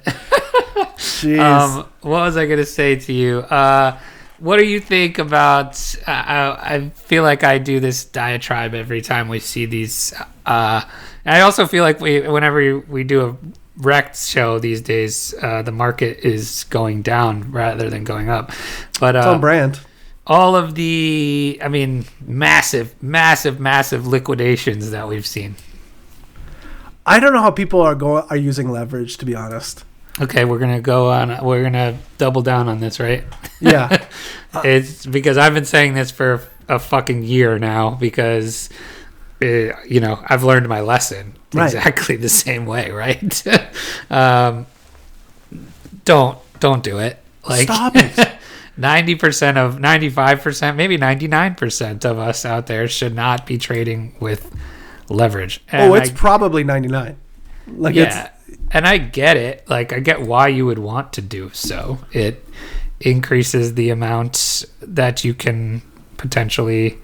Jeez. 1.24 1.38
um, 1.38 1.88
what 2.02 2.20
was 2.20 2.36
I 2.36 2.46
going 2.46 2.58
to 2.58 2.66
say 2.66 2.96
to 2.96 3.12
you? 3.12 3.38
Uh, 3.40 3.98
what 4.38 4.58
do 4.58 4.64
you 4.66 4.80
think 4.80 5.18
about? 5.18 5.76
Uh, 6.06 6.10
I, 6.10 6.74
I 6.74 6.88
feel 6.90 7.22
like 7.22 7.44
I 7.44 7.58
do 7.58 7.80
this 7.80 8.04
diatribe 8.04 8.74
every 8.74 9.00
time 9.00 9.28
we 9.28 9.38
see 9.38 9.64
these. 9.66 10.12
Uh, 10.44 10.82
I 11.24 11.40
also 11.40 11.66
feel 11.66 11.82
like 11.82 12.00
we, 12.00 12.20
whenever 12.20 12.78
we 12.80 13.04
do 13.04 13.26
a 13.26 13.36
wrecked 13.76 14.16
show 14.16 14.58
these 14.58 14.80
days, 14.80 15.34
uh, 15.40 15.62
the 15.62 15.72
market 15.72 16.18
is 16.18 16.64
going 16.64 17.02
down 17.02 17.50
rather 17.52 17.88
than 17.88 18.04
going 18.04 18.28
up. 18.28 18.52
But 19.00 19.16
uh, 19.16 19.38
brand. 19.38 19.80
all 20.26 20.54
of 20.56 20.74
the, 20.74 21.58
I 21.62 21.68
mean, 21.68 22.04
massive, 22.20 22.94
massive, 23.02 23.58
massive 23.60 24.06
liquidations 24.06 24.90
that 24.90 25.08
we've 25.08 25.26
seen. 25.26 25.56
I 27.06 27.20
don't 27.20 27.32
know 27.32 27.42
how 27.42 27.50
people 27.50 27.80
are 27.80 27.94
going 27.94 28.24
are 28.30 28.36
using 28.36 28.70
leverage. 28.70 29.16
To 29.18 29.26
be 29.26 29.34
honest. 29.34 29.84
Okay, 30.20 30.44
we're 30.44 30.58
gonna 30.60 30.80
go 30.80 31.10
on. 31.10 31.44
We're 31.44 31.62
gonna 31.64 31.98
double 32.18 32.42
down 32.42 32.68
on 32.68 32.78
this, 32.80 33.00
right? 33.00 33.24
Yeah. 33.60 34.06
it's 34.64 35.04
because 35.06 35.36
I've 35.36 35.54
been 35.54 35.64
saying 35.64 35.94
this 35.94 36.10
for 36.10 36.46
a 36.68 36.78
fucking 36.78 37.24
year 37.24 37.58
now 37.58 37.90
because 37.90 38.70
uh, 39.42 39.46
you 39.86 40.00
know 40.00 40.22
I've 40.26 40.44
learned 40.44 40.68
my 40.68 40.80
lesson 40.80 41.34
Right. 41.52 41.66
exactly 41.66 42.16
the 42.16 42.28
same 42.28 42.64
way, 42.66 42.90
right? 42.90 43.42
um, 44.10 44.66
don't 46.04 46.38
don't 46.60 46.82
do 46.82 46.98
it. 46.98 47.18
Like 47.48 47.62
Stop 47.64 47.92
it. 47.96 48.32
Ninety 48.76 49.14
percent 49.14 49.56
of 49.58 49.78
ninety-five 49.80 50.40
percent, 50.42 50.76
maybe 50.76 50.96
ninety-nine 50.96 51.54
percent 51.54 52.04
of 52.04 52.18
us 52.18 52.44
out 52.44 52.66
there 52.66 52.88
should 52.88 53.14
not 53.14 53.46
be 53.46 53.56
trading 53.58 54.16
with 54.20 54.52
leverage. 55.08 55.60
And 55.70 55.92
oh, 55.92 55.94
it's 55.94 56.10
I- 56.10 56.14
probably 56.14 56.64
99. 56.64 57.16
Like 57.68 57.94
yeah, 57.94 58.30
and 58.70 58.86
I 58.86 58.98
get 58.98 59.36
it. 59.36 59.68
Like 59.68 59.92
I 59.92 60.00
get 60.00 60.22
why 60.22 60.48
you 60.48 60.66
would 60.66 60.78
want 60.78 61.12
to 61.14 61.22
do 61.22 61.50
so. 61.52 61.98
It 62.12 62.44
increases 63.00 63.74
the 63.74 63.90
amount 63.90 64.64
that 64.80 65.24
you 65.24 65.34
can 65.34 65.82
potentially 66.16 66.98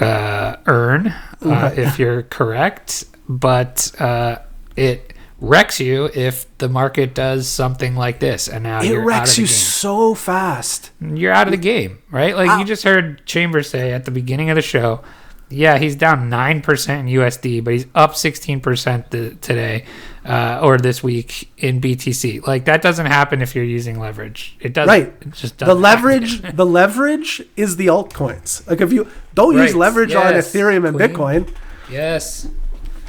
uh, 0.00 0.56
earn 0.66 1.08
uh, 1.42 1.74
if 1.76 1.98
you're 1.98 2.22
correct, 2.22 3.04
but 3.28 3.92
uh, 4.00 4.38
it 4.76 5.14
wrecks 5.40 5.78
you 5.80 6.10
if 6.14 6.46
the 6.58 6.68
market 6.68 7.14
does 7.14 7.48
something 7.48 7.94
like 7.94 8.20
this, 8.20 8.48
and 8.48 8.64
now 8.64 8.80
it 8.82 8.86
you're 8.86 8.98
out 8.98 9.02
of 9.02 9.06
wrecks 9.06 9.36
the 9.36 9.42
you 9.42 9.48
game. 9.48 9.56
so 9.56 10.14
fast. 10.14 10.90
You're 11.00 11.32
out 11.32 11.46
of 11.46 11.52
the 11.52 11.56
game, 11.56 11.98
right? 12.10 12.36
Like 12.36 12.50
Ow. 12.50 12.58
you 12.58 12.64
just 12.64 12.84
heard 12.84 13.24
Chambers 13.26 13.70
say 13.70 13.92
at 13.92 14.04
the 14.04 14.10
beginning 14.10 14.50
of 14.50 14.56
the 14.56 14.62
show. 14.62 15.02
Yeah, 15.50 15.78
he's 15.78 15.96
down 15.96 16.28
nine 16.28 16.60
percent 16.60 17.08
in 17.08 17.14
USD, 17.14 17.64
but 17.64 17.72
he's 17.72 17.86
up 17.94 18.14
sixteen 18.14 18.60
percent 18.60 19.10
today 19.10 19.84
uh, 20.24 20.60
or 20.62 20.76
this 20.76 21.02
week 21.02 21.50
in 21.56 21.80
BTC. 21.80 22.46
Like 22.46 22.66
that 22.66 22.82
doesn't 22.82 23.06
happen 23.06 23.40
if 23.40 23.54
you're 23.54 23.64
using 23.64 23.98
leverage. 23.98 24.56
It 24.60 24.74
doesn't. 24.74 24.88
Right. 24.88 25.12
It 25.22 25.30
just 25.32 25.58
The 25.58 25.64
doesn't 25.66 25.80
leverage, 25.82 26.42
the 26.54 26.66
leverage 26.66 27.42
is 27.56 27.76
the 27.76 27.86
altcoins. 27.86 28.68
Like 28.68 28.82
if 28.82 28.92
you 28.92 29.08
don't 29.34 29.54
use 29.54 29.72
Right. 29.72 29.74
leverage 29.80 30.14
on 30.14 30.34
Ethereum 30.34 30.86
and 30.86 30.96
Queen. 30.96 31.08
Bitcoin, 31.44 31.54
yes. 31.90 32.46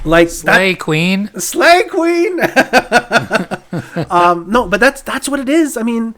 like 0.05 0.29
Slay 0.29 0.75
Queen. 0.75 1.29
slay 1.37 1.83
queen. 1.89 2.39
um, 4.09 4.49
no, 4.49 4.67
but 4.67 4.79
that's 4.79 5.01
that's 5.01 5.27
what 5.27 5.39
it 5.39 5.49
is. 5.49 5.75
I 5.77 5.83
mean, 5.83 6.15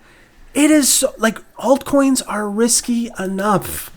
it 0.53 0.69
is 0.72 0.91
so, 0.93 1.13
like 1.17 1.39
altcoins 1.57 2.22
are 2.28 2.49
risky 2.49 3.09
enough. 3.19 3.89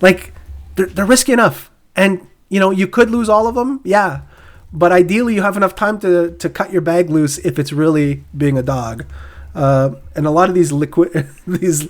Like 0.00 0.32
they're, 0.76 0.86
they're 0.86 1.06
risky 1.06 1.32
enough, 1.32 1.69
and 1.96 2.26
you 2.48 2.60
know 2.60 2.70
you 2.70 2.86
could 2.86 3.10
lose 3.10 3.28
all 3.28 3.46
of 3.46 3.54
them. 3.54 3.80
Yeah, 3.84 4.22
but 4.72 4.92
ideally 4.92 5.34
you 5.34 5.42
have 5.42 5.56
enough 5.56 5.74
time 5.74 5.98
to 6.00 6.32
to 6.32 6.48
cut 6.48 6.72
your 6.72 6.82
bag 6.82 7.10
loose 7.10 7.38
if 7.38 7.58
it's 7.58 7.72
really 7.72 8.24
being 8.36 8.58
a 8.58 8.62
dog. 8.62 9.04
Uh, 9.54 9.96
and 10.14 10.26
a 10.26 10.30
lot 10.30 10.48
of 10.48 10.54
these 10.54 10.70
liquid 10.70 11.28
these 11.46 11.88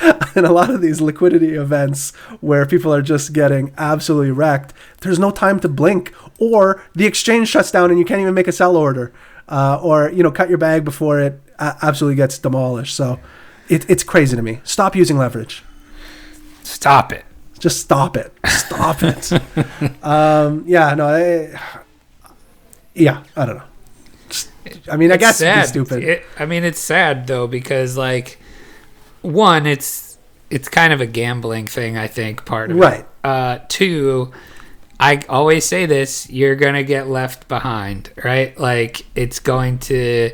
in 0.36 0.44
a 0.44 0.52
lot 0.52 0.70
of 0.70 0.80
these 0.80 1.00
liquidity 1.00 1.54
events 1.54 2.14
where 2.40 2.64
people 2.64 2.92
are 2.94 3.02
just 3.02 3.32
getting 3.32 3.72
absolutely 3.76 4.30
wrecked, 4.30 4.72
there's 5.00 5.18
no 5.18 5.30
time 5.30 5.58
to 5.60 5.68
blink, 5.68 6.14
or 6.38 6.82
the 6.94 7.06
exchange 7.06 7.48
shuts 7.48 7.70
down 7.70 7.90
and 7.90 7.98
you 7.98 8.04
can't 8.04 8.20
even 8.20 8.34
make 8.34 8.48
a 8.48 8.52
sell 8.52 8.76
order, 8.76 9.12
uh, 9.48 9.78
or 9.82 10.10
you 10.10 10.22
know 10.22 10.30
cut 10.30 10.48
your 10.48 10.58
bag 10.58 10.84
before 10.84 11.20
it 11.20 11.40
absolutely 11.58 12.16
gets 12.16 12.38
demolished. 12.38 12.94
So 12.94 13.18
it, 13.68 13.88
it's 13.90 14.04
crazy 14.04 14.36
to 14.36 14.42
me. 14.42 14.60
Stop 14.64 14.96
using 14.96 15.18
leverage. 15.18 15.62
Stop 16.62 17.12
it. 17.12 17.24
Just 17.58 17.80
stop 17.80 18.16
it. 18.16 18.32
Stop 18.46 19.02
it. 19.02 19.32
um, 20.04 20.64
yeah, 20.66 20.94
no, 20.94 21.06
I, 21.06 21.60
yeah, 22.94 23.22
I 23.36 23.46
don't 23.46 23.56
know. 23.56 23.62
Just- 24.28 24.50
I 24.90 24.96
mean, 24.96 25.10
I 25.10 25.14
It's 25.14 25.20
guess 25.20 25.38
sad. 25.38 25.66
stupid. 25.68 26.04
It- 26.04 26.24
I 26.38 26.46
mean, 26.46 26.64
it's 26.64 26.78
sad 26.80 27.26
though 27.26 27.46
because 27.46 27.96
like, 27.96 28.38
one, 29.22 29.66
it's 29.66 30.18
it's 30.50 30.68
kind 30.68 30.92
of 30.92 31.00
a 31.00 31.06
gambling 31.06 31.66
thing. 31.66 31.96
I 31.98 32.06
think 32.06 32.44
part 32.44 32.70
of 32.70 32.76
it. 32.76 32.80
Right. 32.80 33.06
Uh, 33.24 33.58
two, 33.68 34.32
I 35.00 35.22
always 35.28 35.64
say 35.64 35.86
this: 35.86 36.28
you're 36.30 36.56
gonna 36.56 36.82
get 36.84 37.08
left 37.08 37.48
behind, 37.48 38.10
right? 38.24 38.58
Like 38.58 39.04
it's 39.14 39.40
going 39.40 39.78
to. 39.80 40.30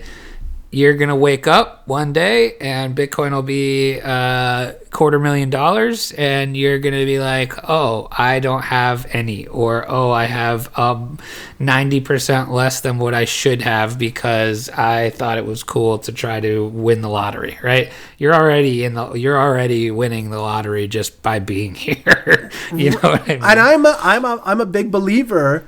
You're 0.75 0.95
gonna 0.95 1.15
wake 1.15 1.47
up 1.47 1.87
one 1.87 2.13
day 2.13 2.57
and 2.61 2.97
Bitcoin 2.97 3.31
will 3.31 3.43
be 3.43 4.01
uh, 4.03 4.73
quarter 4.91 5.21
million 5.21 5.49
dollars, 5.49 6.11
and 6.11 6.57
you're 6.57 6.81
gonna 6.81 7.05
be 7.05 7.21
like, 7.21 7.53
"Oh, 7.69 8.09
I 8.11 8.41
don't 8.41 8.63
have 8.63 9.07
any," 9.13 9.47
or 9.47 9.85
"Oh, 9.89 10.11
I 10.11 10.25
have 10.25 10.77
um 10.77 11.19
ninety 11.61 12.01
percent 12.01 12.51
less 12.51 12.81
than 12.81 12.99
what 12.99 13.15
I 13.15 13.25
should 13.25 13.63
have 13.63 14.01
because 14.01 14.69
I 14.69 15.11
thought 15.11 15.39
it 15.39 15.47
was 15.47 15.63
cool 15.63 15.99
to 16.01 16.13
try 16.13 16.41
to 16.41 16.67
win 16.67 17.03
the 17.03 17.09
lottery." 17.09 17.57
Right? 17.63 17.93
You're 18.19 18.35
already 18.35 18.83
in 18.83 18.95
the. 18.95 19.13
You're 19.13 19.39
already 19.39 19.93
winning 19.93 20.31
the 20.31 20.41
lottery 20.41 20.89
just 20.89 21.23
by 21.23 21.39
being 21.39 21.75
here. 21.87 22.51
you 22.75 22.91
know 22.91 22.99
what 22.99 23.23
I 23.23 23.35
mean? 23.35 23.45
and 23.45 23.61
I'm 23.61 23.87
a, 23.87 23.97
I'm 24.01 24.25
a, 24.25 24.43
I'm 24.45 24.61
a 24.61 24.67
big 24.67 24.91
believer 24.91 25.65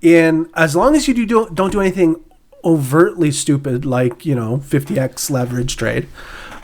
in 0.00 0.48
as 0.54 0.76
long 0.76 0.94
as 0.94 1.08
you 1.08 1.14
do 1.14 1.26
don't, 1.26 1.54
don't 1.54 1.72
do 1.72 1.80
anything 1.80 2.22
overtly 2.66 3.30
stupid 3.30 3.86
like 3.86 4.26
you 4.26 4.34
know 4.34 4.58
50x 4.58 5.30
leverage 5.30 5.76
trade. 5.76 6.08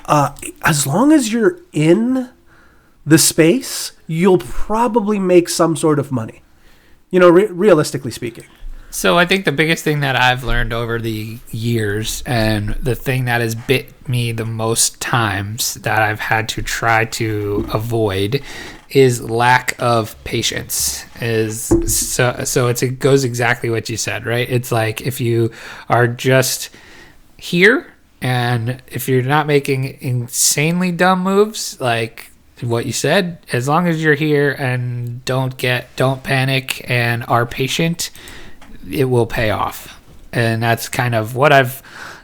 Uh, 0.04 0.34
as 0.64 0.86
long 0.86 1.12
as 1.12 1.32
you're 1.32 1.60
in 1.72 2.28
the 3.06 3.18
space 3.18 3.92
you'll 4.08 4.38
probably 4.38 5.18
make 5.18 5.48
some 5.48 5.76
sort 5.76 5.98
of 5.98 6.10
money 6.10 6.42
you 7.10 7.20
know 7.20 7.30
re- 7.30 7.46
realistically 7.46 8.10
speaking. 8.10 8.44
So 8.92 9.16
I 9.16 9.24
think 9.24 9.46
the 9.46 9.52
biggest 9.52 9.84
thing 9.84 10.00
that 10.00 10.16
I've 10.16 10.44
learned 10.44 10.74
over 10.74 10.98
the 10.98 11.38
years 11.50 12.22
and 12.26 12.70
the 12.74 12.94
thing 12.94 13.24
that 13.24 13.40
has 13.40 13.54
bit 13.54 14.06
me 14.06 14.32
the 14.32 14.44
most 14.44 15.00
times 15.00 15.74
that 15.76 16.02
I've 16.02 16.20
had 16.20 16.46
to 16.50 16.62
try 16.62 17.06
to 17.06 17.66
avoid 17.72 18.42
is 18.92 19.22
lack 19.22 19.74
of 19.78 20.22
patience 20.24 21.04
is 21.20 21.72
so 21.86 22.44
so 22.44 22.68
it 22.68 22.98
goes 22.98 23.24
exactly 23.24 23.70
what 23.70 23.88
you 23.88 23.96
said 23.96 24.26
right? 24.26 24.48
It's 24.50 24.70
like 24.70 25.00
if 25.00 25.20
you 25.20 25.50
are 25.88 26.06
just 26.06 26.70
here 27.38 27.92
and 28.20 28.82
if 28.88 29.08
you're 29.08 29.22
not 29.22 29.46
making 29.46 29.98
insanely 30.00 30.92
dumb 30.92 31.22
moves 31.22 31.80
like 31.80 32.30
what 32.60 32.86
you 32.86 32.92
said 32.92 33.38
as 33.52 33.66
long 33.66 33.88
as 33.88 34.02
you're 34.02 34.14
here 34.14 34.52
and 34.52 35.24
don't 35.24 35.56
get 35.56 35.94
don't 35.96 36.22
panic 36.22 36.88
and 36.88 37.24
are 37.26 37.46
patient 37.46 38.10
it 38.90 39.06
will 39.06 39.26
pay 39.26 39.50
off. 39.50 40.00
And 40.32 40.62
that's 40.62 40.88
kind 40.88 41.14
of 41.14 41.36
what 41.36 41.52
i've 41.52 41.82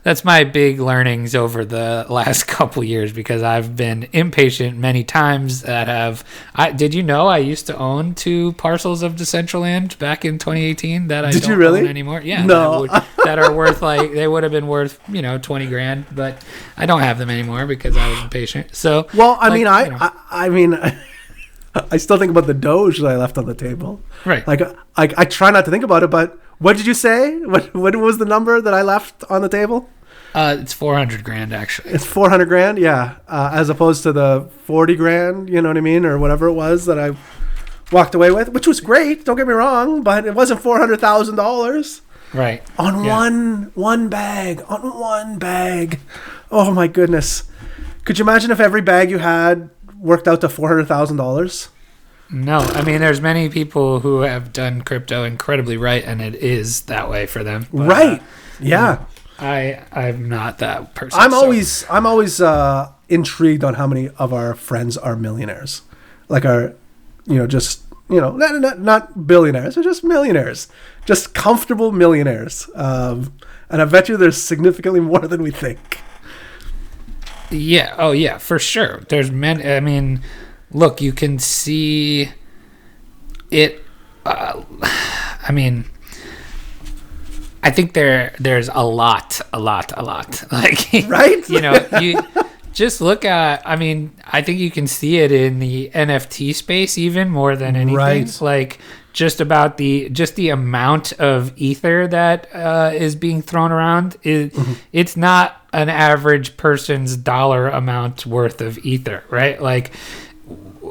that's 0.09 0.25
my 0.25 0.43
big 0.43 0.81
learnings 0.81 1.35
over 1.35 1.67
the 1.67 2.07
last 2.09 2.45
couple 2.45 2.83
years 2.83 3.13
because 3.13 3.43
I've 3.43 3.77
been 3.77 4.09
impatient 4.15 4.79
many 4.79 5.05
times 5.05 5.63
that 5.63 5.87
have 5.87 6.25
I 6.55 6.73
did 6.73 6.95
you 6.95 7.03
know 7.03 7.27
I 7.27 7.39
used 7.39 7.67
to 7.67 7.77
own 7.77 8.15
two 8.15 8.55
parcels 8.55 9.03
of 9.03 9.17
Decentraland 9.17 9.99
back 9.99 10.25
in 10.25 10.39
2018 10.39 11.09
that 11.09 11.27
I 11.27 11.31
Did 11.31 11.43
you 11.43 11.49
don't 11.51 11.59
really? 11.59 11.81
own 11.81 11.89
anymore? 11.89 12.23
Yeah. 12.23 12.47
No. 12.47 12.87
That, 12.87 13.07
would, 13.19 13.25
that 13.27 13.39
are 13.39 13.53
worth 13.53 13.83
like 13.83 14.13
they 14.13 14.27
would 14.27 14.45
have 14.45 14.53
been 14.53 14.67
worth, 14.67 14.99
you 15.11 15.21
know, 15.21 15.37
20 15.37 15.67
grand, 15.67 16.07
but 16.15 16.43
I 16.79 16.87
don't 16.87 17.01
have 17.01 17.19
them 17.19 17.29
anymore 17.29 17.67
because 17.67 17.95
I 17.95 18.09
was 18.09 18.23
impatient. 18.23 18.75
So 18.75 19.09
Well, 19.13 19.37
I 19.39 19.49
like, 19.49 19.59
mean, 19.59 19.67
I, 19.67 19.85
you 19.85 19.91
know. 19.91 19.99
I, 20.01 20.13
I 20.31 20.49
mean, 20.49 20.79
I 21.91 21.99
still 21.99 22.17
think 22.17 22.31
about 22.31 22.47
the 22.47 22.55
Doge 22.55 22.99
that 23.01 23.09
I 23.09 23.17
left 23.17 23.37
on 23.37 23.45
the 23.45 23.55
table. 23.55 24.01
Right. 24.25 24.47
Like, 24.49 24.63
I, 24.97 25.13
I 25.19 25.25
try 25.27 25.51
not 25.51 25.67
to 25.67 25.71
think 25.71 25.85
about 25.85 26.03
it, 26.03 26.09
but 26.09 26.39
what 26.59 26.79
did 26.79 26.87
you 26.87 26.95
say? 26.95 27.39
What, 27.41 27.75
what 27.75 27.95
was 27.95 28.17
the 28.17 28.25
number 28.25 28.63
that 28.63 28.73
I 28.73 28.81
left 28.81 29.23
on 29.29 29.43
the 29.43 29.51
table? 29.51 29.87
Uh, 30.35 30.57
it's 30.61 30.73
400 30.73 31.25
grand 31.25 31.53
actually. 31.53 31.91
It's 31.93 32.05
400 32.05 32.47
grand, 32.47 32.79
yeah, 32.79 33.17
uh, 33.29 33.51
as 33.53 33.69
opposed 33.71 34.03
to 34.05 34.13
the 34.13 34.49
40 34.65 34.97
grand, 34.97 35.49
you 35.51 35.61
know 35.63 35.69
what 35.69 35.77
I 35.77 35.81
mean, 35.81 36.05
or 36.05 36.19
whatever 36.19 36.47
it 36.49 36.53
was 36.55 36.87
that 36.87 36.99
I 36.99 37.17
walked 37.91 38.15
away 38.15 38.31
with, 38.31 38.51
which 38.51 38.67
was 38.67 38.81
great. 38.81 39.25
Don't 39.25 39.37
get 39.37 39.47
me 39.47 39.55
wrong, 39.55 40.03
but 40.03 40.27
it 40.27 40.35
wasn't 40.35 40.61
$400,000 40.63 42.03
Right. 42.35 42.63
on 42.79 43.05
Yeah. 43.05 43.17
one 43.17 43.71
one 43.75 44.09
bag, 44.09 44.63
on 44.69 44.81
one 44.83 45.39
bag. 45.39 45.99
Oh 46.51 46.73
my 46.73 46.87
goodness. 46.87 47.45
Could 48.05 48.19
you 48.19 48.25
imagine 48.25 48.51
if 48.51 48.61
every 48.61 48.81
bag 48.83 49.11
you 49.11 49.19
had 49.19 49.71
worked 49.99 50.29
out 50.29 50.41
to 50.43 50.49
$400,000? 50.49 51.69
No, 52.31 52.59
I 52.59 52.83
mean, 52.83 53.01
there's 53.01 53.23
many 53.23 53.49
people 53.49 54.01
who 54.01 54.21
have 54.21 54.53
done 54.53 54.83
crypto 54.83 55.25
incredibly 55.25 55.79
right, 55.79 56.05
and 56.05 56.21
it 56.21 56.35
is 56.35 56.83
that 56.83 57.09
way 57.09 57.25
for 57.27 57.43
them. 57.43 57.67
But, 57.73 57.83
uh, 57.85 57.87
Right. 57.87 58.23
Yeah. 58.61 58.99
I 59.39 59.85
I'm 59.93 60.29
not 60.29 60.59
that 60.59 60.95
person. 60.95 61.19
I'm 61.21 61.31
so- 61.31 61.37
always 61.37 61.85
I'm 61.91 62.07
always 62.07 62.41
uh, 62.41 62.93
intrigued 63.09 63.65
on 63.65 63.75
how 63.75 63.87
many 63.87 64.09
of 64.19 64.33
our 64.33 64.55
friends 64.55 64.97
are 64.97 65.17
millionaires, 65.17 65.83
like 66.29 66.45
our, 66.45 66.75
you 67.27 67.37
know, 67.37 67.47
just 67.47 67.83
you 68.11 68.21
know, 68.21 68.33
not 68.33 68.55
not, 68.61 68.81
not 68.81 69.27
billionaires, 69.27 69.75
but 69.77 69.85
just 69.85 70.03
millionaires, 70.03 70.69
just 71.05 71.35
comfortable 71.35 71.93
millionaires. 71.93 72.69
Um, 72.75 73.33
and 73.71 73.83
I 73.83 73.85
bet 73.85 74.09
you 74.09 74.17
there's 74.17 74.41
significantly 74.43 75.01
more 75.01 75.21
than 75.21 75.43
we 75.43 75.51
think. 75.51 76.01
Yeah. 77.51 77.95
Oh, 77.99 78.13
yeah, 78.13 78.39
for 78.39 78.59
sure. 78.59 79.01
There's 79.09 79.31
men. 79.31 79.65
I 79.67 79.81
mean, 79.81 80.23
look, 80.71 81.01
you 81.01 81.13
can 81.13 81.39
see 81.39 82.31
it. 83.51 83.83
Uh, 84.25 84.63
I 84.83 85.53
mean, 85.53 85.87
I 87.63 87.71
think 87.71 87.93
there 87.93 88.35
there's 88.39 88.69
a 88.69 88.85
lot, 88.85 89.41
a 89.53 89.59
lot, 89.59 89.93
a 89.97 90.03
lot. 90.03 90.45
Like, 90.53 90.79
Right? 91.09 91.49
You 91.49 91.61
know, 91.61 91.87
you 92.01 92.21
just 92.73 93.01
look 93.01 93.25
at. 93.25 93.63
I 93.67 93.77
mean, 93.77 94.13
I 94.25 94.43
think 94.43 94.59
you 94.61 94.71
can 94.71 94.87
see 94.87 95.19
it 95.19 95.33
in 95.33 95.59
the 95.59 95.91
NFT 95.95 96.55
space 96.55 96.97
even 96.99 97.29
more 97.31 97.57
than 97.57 97.75
anything. 97.77 97.97
Right. 97.97 98.41
Like 98.41 98.79
just 99.13 99.41
about 99.41 99.79
the 99.79 100.09
just 100.11 100.37
the 100.37 100.51
amount 100.51 101.13
of 101.15 101.53
ether 101.57 102.07
that 102.07 102.47
uh, 102.55 102.93
is 102.95 103.17
being 103.17 103.43
thrown 103.43 103.73
around 103.73 104.17
is 104.23 104.53
Mm-hmm. 104.53 104.73
it's 104.93 105.17
not 105.17 105.55
an 105.73 105.89
average 105.89 106.57
person's 106.57 107.17
dollar 107.17 107.69
amount 107.69 108.25
worth 108.27 108.61
of 108.61 108.79
ether, 108.79 109.25
right? 109.29 109.61
Like 109.61 109.91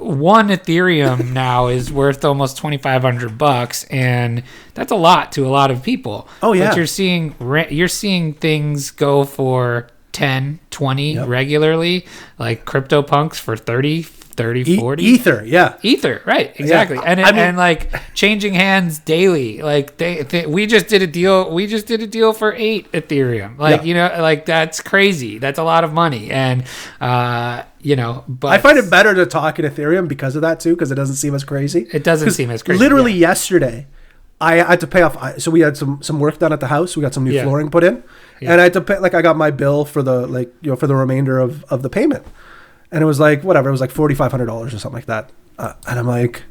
one 0.02 0.50
Ethereum 0.50 1.32
now 1.34 1.68
is 1.68 1.91
worth 1.91 2.24
almost 2.26 2.58
twenty 2.58 2.78
five 2.78 3.02
hundred 3.02 3.38
bucks, 3.38 3.84
and 3.86 4.43
that's 4.74 4.91
a 4.91 4.95
lot 4.95 5.32
to 5.34 5.45
a 5.45 5.50
lot 5.50 5.72
of 5.72 5.84
people. 5.84 6.28
Oh, 6.43 6.54
yeah. 6.54 6.70
but 6.70 6.78
you're 6.78 6.86
seeing 6.88 7.36
you're 7.70 7.88
seeing 7.88 8.34
things 8.34 8.91
go 8.91 9.24
for 9.24 9.88
10, 10.14 10.60
20 10.72 11.14
Yep. 11.14 11.28
regularly, 11.28 12.06
like 12.39 12.66
CryptoPunks 12.66 13.36
for 13.36 13.56
30, 13.56 14.02
30, 14.02 14.62
E- 14.62 14.78
40. 14.80 15.04
ether, 15.04 15.43
yeah. 15.45 15.78
Ether, 15.84 16.24
right? 16.26 16.60
Exactly, 16.60 16.98
and 17.06 17.20
I 17.22 17.32
mean- 17.32 17.39
and 17.39 17.58
like 17.58 17.91
changing 18.16 18.54
hands 18.56 18.98
daily. 18.98 19.62
Like 19.62 19.98
they, 19.98 20.24
they, 20.24 20.48
we 20.48 20.66
just 20.66 20.88
did 20.88 21.04
a 21.04 21.08
deal. 21.08 21.52
We 21.54 21.68
just 21.68 21.86
did 21.86 22.02
a 22.02 22.08
deal 22.08 22.34
for 22.34 22.54
eight 22.54 22.91
Ethereum. 22.93 23.60
Like 23.60 23.82
Yeah. 23.82 23.86
you 23.86 23.93
know, 23.93 24.16
like 24.20 24.45
that's 24.48 24.82
crazy. 24.82 25.38
That's 25.38 25.60
a 25.60 25.64
lot 25.64 25.84
of 25.84 25.93
money, 25.93 26.32
and 26.32 26.64
uh, 27.00 27.64
you 27.88 27.96
know, 27.96 28.24
but 28.28 28.50
I 28.50 28.58
find 28.58 28.78
it 28.78 28.90
better 28.90 29.14
to 29.16 29.26
talk 29.26 29.60
in 29.60 29.66
Ethereum 29.66 30.08
because 30.08 30.36
of 30.36 30.42
that 30.42 30.60
too, 30.60 30.74
because 30.76 30.92
it 30.92 30.96
doesn't 30.96 31.16
seem 31.16 31.34
as 31.34 31.44
crazy. 31.46 31.88
It 31.94 32.04
doesn't 32.04 32.32
seem 32.32 32.50
as 32.52 32.62
crazy, 32.64 32.80
Literally 32.80 33.14
yeah. 33.14 33.30
yesterday, 33.30 33.88
I 34.42 34.56
had 34.58 34.80
to 34.82 34.88
pay 34.88 35.02
off. 35.04 35.16
So 35.40 35.50
we 35.52 35.62
had 35.62 35.78
some 35.78 36.02
some 36.04 36.20
work 36.20 36.38
done 36.40 36.52
at 36.52 36.60
the 36.60 36.68
house. 36.68 36.96
We 36.98 37.02
got 37.02 37.14
some 37.14 37.24
new 37.24 37.32
Yeah. 37.32 37.44
flooring 37.44 37.70
put 37.72 37.84
in, 37.84 38.04
Yeah. 38.42 38.52
and 38.52 38.60
I 38.62 38.66
had 38.66 38.74
to 38.74 38.82
pay. 38.82 39.00
Like 39.00 39.14
I 39.14 39.22
got 39.22 39.38
my 39.38 39.52
bill 39.52 39.86
for 39.86 40.04
the 40.04 40.28
like 40.28 40.52
you 40.62 40.70
know 40.72 40.76
for 40.76 40.88
the 40.88 40.96
remainder 40.96 41.40
of 41.40 41.64
of 41.74 41.82
the 41.82 41.90
payment, 41.90 42.26
and 42.92 43.02
it 43.02 43.06
was 43.06 43.20
like 43.20 43.44
whatever. 43.44 43.70
It 43.70 43.76
was 43.78 43.82
like 43.82 43.92
forty 43.92 44.16
five 44.16 44.32
hundred 44.32 44.48
dollars 44.48 44.74
or 44.74 44.80
something 44.80 44.98
like 44.98 45.06
that. 45.14 45.32
Uh, 45.58 45.74
and 45.88 45.98
I'm 45.98 46.08
like, 46.08 46.44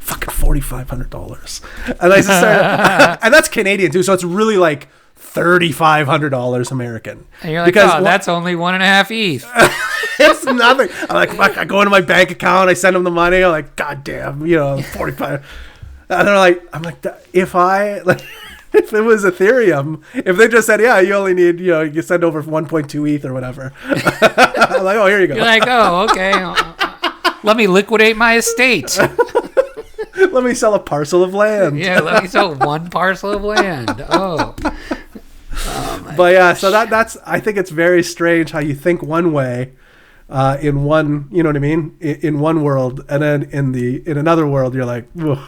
fucking 0.00 0.30
forty 0.34 0.60
five 0.60 0.90
hundred 0.90 1.10
dollars, 1.10 1.60
and 1.86 2.12
I 2.12 2.16
just 2.16 2.26
started, 2.28 3.18
and 3.24 3.32
that's 3.32 3.48
Canadian 3.48 3.92
too. 3.92 4.02
So 4.02 4.12
it's 4.12 4.24
really 4.24 4.56
like. 4.56 4.88
Thirty 5.20 5.70
five 5.70 6.06
hundred 6.06 6.30
dollars 6.30 6.72
American. 6.72 7.26
And 7.42 7.52
you're 7.52 7.60
like, 7.60 7.72
Because 7.72 7.92
oh, 7.94 8.02
that's 8.02 8.26
only 8.26 8.56
one 8.56 8.74
and 8.74 8.82
a 8.82 8.86
half 8.86 9.10
ETH. 9.10 9.46
it's 10.18 10.44
nothing. 10.44 10.88
I'm 11.08 11.14
like, 11.14 11.30
fuck, 11.30 11.56
I 11.56 11.64
go 11.64 11.80
into 11.80 11.90
my 11.90 12.00
bank 12.00 12.30
account, 12.30 12.68
I 12.70 12.74
send 12.74 12.96
them 12.96 13.04
the 13.04 13.10
money. 13.10 13.42
I'm 13.42 13.50
like, 13.50 13.76
god 13.76 14.02
damn, 14.02 14.46
you 14.46 14.56
know, 14.56 14.82
45. 14.94 15.46
And 16.08 16.26
they're 16.26 16.36
like, 16.36 16.66
I'm 16.72 16.82
like, 16.82 17.04
if 17.32 17.54
I, 17.54 18.00
like, 18.00 18.20
if 18.72 18.92
it 18.92 19.02
was 19.02 19.24
Ethereum, 19.24 20.02
if 20.14 20.36
they 20.36 20.48
just 20.48 20.66
said, 20.66 20.80
yeah, 20.80 20.98
you 21.00 21.14
only 21.14 21.34
need, 21.34 21.60
you 21.60 21.68
know, 21.68 21.82
you 21.82 22.02
send 22.02 22.24
over 22.24 22.42
1.2 22.42 23.14
ETH 23.14 23.24
or 23.24 23.32
whatever. 23.32 23.72
I'm 23.84 24.84
like, 24.84 24.96
oh, 24.96 25.06
here 25.06 25.20
you 25.20 25.26
go. 25.26 25.36
You're 25.36 25.44
like, 25.44 25.64
oh, 25.66 26.04
okay. 26.10 26.32
Let 27.42 27.56
me 27.56 27.66
liquidate 27.66 28.16
my 28.16 28.36
estate. 28.36 28.98
Let 30.16 30.44
me 30.44 30.54
sell 30.54 30.74
a 30.74 30.78
parcel 30.78 31.22
of 31.22 31.32
land. 31.34 31.78
Yeah, 31.78 32.00
let 32.00 32.22
me 32.22 32.28
sell 32.28 32.54
one 32.54 32.90
parcel 32.90 33.32
of 33.32 33.42
land. 33.42 34.04
Oh, 34.10 34.54
but 36.16 36.32
yeah, 36.32 36.54
so 36.54 36.70
that 36.70 36.90
that's, 36.90 37.16
I 37.26 37.40
think 37.40 37.56
it's 37.56 37.70
very 37.70 38.02
strange 38.02 38.50
how 38.50 38.60
you 38.60 38.74
think 38.74 39.02
one 39.02 39.32
way. 39.32 39.72
Uh, 40.28 40.56
in 40.60 40.84
one, 40.84 41.26
you 41.32 41.42
know 41.42 41.48
what 41.48 41.56
I 41.56 41.60
mean, 41.60 41.96
in, 41.98 42.14
in 42.20 42.38
one 42.38 42.62
world, 42.62 43.04
and 43.08 43.20
then 43.20 43.42
in 43.50 43.72
the 43.72 44.00
in 44.08 44.16
another 44.16 44.46
world, 44.46 44.76
you're 44.76 44.84
like, 44.84 45.08
Ugh. 45.20 45.38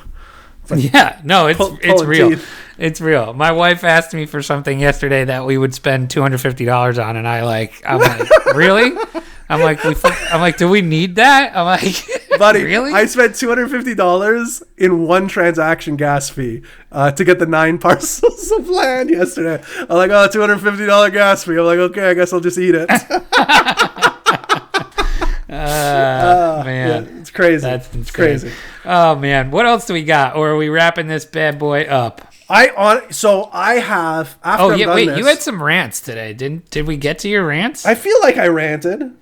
yeah. 0.74 1.20
No, 1.22 1.46
it's 1.46 1.56
Pull- 1.56 1.76
it's 1.80 1.86
pulling 1.86 2.08
real. 2.08 2.30
teeth. 2.30 2.48
It's 2.78 3.00
real. 3.00 3.32
My 3.32 3.52
wife 3.52 3.84
asked 3.84 4.12
me 4.12 4.26
for 4.26 4.42
something 4.42 4.80
yesterday 4.80 5.24
that 5.24 5.46
we 5.46 5.56
would 5.56 5.72
spend 5.72 6.10
two 6.10 6.20
hundred 6.20 6.38
fifty 6.40 6.64
dollars 6.64 6.98
on, 6.98 7.14
and 7.16 7.28
I 7.28 7.44
like, 7.44 7.80
I'm 7.86 8.00
like, 8.00 8.28
really? 8.56 8.90
I'm 9.52 9.60
like, 9.60 9.84
we, 9.84 9.94
I'm 10.30 10.40
like, 10.40 10.56
do 10.56 10.68
we 10.68 10.80
need 10.80 11.16
that? 11.16 11.56
I'm 11.56 11.66
like, 11.66 11.94
buddy. 12.38 12.64
really? 12.64 12.92
I 12.92 13.04
spent 13.06 13.34
two 13.36 13.48
hundred 13.48 13.70
fifty 13.70 13.94
dollars 13.94 14.62
in 14.78 15.04
one 15.06 15.28
transaction 15.28 15.96
gas 15.96 16.30
fee 16.30 16.62
uh, 16.90 17.10
to 17.12 17.24
get 17.24 17.38
the 17.38 17.46
nine 17.46 17.78
parcels 17.86 18.50
of 18.50 18.68
land 18.68 19.10
yesterday. 19.10 19.62
I'm 19.80 19.96
like, 19.96 20.10
oh, 20.10 20.24
oh, 20.24 20.28
two 20.28 20.40
hundred 20.40 20.60
fifty 20.60 20.86
dollar 20.86 21.10
gas 21.10 21.44
fee. 21.44 21.52
I'm 21.58 21.66
like, 21.66 21.78
okay, 21.78 22.10
I 22.10 22.14
guess 22.14 22.32
I'll 22.32 22.40
just 22.40 22.58
eat 22.58 22.74
it. 22.74 22.88
Uh, 25.52 26.62
man. 26.64 27.04
Yeah, 27.04 27.20
it's 27.20 27.30
crazy. 27.30 27.60
That's 27.60 27.94
it's 27.94 28.10
crazy. 28.10 28.50
Oh 28.86 29.16
man, 29.16 29.50
what 29.50 29.66
else 29.66 29.86
do 29.86 29.92
we 29.92 30.02
got? 30.02 30.34
Or 30.34 30.48
are 30.48 30.56
we 30.56 30.70
wrapping 30.70 31.08
this 31.08 31.26
bad 31.26 31.58
boy 31.58 31.82
up? 31.82 32.32
I 32.48 32.68
on 32.70 33.12
so 33.12 33.50
I 33.52 33.74
have 33.74 34.38
after 34.42 34.64
Oh 34.64 34.70
yeah, 34.70 34.94
wait. 34.94 35.06
this, 35.06 35.18
You 35.18 35.26
had 35.26 35.42
some 35.42 35.62
rants 35.62 36.00
today, 36.00 36.32
didn't? 36.32 36.70
Did 36.70 36.86
we 36.86 36.96
get 36.96 37.18
to 37.20 37.28
your 37.28 37.46
rants? 37.46 37.84
I 37.84 37.94
feel 37.94 38.16
like 38.22 38.38
I 38.38 38.48
ranted. 38.48 39.12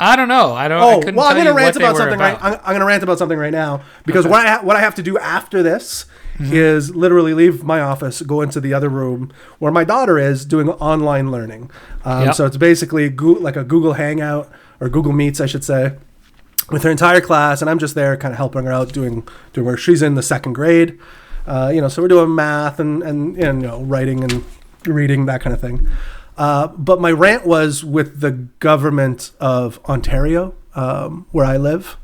I 0.00 0.16
don't 0.16 0.28
know. 0.28 0.54
I 0.54 0.66
don't. 0.68 0.80
I 0.82 0.92
Oh 0.94 0.98
couldn't 1.00 1.14
well, 1.16 1.26
I'm 1.26 1.36
gonna 1.36 1.52
rant 1.52 1.74
what 1.76 1.80
they 1.80 1.84
about 1.84 1.96
something 1.98 2.18
right. 2.18 2.38
I'm, 2.42 2.54
I'm 2.64 2.72
gonna 2.74 2.84
rant 2.86 3.02
about 3.02 3.18
something 3.18 3.38
right 3.38 3.52
now 3.52 3.82
because 4.06 4.24
Okay. 4.24 4.30
what 4.32 4.46
I 4.46 4.50
ha- 4.52 4.60
what 4.62 4.76
I 4.76 4.80
have 4.80 4.94
to 4.96 5.02
do 5.02 5.18
after 5.18 5.62
this 5.62 6.06
Mm-hmm. 6.38 6.54
is 6.54 6.96
literally 6.96 7.34
leave 7.34 7.62
my 7.64 7.82
office, 7.82 8.22
go 8.22 8.40
into 8.40 8.62
the 8.62 8.72
other 8.72 8.88
room 8.88 9.30
where 9.58 9.70
my 9.70 9.84
daughter 9.84 10.18
is 10.18 10.46
doing 10.46 10.70
online 10.70 11.30
learning. 11.30 11.70
Um, 12.02 12.24
Yep. 12.24 12.34
So 12.34 12.46
it's 12.46 12.56
basically 12.56 13.10
go- 13.10 13.32
like 13.32 13.56
a 13.56 13.62
Google 13.64 13.92
Hangout 13.92 14.50
or 14.80 14.88
Google 14.88 15.12
Meets, 15.12 15.38
I 15.42 15.44
should 15.44 15.64
say, 15.64 15.96
with 16.70 16.82
her 16.82 16.90
entire 16.90 17.20
class, 17.20 17.60
and 17.60 17.68
I'm 17.68 17.78
just 17.78 17.94
there, 17.94 18.16
kind 18.16 18.32
of 18.32 18.38
helping 18.38 18.64
her 18.64 18.72
out, 18.72 18.90
doing 18.90 19.28
doing 19.52 19.66
work. 19.66 19.78
She's 19.80 20.00
in 20.00 20.14
the 20.14 20.22
second 20.22 20.54
grade, 20.54 20.98
uh, 21.46 21.70
you 21.74 21.82
know, 21.82 21.88
so 21.88 22.00
we're 22.00 22.08
doing 22.08 22.34
math 22.34 22.80
and 22.80 23.02
and, 23.02 23.36
and 23.36 23.60
you 23.60 23.68
know 23.68 23.82
writing 23.82 24.24
and 24.24 24.42
reading 24.86 25.26
that 25.26 25.42
kind 25.42 25.52
of 25.52 25.60
thing. 25.60 25.86
Uh, 26.40 26.68
but 26.68 27.02
my 27.02 27.12
rant 27.12 27.44
was 27.44 27.84
with 27.84 28.20
the 28.20 28.30
government 28.30 29.30
of 29.40 29.78
Ontario, 29.84 30.54
um, 30.74 31.26
where 31.32 31.44
I 31.44 31.58
live, 31.58 31.98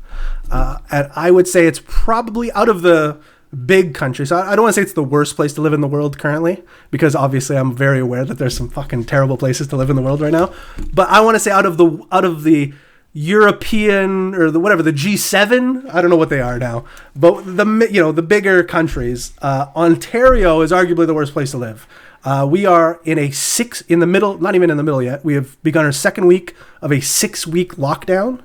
uh, 0.51 0.77
and 0.91 1.09
I 1.15 1.31
would 1.31 1.47
say 1.47 1.65
it's 1.65 1.81
probably 1.83 2.51
out 2.51 2.69
of 2.69 2.83
the 2.83 3.19
big 3.65 3.95
countries. 3.95 4.31
I, 4.31 4.51
I 4.51 4.55
don't 4.55 4.61
want 4.61 4.75
to 4.75 4.79
say 4.79 4.83
it's 4.83 4.93
the 4.93 5.01
worst 5.01 5.35
place 5.35 5.53
to 5.53 5.61
live 5.61 5.73
in 5.73 5.81
the 5.81 5.87
world 5.87 6.19
currently, 6.19 6.63
because 6.91 7.15
obviously 7.15 7.57
I'm 7.57 7.75
very 7.75 7.99
aware 7.99 8.25
that 8.25 8.37
there's 8.37 8.55
some 8.55 8.69
fucking 8.69 9.05
terrible 9.05 9.37
places 9.37 9.69
to 9.69 9.75
live 9.75 9.89
in 9.89 9.95
the 9.95 10.03
world 10.03 10.21
right 10.21 10.31
now. 10.31 10.53
But 10.93 11.09
I 11.09 11.19
want 11.21 11.33
to 11.33 11.39
say 11.39 11.49
out 11.49 11.65
of 11.65 11.77
the 11.77 12.05
out 12.11 12.23
of 12.23 12.43
the 12.43 12.75
European 13.13 14.35
or 14.35 14.51
the 14.51 14.59
whatever 14.59 14.83
the 14.83 14.93
G7. 14.93 15.91
I 15.91 15.99
don't 15.99 16.11
know 16.11 16.15
what 16.15 16.29
they 16.29 16.41
are 16.41 16.59
now, 16.59 16.85
but 17.15 17.41
the 17.41 17.89
you 17.89 17.99
know 17.99 18.11
the 18.11 18.21
bigger 18.21 18.63
countries. 18.63 19.33
Uh, 19.41 19.71
Ontario 19.75 20.61
is 20.61 20.71
arguably 20.71 21.07
the 21.07 21.15
worst 21.15 21.33
place 21.33 21.49
to 21.51 21.57
live. 21.57 21.87
Uh, 22.23 22.47
we 22.49 22.65
are 22.65 22.99
in 23.03 23.17
a 23.17 23.31
six 23.31 23.81
in 23.81 23.99
the 23.99 24.07
middle, 24.07 24.37
not 24.39 24.55
even 24.55 24.69
in 24.69 24.77
the 24.77 24.83
middle 24.83 25.01
yet. 25.01 25.23
We 25.23 25.33
have 25.35 25.61
begun 25.63 25.85
our 25.85 25.91
second 25.91 26.27
week 26.27 26.55
of 26.81 26.91
a 26.91 26.99
six 26.99 27.47
week 27.47 27.75
lockdown, 27.75 28.41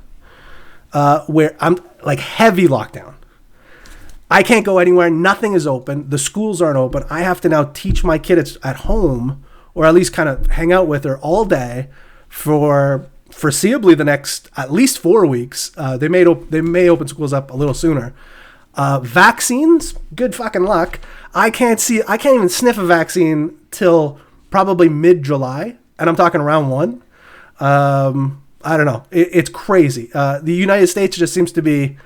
uh, 0.93 1.25
where 1.27 1.57
I'm 1.61 1.79
like 2.03 2.21
heavy 2.21 2.69
lockdown. 2.69 3.15
I 4.31 4.43
can't 4.43 4.65
go 4.65 4.79
anywhere. 4.79 5.11
Nothing 5.11 5.53
is 5.53 5.67
open. 5.67 6.09
The 6.09 6.19
schools 6.19 6.63
aren't 6.63 6.79
open. 6.79 7.05
I 7.11 7.21
have 7.21 7.41
to 7.43 7.49
now 7.49 7.65
teach 7.65 8.03
my 8.03 8.19
kids 8.19 8.57
at 8.63 8.77
home, 8.77 9.45
or 9.75 9.85
at 9.85 9.95
least 9.95 10.13
kind 10.13 10.29
of 10.29 10.47
hang 10.47 10.73
out 10.73 10.87
with 10.87 11.05
her 11.05 11.19
all 11.19 11.45
day 11.45 11.89
for 12.29 13.07
foreseeably 13.31 13.97
the 13.97 14.05
next 14.05 14.49
at 14.57 14.73
least 14.73 14.99
four 14.99 15.27
weeks. 15.27 15.73
Uh, 15.77 15.97
they 15.97 16.09
may 16.09 16.25
op- 16.25 16.51
they 16.51 16.61
may 16.61 16.89
open 16.89 17.09
schools 17.09 17.33
up 17.33 17.51
a 17.51 17.57
little 17.57 17.75
sooner. 17.75 18.15
Uh, 18.75 19.01
vaccines, 19.01 19.95
good 20.15 20.35
fucking 20.35 20.63
luck. 20.65 20.99
I 21.35 21.51
can't 21.51 21.79
see. 21.81 22.03
I 22.09 22.17
can't 22.17 22.35
even 22.37 22.49
sniff 22.49 22.79
a 22.79 22.85
vaccine 22.85 23.59
till 23.71 24.19
probably 24.51 24.89
mid 24.89 25.23
July, 25.23 25.77
and 25.99 26.09
I'm 26.09 26.17
talking 26.17 26.41
around 26.41 26.71
one. 26.71 27.03
Um, 27.61 28.43
I 28.65 28.77
don't 28.77 28.87
know. 28.87 29.05
It, 29.11 29.29
it's 29.33 29.51
crazy. 29.51 30.11
Uh, 30.15 30.41
the 30.41 30.55
United 30.55 30.87
States 30.89 31.17
just 31.17 31.35
seems 31.35 31.53
to 31.53 31.63
be 31.63 31.97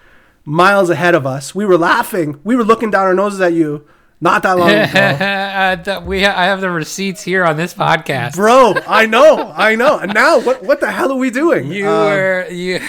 miles 0.44 0.90
ahead 0.90 1.14
of 1.14 1.26
us. 1.26 1.54
We 1.54 1.64
were 1.64 1.78
laughing. 1.78 2.40
We 2.44 2.56
were 2.56 2.64
looking 2.64 2.90
down 2.90 3.06
our 3.06 3.14
noses 3.14 3.40
at 3.40 3.52
you 3.52 3.86
not 4.20 4.42
that 4.44 4.58
long 4.58 4.70
ago. 4.70 5.94
uh, 5.96 6.00
we 6.04 6.22
ha- 6.22 6.34
I 6.36 6.44
have 6.46 6.60
the 6.60 6.70
receipts 6.70 7.22
here 7.22 7.44
on 7.44 7.56
this 7.56 7.74
podcast. 7.74 8.34
Bro, 8.34 8.76
I 8.86 9.06
know, 9.06 9.52
I 9.54 9.74
know. 9.76 9.98
And 9.98 10.14
now, 10.14 10.40
what 10.40 10.62
what 10.62 10.80
the 10.80 10.90
hell 10.90 11.12
are 11.12 11.16
we 11.18 11.30
doing? 11.30 11.70
You 11.70 11.86
Um, 11.88 12.06
were 12.10 12.48
you 12.50 12.80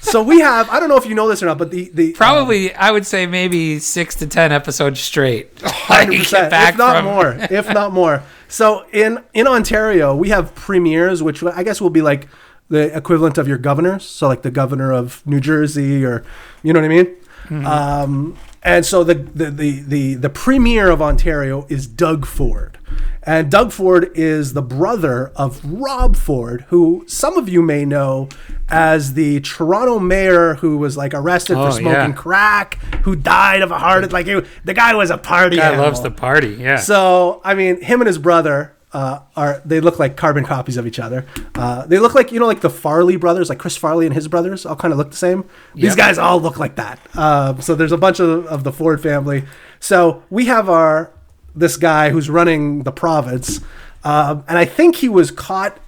so 0.00 0.22
we 0.22 0.40
have. 0.40 0.68
I 0.70 0.80
don't 0.80 0.88
know 0.88 0.96
if 0.96 1.06
you 1.06 1.14
know 1.14 1.28
this 1.28 1.42
or 1.42 1.46
not, 1.46 1.58
but 1.58 1.70
the 1.70 1.90
the 1.92 2.12
probably 2.12 2.74
I 2.74 2.90
would 2.90 3.06
say 3.06 3.26
maybe 3.26 3.78
six 3.78 4.14
to 4.16 4.26
ten 4.26 4.52
episodes 4.52 5.00
straight. 5.00 5.50
hundred 5.62 6.18
percent, 6.18 6.52
if 6.52 6.76
not 6.76 6.96
from- 6.96 7.04
more, 7.04 7.36
if 7.50 7.68
not 7.72 7.92
more. 7.92 8.22
So 8.48 8.86
in 8.92 9.22
in 9.34 9.46
Ontario, 9.46 10.14
we 10.14 10.30
have 10.30 10.54
premiers, 10.54 11.22
which 11.22 11.42
I 11.42 11.62
guess 11.62 11.80
will 11.80 11.90
be 11.90 12.02
like 12.02 12.28
the 12.68 12.94
equivalent 12.96 13.38
of 13.38 13.48
your 13.48 13.58
governors. 13.58 14.04
So 14.04 14.28
like 14.28 14.42
the 14.42 14.50
governor 14.50 14.92
of 14.92 15.26
New 15.26 15.40
Jersey, 15.40 16.04
or 16.04 16.24
you 16.62 16.72
know 16.72 16.80
what 16.80 16.84
I 16.84 16.88
mean. 16.88 17.16
Hmm. 17.48 17.66
Um, 17.66 18.38
and 18.62 18.84
so 18.84 19.04
the, 19.04 19.14
the 19.14 19.50
the 19.50 19.80
the 19.80 20.14
the 20.14 20.30
premier 20.30 20.90
of 20.90 21.00
Ontario 21.02 21.66
is 21.68 21.86
Doug 21.86 22.26
Ford, 22.26 22.78
and 23.22 23.50
Doug 23.50 23.72
Ford 23.72 24.10
is 24.14 24.52
the 24.52 24.62
brother 24.62 25.30
of 25.36 25.60
Rob 25.64 26.16
Ford, 26.16 26.64
who 26.68 27.04
some 27.06 27.36
of 27.38 27.48
you 27.48 27.62
may 27.62 27.84
know 27.84 28.28
as 28.68 29.14
the 29.14 29.40
Toronto 29.40 29.98
mayor 29.98 30.54
who 30.56 30.76
was 30.78 30.96
like 30.96 31.14
arrested 31.14 31.56
Oh, 31.56 31.66
for 31.66 31.72
smoking 31.72 32.10
yeah. 32.10 32.12
crack, 32.12 32.74
who 33.04 33.16
died 33.16 33.62
of 33.62 33.70
a 33.70 33.78
heart. 33.78 34.04
Attack. 34.04 34.12
Like 34.12 34.26
it, 34.26 34.46
the 34.64 34.74
guy 34.74 34.94
was 34.94 35.10
a 35.10 35.18
party. 35.18 35.56
Guy 35.56 35.68
animal. 35.68 35.84
loves 35.86 36.02
the 36.02 36.10
party. 36.10 36.56
Yeah. 36.60 36.76
So 36.76 37.40
I 37.44 37.54
mean, 37.54 37.80
him 37.80 38.00
and 38.00 38.06
his 38.06 38.18
brother 38.18 38.74
uh, 38.92 39.20
are 39.36 39.60
they 39.64 39.80
look 39.80 39.98
like 39.98 40.16
carbon 40.16 40.44
copies 40.44 40.76
of 40.76 40.86
each 40.86 40.98
other. 40.98 41.26
Uh, 41.54 41.84
they 41.86 41.98
look 41.98 42.14
like 42.14 42.32
you 42.32 42.40
know 42.40 42.46
like 42.46 42.60
the 42.60 42.70
Farley 42.70 43.16
brothers, 43.16 43.48
like 43.48 43.58
Chris 43.58 43.76
Farley 43.76 44.06
and 44.06 44.14
his 44.14 44.28
brothers, 44.28 44.64
all 44.64 44.76
kind 44.76 44.92
of 44.92 44.98
look 44.98 45.10
the 45.10 45.16
same. 45.16 45.44
These 45.74 45.94
guys 45.96 46.18
all 46.18 46.40
look 46.40 46.58
like 46.58 46.76
that. 46.76 46.98
Um, 47.16 47.60
so 47.60 47.74
there's 47.74 47.92
a 47.92 47.98
bunch 47.98 48.20
of, 48.20 48.46
of 48.46 48.64
the 48.64 48.72
Ford 48.72 49.02
family. 49.02 49.44
So 49.80 50.22
we 50.30 50.46
have 50.46 50.68
our 50.68 51.12
this 51.54 51.76
guy 51.76 52.10
who's 52.10 52.30
running 52.30 52.84
the 52.84 52.92
province, 52.92 53.60
um, 54.04 54.44
and 54.48 54.56
I 54.58 54.64
think 54.64 54.96
he 54.96 55.08
was 55.08 55.30
caught. 55.30 55.78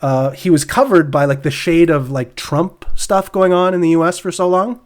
Uh, 0.00 0.30
he 0.30 0.50
was 0.50 0.64
covered 0.64 1.12
by 1.12 1.26
like 1.26 1.44
the 1.44 1.50
shade 1.50 1.88
of 1.90 2.10
like 2.10 2.34
Trump 2.34 2.84
stuff 2.96 3.30
going 3.30 3.52
on 3.52 3.72
in 3.72 3.80
the 3.80 3.90
U.S. 3.90 4.18
for 4.18 4.32
so 4.32 4.48
long. 4.48 4.80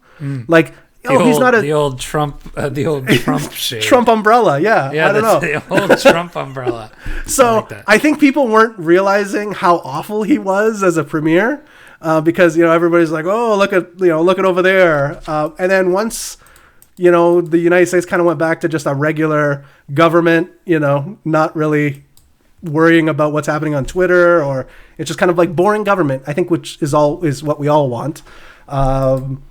Like, 0.47 0.75
the 1.07 1.15
oh, 1.15 1.19
old, 1.19 1.29
he's 1.29 1.39
not 1.39 1.55
a 1.55 1.61
the 1.61 1.73
old 1.73 2.01
Trump, 2.01 2.41
uh, 2.57 2.69
the 2.69 2.87
old 2.87 3.09
Trump 3.25 3.53
shade. 3.53 3.83
Trump 3.83 4.09
umbrella. 4.09 4.61
Yeah, 4.61 4.93
Yeah, 4.93 5.09
I 5.09 5.13
don't 5.13 5.23
know. 5.23 5.41
the 5.41 5.63
old 5.71 5.99
Trump 6.01 6.37
umbrella. 6.37 6.91
So 7.27 7.67
like. 7.69 7.83
I 7.89 7.99
think 7.99 8.21
people 8.21 8.47
weren't 8.47 8.79
realizing 8.79 9.51
how 9.51 9.79
awful 9.79 10.23
he 10.23 10.39
was 10.39 10.85
as 10.85 10.97
a 10.97 11.03
premier, 11.03 11.65
uh, 12.01 12.21
because 12.21 12.57
you 12.57 12.65
know 12.65 12.71
everybody's 12.71 13.11
like, 13.11 13.25
oh 13.25 13.57
look 13.57 13.73
at 13.73 13.99
you 13.99 14.09
know 14.09 14.23
look 14.23 14.39
at 14.39 14.45
over 14.45 14.63
there, 14.63 15.21
uh, 15.27 15.51
and 15.59 15.71
then 15.71 15.91
once 15.91 16.37
you 16.97 17.11
know 17.11 17.41
the 17.41 17.59
United 17.59 17.87
States 17.87 18.07
kind 18.07 18.21
of 18.21 18.27
went 18.27 18.39
back 18.39 18.61
to 18.61 18.69
just 18.69 18.87
a 18.87 18.95
regular 18.95 19.65
government, 19.93 20.51
you 20.65 20.79
know, 20.79 21.19
not 21.25 21.57
really 21.57 22.05
worrying 22.63 23.09
about 23.09 23.33
what's 23.33 23.47
happening 23.47 23.75
on 23.75 23.85
Twitter 23.85 24.43
or 24.43 24.67
it's 24.99 25.09
just 25.09 25.19
kind 25.19 25.31
of 25.31 25.39
like 25.39 25.55
boring 25.55 25.85
government. 25.85 26.23
I 26.27 26.33
think 26.33 26.51
which 26.51 26.81
is 26.83 26.95
all 26.95 27.25
is 27.25 27.43
what 27.43 27.59
we 27.59 27.69
all 27.69 27.89
want. 27.89 28.23
Um, 28.69 29.43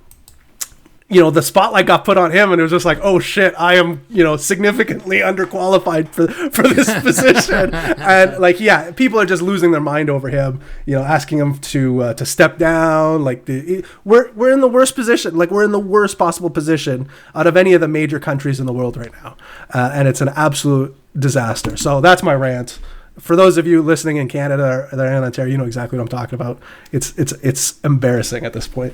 you 1.08 1.20
know, 1.20 1.30
the 1.30 1.42
spotlight 1.42 1.86
got 1.86 2.04
put 2.04 2.16
on 2.16 2.32
him, 2.32 2.50
and 2.50 2.60
it 2.60 2.62
was 2.62 2.72
just 2.72 2.84
like, 2.84 2.98
oh 3.00 3.20
shit, 3.20 3.54
I 3.56 3.76
am, 3.76 4.04
you 4.10 4.24
know, 4.24 4.36
significantly 4.36 5.18
underqualified 5.18 6.08
for 6.08 6.26
for 6.26 6.62
this 6.66 6.92
position, 7.02 7.72
and 7.72 8.38
like, 8.40 8.58
yeah, 8.58 8.90
people 8.90 9.20
are 9.20 9.26
just 9.26 9.40
losing 9.40 9.70
their 9.70 9.80
mind 9.80 10.10
over 10.10 10.28
him, 10.30 10.60
you 10.84 10.96
know, 10.96 11.02
asking 11.02 11.38
him 11.38 11.58
to 11.58 12.02
uh, 12.02 12.14
to 12.14 12.26
step 12.26 12.58
down. 12.58 13.22
Like, 13.22 13.44
the, 13.44 13.84
we're 14.04 14.32
we're 14.32 14.50
in 14.50 14.60
the 14.60 14.68
worst 14.68 14.96
position, 14.96 15.36
like 15.36 15.52
we're 15.52 15.64
in 15.64 15.70
the 15.70 15.78
worst 15.78 16.18
possible 16.18 16.50
position 16.50 17.08
out 17.36 17.46
of 17.46 17.56
any 17.56 17.72
of 17.72 17.80
the 17.80 17.88
major 17.88 18.18
countries 18.18 18.58
in 18.58 18.66
the 18.66 18.72
world 18.72 18.96
right 18.96 19.12
now, 19.22 19.36
uh, 19.72 19.90
and 19.94 20.08
it's 20.08 20.20
an 20.20 20.30
absolute 20.30 20.96
disaster. 21.16 21.76
So 21.76 22.00
that's 22.00 22.24
my 22.24 22.34
rant. 22.34 22.80
For 23.20 23.36
those 23.36 23.58
of 23.58 23.66
you 23.66 23.80
listening 23.80 24.16
in 24.16 24.28
Canada 24.28 24.88
or 24.92 24.96
that 24.96 25.06
are 25.06 25.12
in 25.12 25.22
Ontario, 25.22 25.52
you 25.52 25.56
know 25.56 25.64
exactly 25.64 25.98
what 25.98 26.02
I'm 26.02 26.08
talking 26.08 26.34
about. 26.34 26.58
It's 26.90 27.16
it's 27.16 27.30
it's 27.42 27.78
embarrassing 27.82 28.44
at 28.44 28.52
this 28.52 28.66
point. 28.66 28.92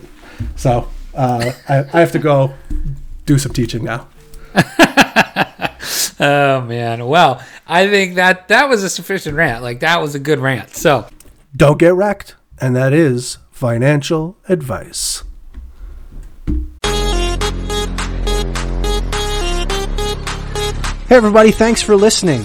So 0.57 0.89
uh, 1.15 1.53
I, 1.69 1.79
I 1.93 2.01
have 2.01 2.13
to 2.13 2.19
go 2.19 2.55
do 3.27 3.39
some 3.39 3.53
teaching 3.53 3.85
now. 3.85 4.09
Oh 6.21 6.61
man. 6.61 7.07
Well, 7.07 7.43
I 7.67 7.89
think 7.89 8.15
that 8.15 8.47
that 8.49 8.69
was 8.69 8.85
a 8.85 8.91
sufficient 8.91 9.35
rant. 9.37 9.61
Like 9.63 9.81
that 9.81 10.01
was 10.01 10.15
a 10.15 10.21
good 10.21 10.39
rant. 10.39 10.71
So 10.71 11.09
Don't 11.57 11.79
get 11.81 11.95
wrecked, 11.95 12.37
and 12.61 12.77
that 12.77 12.93
is 12.93 13.39
financial 13.51 14.37
advice. 14.49 15.25
Hey, 21.09 21.17
everybody, 21.17 21.51
thanks 21.51 21.83
for 21.83 21.97
listening. 21.97 22.45